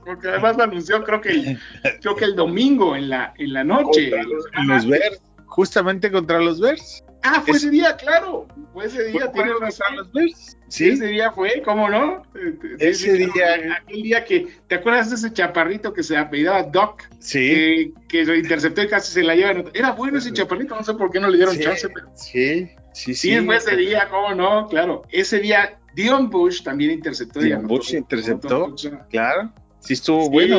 Porque 0.09 0.28
además 0.28 0.56
lo 0.56 0.62
anunció 0.64 1.04
creo 1.04 1.20
que 1.20 1.28
el, 1.30 1.59
creo 2.00 2.16
que 2.16 2.24
el 2.24 2.34
domingo 2.34 2.96
en 2.96 3.11
la, 3.11 3.34
en 3.36 3.52
la 3.52 3.62
noche. 3.64 4.11
Contra 4.11 4.22
los, 4.22 4.44
los 4.66 4.86
Bears, 4.86 5.20
justamente 5.46 6.11
contra 6.11 6.38
los 6.38 6.61
Bears. 6.61 7.04
Ah, 7.22 7.42
fue 7.44 7.50
Es- 7.56 7.64
ese 7.64 7.70
día, 7.70 7.94
claro. 7.96 8.46
Fue 8.72 8.86
ese 8.86 9.04
día, 9.04 9.30
razón. 9.61 9.96
los 9.96 10.12
Bears. 10.12 10.56
Sí, 10.68 10.84
Sí, 10.84 10.88
ese 10.90 11.06
día 11.06 11.32
fue, 11.32 11.61
¿cómo 11.64 11.88
no? 11.88 12.22
Eh, 12.34 12.59
Ese 12.78 13.16
sí, 13.16 13.26
día- 13.34 13.76
Aquel 13.82 14.02
día 14.02 14.24
que, 14.24 14.46
¿te 14.68 14.76
acuerdas 14.76 15.11
de 15.11 15.16
ese 15.16 15.32
chaparrito 15.32 15.92
que 15.92 16.02
se 16.02 16.16
apellidaba 16.16 16.62
Doc? 16.62 17.02
sí, 17.18 17.40
Que, 17.48 17.92
que 18.09 18.24
lo 18.24 18.34
interceptó 18.36 18.82
y 18.82 18.88
casi 18.88 19.12
se 19.12 19.22
la 19.22 19.34
llevan. 19.34 19.64
Era 19.74 19.90
bueno 19.92 20.18
ese 20.18 20.32
chaparrito, 20.32 20.74
no 20.76 20.84
sé 20.84 20.94
por 20.94 21.11
qué 21.11 21.20
no 21.20 21.28
le 21.28 21.36
dieron 21.38 21.54
sí, 21.54 21.62
chance, 21.62 21.88
pero 21.88 22.09
sí, 22.14 22.70
sí, 22.92 23.14
sí, 23.14 23.40
fue 23.40 23.56
ese 23.56 23.76
día, 23.76 24.09
¿cómo 24.11 24.34
no? 24.34 24.68
Claro. 24.68 25.02
Ese 25.11 25.38
día, 25.40 25.78
Dion 25.94 26.30
Bush 26.30 26.62
también 26.62 26.92
interceptó. 26.92 27.40
Dion 27.40 27.66
Bush 27.66 27.94
interceptó. 27.94 28.74
Claro, 29.11 29.52
sí 29.81 29.95
estuvo 29.95 30.24
Sí, 30.24 30.31
bueno. 30.31 30.57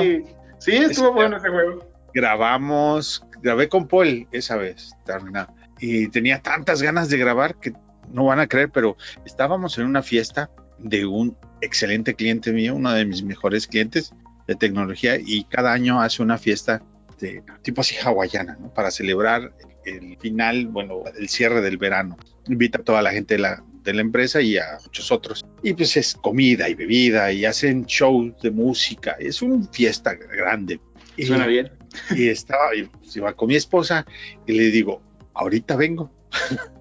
Sí, 0.60 0.72
estuvo 0.76 0.90
Este- 1.08 1.10
bueno 1.10 1.38
ese 1.38 1.50
juego. 1.50 1.86
grabamos, 2.14 3.24
grabé 3.42 3.70
con 3.70 3.88
Paul 3.88 4.28
esa 4.32 4.56
vez, 4.58 4.92
Tarna, 5.06 5.48
y 5.80 6.08
tenía 6.10 6.42
tantas 6.42 6.82
ganas 6.82 7.10
de 7.10 7.18
grabar 7.18 7.56
que 7.60 7.74
no 8.12 8.26
van 8.26 8.40
a 8.40 8.48
creer, 8.48 8.70
pero 8.72 8.98
estábamos 9.26 9.78
en 9.78 9.86
una 9.86 10.02
fiesta 10.02 10.50
de 10.78 11.06
un 11.06 11.38
excelente 11.62 12.16
cliente 12.16 12.52
mío, 12.52 12.76
uno 12.76 12.92
de 12.94 13.06
mis 13.06 13.24
mejores 13.24 13.68
clientes 13.68 14.14
de 14.48 14.56
tecnología, 14.56 15.18
y 15.18 15.44
cada 15.46 15.72
año 15.74 16.02
hace 16.02 16.22
una 16.24 16.38
fiesta 16.38 16.82
de 17.20 17.44
tipo 17.62 17.82
así 17.82 17.96
hawaiana, 18.04 18.58
¿no? 18.60 18.74
Para 18.74 18.92
celebrar 18.92 19.54
el 19.86 20.18
final, 20.18 20.68
bueno, 20.68 21.04
el 21.18 21.30
cierre 21.30 21.62
del 21.62 21.78
verano. 21.78 22.18
Invita 22.48 22.80
a 22.80 22.84
toda 22.84 23.02
la 23.02 23.12
gente 23.12 23.36
de 23.36 23.42
la, 23.42 23.64
de 23.84 23.94
la 23.94 24.02
empresa 24.02 24.42
y 24.42 24.58
a 24.58 24.78
muchos 24.84 25.12
otros. 25.12 25.46
Y 25.64 25.74
pues 25.74 25.96
es 25.98 26.14
comida 26.16 26.68
y 26.70 26.76
bebida 26.76 27.32
y 27.32 27.46
hacen 27.46 27.86
shows 27.86 28.34
de 28.42 28.52
música. 28.52 29.16
Es 29.20 29.42
una 29.42 29.66
fiesta 29.72 30.14
grande. 30.16 30.80
Y- 31.18 31.26
Suena 31.26 31.48
bien. 31.48 31.72
y 32.12 32.30
estaba, 32.30 32.76
y 32.76 32.84
pues, 32.84 33.16
iba 33.16 33.34
con 33.34 33.48
mi 33.50 33.56
esposa 33.56 34.06
y 34.46 34.54
le 34.54 34.66
digo, 34.72 35.02
ahorita 35.34 35.76
vengo. 35.76 36.12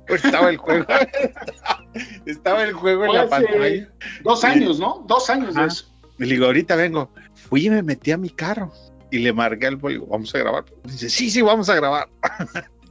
Pues 0.07 0.24
estaba 0.24 0.51
el 0.51 0.57
juego. 0.59 0.86
estaba 2.26 2.62
el 2.64 2.72
juego 2.72 3.07
en 3.07 3.12
la 3.14 3.26
Fue 3.28 3.36
hace 3.38 3.46
pantalla. 3.46 3.88
Dos 4.22 4.44
años, 4.44 4.78
¿no? 4.78 5.05
Dos 5.07 5.30
años 5.30 5.55
de 5.55 5.64
eso. 5.66 5.86
Y 6.18 6.24
le 6.24 6.34
digo, 6.34 6.46
ahorita 6.46 6.76
vengo. 6.76 7.11
Fui 7.34 7.66
y 7.66 7.70
me 7.70 7.82
metí 7.82 8.11
a 8.11 8.16
mi 8.18 8.30
carro. 8.30 8.72
Y 9.11 9.18
le 9.20 9.32
marqué 9.32 9.66
al 9.66 9.78
pollo, 9.78 10.05
vamos 10.07 10.34
a 10.34 10.38
grabar. 10.38 10.64
Dice, 10.84 11.09
sí, 11.09 11.30
sí, 11.30 11.40
vamos 11.40 11.68
a 11.70 11.74
grabar. 11.76 12.09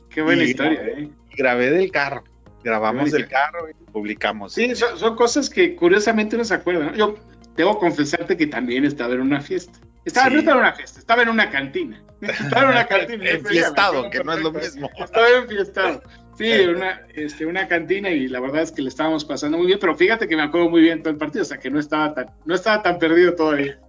Qué 0.09 0.21
buena 0.21 0.43
Y- 0.43 0.47
historia, 0.49 0.81
¿eh? 0.83 1.09
Grabé 1.37 1.69
del 1.69 1.91
carro. 1.91 2.23
Grabamos 2.67 3.11
del 3.11 3.29
carro 3.29 3.69
y 3.69 3.73
publicamos. 3.91 4.53
Sí, 4.53 4.75
son, 4.75 4.97
son 4.97 5.15
cosas 5.15 5.49
que 5.49 5.73
curiosamente 5.73 6.35
uno 6.35 6.43
se 6.43 6.53
acuerda. 6.53 6.87
¿no? 6.87 6.95
Yo 6.95 7.15
debo 7.55 7.79
confesarte 7.79 8.35
que 8.35 8.47
también 8.47 8.83
estaba 8.83 9.13
en 9.13 9.21
una 9.21 9.39
fiesta. 9.39 9.79
Estaba, 10.03 10.27
Sí. 10.27 10.33
No 10.33 10.39
estaba 10.39 10.57
en 10.57 10.65
una 10.65 10.73
fiesta, 10.73 10.99
estaba 10.99 11.21
en 11.21 11.29
una 11.29 11.49
cantina. 11.49 12.03
Estaba 12.21 12.63
en 12.63 12.69
una 12.69 12.87
cantina. 12.87 13.29
Enfiestado, 13.29 14.09
que 14.09 14.23
no 14.23 14.33
es 14.33 14.41
lo 14.41 14.51
mismo. 14.51 14.89
Estaba 14.97 15.29
enfiestado. 15.29 16.01
Sí, 16.37 16.51
una, 16.67 17.01
este, 17.15 17.45
una 17.45 17.67
cantina 17.67 18.09
y 18.09 18.27
la 18.27 18.39
verdad 18.39 18.61
es 18.63 18.71
que 18.71 18.81
le 18.81 18.89
estábamos 18.89 19.23
pasando 19.23 19.57
muy 19.57 19.67
bien, 19.67 19.79
pero 19.79 19.95
fíjate 19.95 20.27
que 20.27 20.35
me 20.35 20.43
acuerdo 20.43 20.69
muy 20.69 20.81
bien 20.81 21.01
todo 21.01 21.11
el 21.11 21.17
partido, 21.17 21.43
o 21.43 21.45
sea 21.45 21.57
que 21.57 21.71
no 21.71 21.79
estaba 21.79 22.13
tan, 22.13 22.27
no 22.45 22.53
estaba 22.53 22.83
tan 22.83 22.99
perdido 22.99 23.33
todavía. 23.33 23.79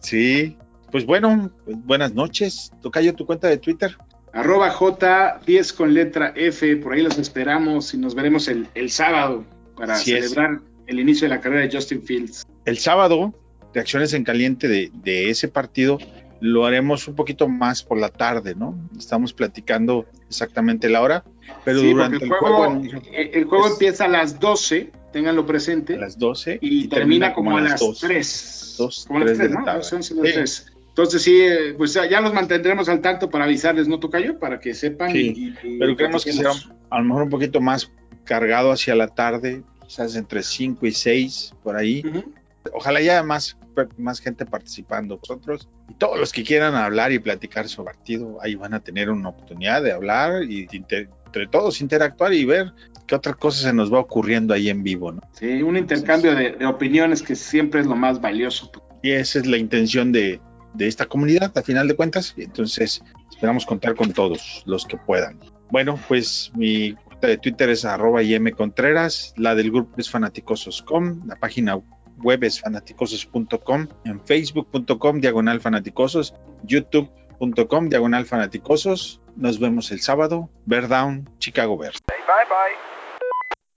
Sí. 0.00 0.56
Pues 0.90 1.06
bueno, 1.06 1.50
buenas 1.66 2.14
noches. 2.14 2.72
Tocayo 2.80 3.14
tu 3.14 3.26
cuenta 3.26 3.48
de 3.48 3.58
Twitter. 3.58 3.96
Arroba 4.32 4.72
J10 4.72 5.74
con 5.74 5.92
letra 5.94 6.32
F, 6.36 6.76
por 6.76 6.92
ahí 6.92 7.02
los 7.02 7.18
esperamos 7.18 7.92
y 7.94 7.98
nos 7.98 8.14
veremos 8.14 8.48
el, 8.48 8.68
el 8.74 8.90
sábado 8.90 9.44
para 9.76 9.94
Así 9.94 10.12
es. 10.14 10.30
celebrar 10.30 10.60
el 10.86 11.00
inicio 11.00 11.28
de 11.28 11.34
la 11.34 11.40
carrera 11.40 11.66
de 11.66 11.74
Justin 11.74 12.02
Fields. 12.02 12.46
El 12.64 12.78
sábado, 12.78 13.34
reacciones 13.74 14.12
en 14.14 14.24
caliente 14.24 14.68
de, 14.68 14.90
de 15.02 15.30
ese 15.30 15.48
partido, 15.48 15.98
lo 16.40 16.64
haremos 16.64 17.06
un 17.08 17.16
poquito 17.16 17.48
más 17.48 17.82
por 17.82 17.98
la 17.98 18.08
tarde, 18.08 18.54
¿no? 18.54 18.78
Estamos 18.96 19.32
platicando 19.32 20.06
exactamente 20.28 20.88
la 20.88 21.02
hora, 21.02 21.24
pero 21.64 21.80
Sí, 21.80 21.90
durante 21.92 22.16
el 22.16 22.22
el 22.24 22.28
juego, 22.30 22.56
juego, 22.56 22.82
el, 23.12 23.30
el 23.34 23.44
juego 23.44 23.66
es- 23.66 23.72
empieza 23.72 24.04
a 24.04 24.08
las 24.08 24.38
12 24.40 24.90
ténganlo 25.12 25.44
presente. 25.44 25.96
A 25.96 25.98
las 25.98 26.16
12. 26.18 26.58
Y, 26.62 26.86
termina, 26.86 27.32
como, 27.34 27.56
a 27.58 27.60
las 27.60 27.82
3. 28.00 28.74
2, 28.78 29.04
como 29.08 29.18
a 29.18 29.24
las 29.24 29.38
3, 29.38 29.50
¿no? 29.50 29.58
A 29.66 29.76
las 29.78 29.92
11, 29.92 30.14
las 30.14 30.32
3. 30.34 30.69
Entonces 30.90 31.22
sí, 31.22 31.40
eh, 31.40 31.74
pues 31.78 31.94
ya 31.94 32.20
los 32.20 32.34
mantendremos 32.34 32.88
al 32.88 33.00
tanto 33.00 33.30
para 33.30 33.44
avisarles, 33.44 33.88
¿no, 33.88 33.98
Tocayo? 34.00 34.38
Para 34.38 34.60
que 34.60 34.74
sepan. 34.74 35.12
Sí, 35.12 35.54
y, 35.62 35.68
y 35.68 35.78
pero 35.78 35.96
creemos 35.96 36.24
que 36.24 36.32
será 36.32 36.52
a 36.90 36.98
lo 36.98 37.04
mejor 37.04 37.22
un 37.22 37.30
poquito 37.30 37.60
más 37.60 37.90
cargado 38.24 38.72
hacia 38.72 38.94
la 38.94 39.08
tarde, 39.08 39.62
quizás 39.86 40.16
entre 40.16 40.42
5 40.42 40.86
y 40.86 40.92
6, 40.92 41.54
por 41.62 41.76
ahí. 41.76 42.02
Uh 42.04 42.08
-huh. 42.08 42.24
Ojalá 42.74 42.98
haya 42.98 43.22
más, 43.22 43.56
más 43.96 44.20
gente 44.20 44.44
participando 44.44 45.18
vosotros. 45.18 45.68
Y 45.88 45.94
todos 45.94 46.18
los 46.18 46.32
que 46.32 46.44
quieran 46.44 46.74
hablar 46.74 47.12
y 47.12 47.18
platicar 47.18 47.68
sobre 47.68 47.92
el 47.92 47.96
partido, 47.96 48.38
ahí 48.42 48.54
van 48.54 48.74
a 48.74 48.80
tener 48.80 49.10
una 49.10 49.30
oportunidad 49.30 49.82
de 49.82 49.92
hablar 49.92 50.42
y 50.44 50.68
inter 50.72 51.08
entre 51.30 51.46
todos 51.46 51.80
interactuar 51.80 52.34
y 52.34 52.44
ver 52.44 52.72
qué 53.06 53.14
otra 53.14 53.34
cosa 53.34 53.62
se 53.62 53.72
nos 53.72 53.92
va 53.92 54.00
ocurriendo 54.00 54.52
ahí 54.52 54.68
en 54.68 54.82
vivo, 54.82 55.12
¿no? 55.12 55.20
Sí, 55.32 55.62
un 55.62 55.76
intercambio 55.76 56.34
de, 56.34 56.52
de 56.52 56.66
opiniones 56.66 57.22
que 57.22 57.36
siempre 57.36 57.80
es 57.80 57.86
lo 57.86 57.94
más 57.94 58.20
valioso. 58.20 58.70
Y 59.00 59.12
esa 59.12 59.38
es 59.38 59.46
la 59.46 59.56
intención 59.56 60.10
de, 60.10 60.40
de 60.74 60.86
esta 60.86 61.06
comunidad, 61.06 61.56
a 61.56 61.62
final 61.62 61.88
de 61.88 61.96
cuentas. 61.96 62.34
Entonces 62.36 63.02
esperamos 63.30 63.66
contar 63.66 63.94
con 63.94 64.12
todos 64.12 64.62
los 64.66 64.86
que 64.86 64.96
puedan. 64.96 65.38
Bueno, 65.70 65.98
pues 66.08 66.50
mi 66.54 66.94
cuenta 66.94 67.28
de 67.28 67.38
Twitter 67.38 67.70
es 67.70 67.84
arroba 67.84 68.20
Contreras, 68.56 69.34
la 69.36 69.54
del 69.54 69.70
grupo 69.70 69.94
es 69.98 70.10
fanaticosos.com, 70.10 71.26
la 71.26 71.36
página 71.36 71.80
web 72.18 72.44
es 72.44 72.60
fanaticosos.com, 72.60 73.88
en 74.04 74.20
facebook.com 74.20 75.20
diagonal 75.20 75.60
fanaticosos, 75.60 76.34
youtube.com 76.64 77.88
diagonal 77.88 78.26
fanaticosos. 78.26 79.20
Nos 79.36 79.60
vemos 79.60 79.90
el 79.92 80.00
sábado. 80.00 80.50
Bear 80.66 80.88
Down, 80.88 81.30
Chicago 81.38 81.78
Bears. 81.78 81.98
Bye 82.08 82.16
bye. 82.26 82.89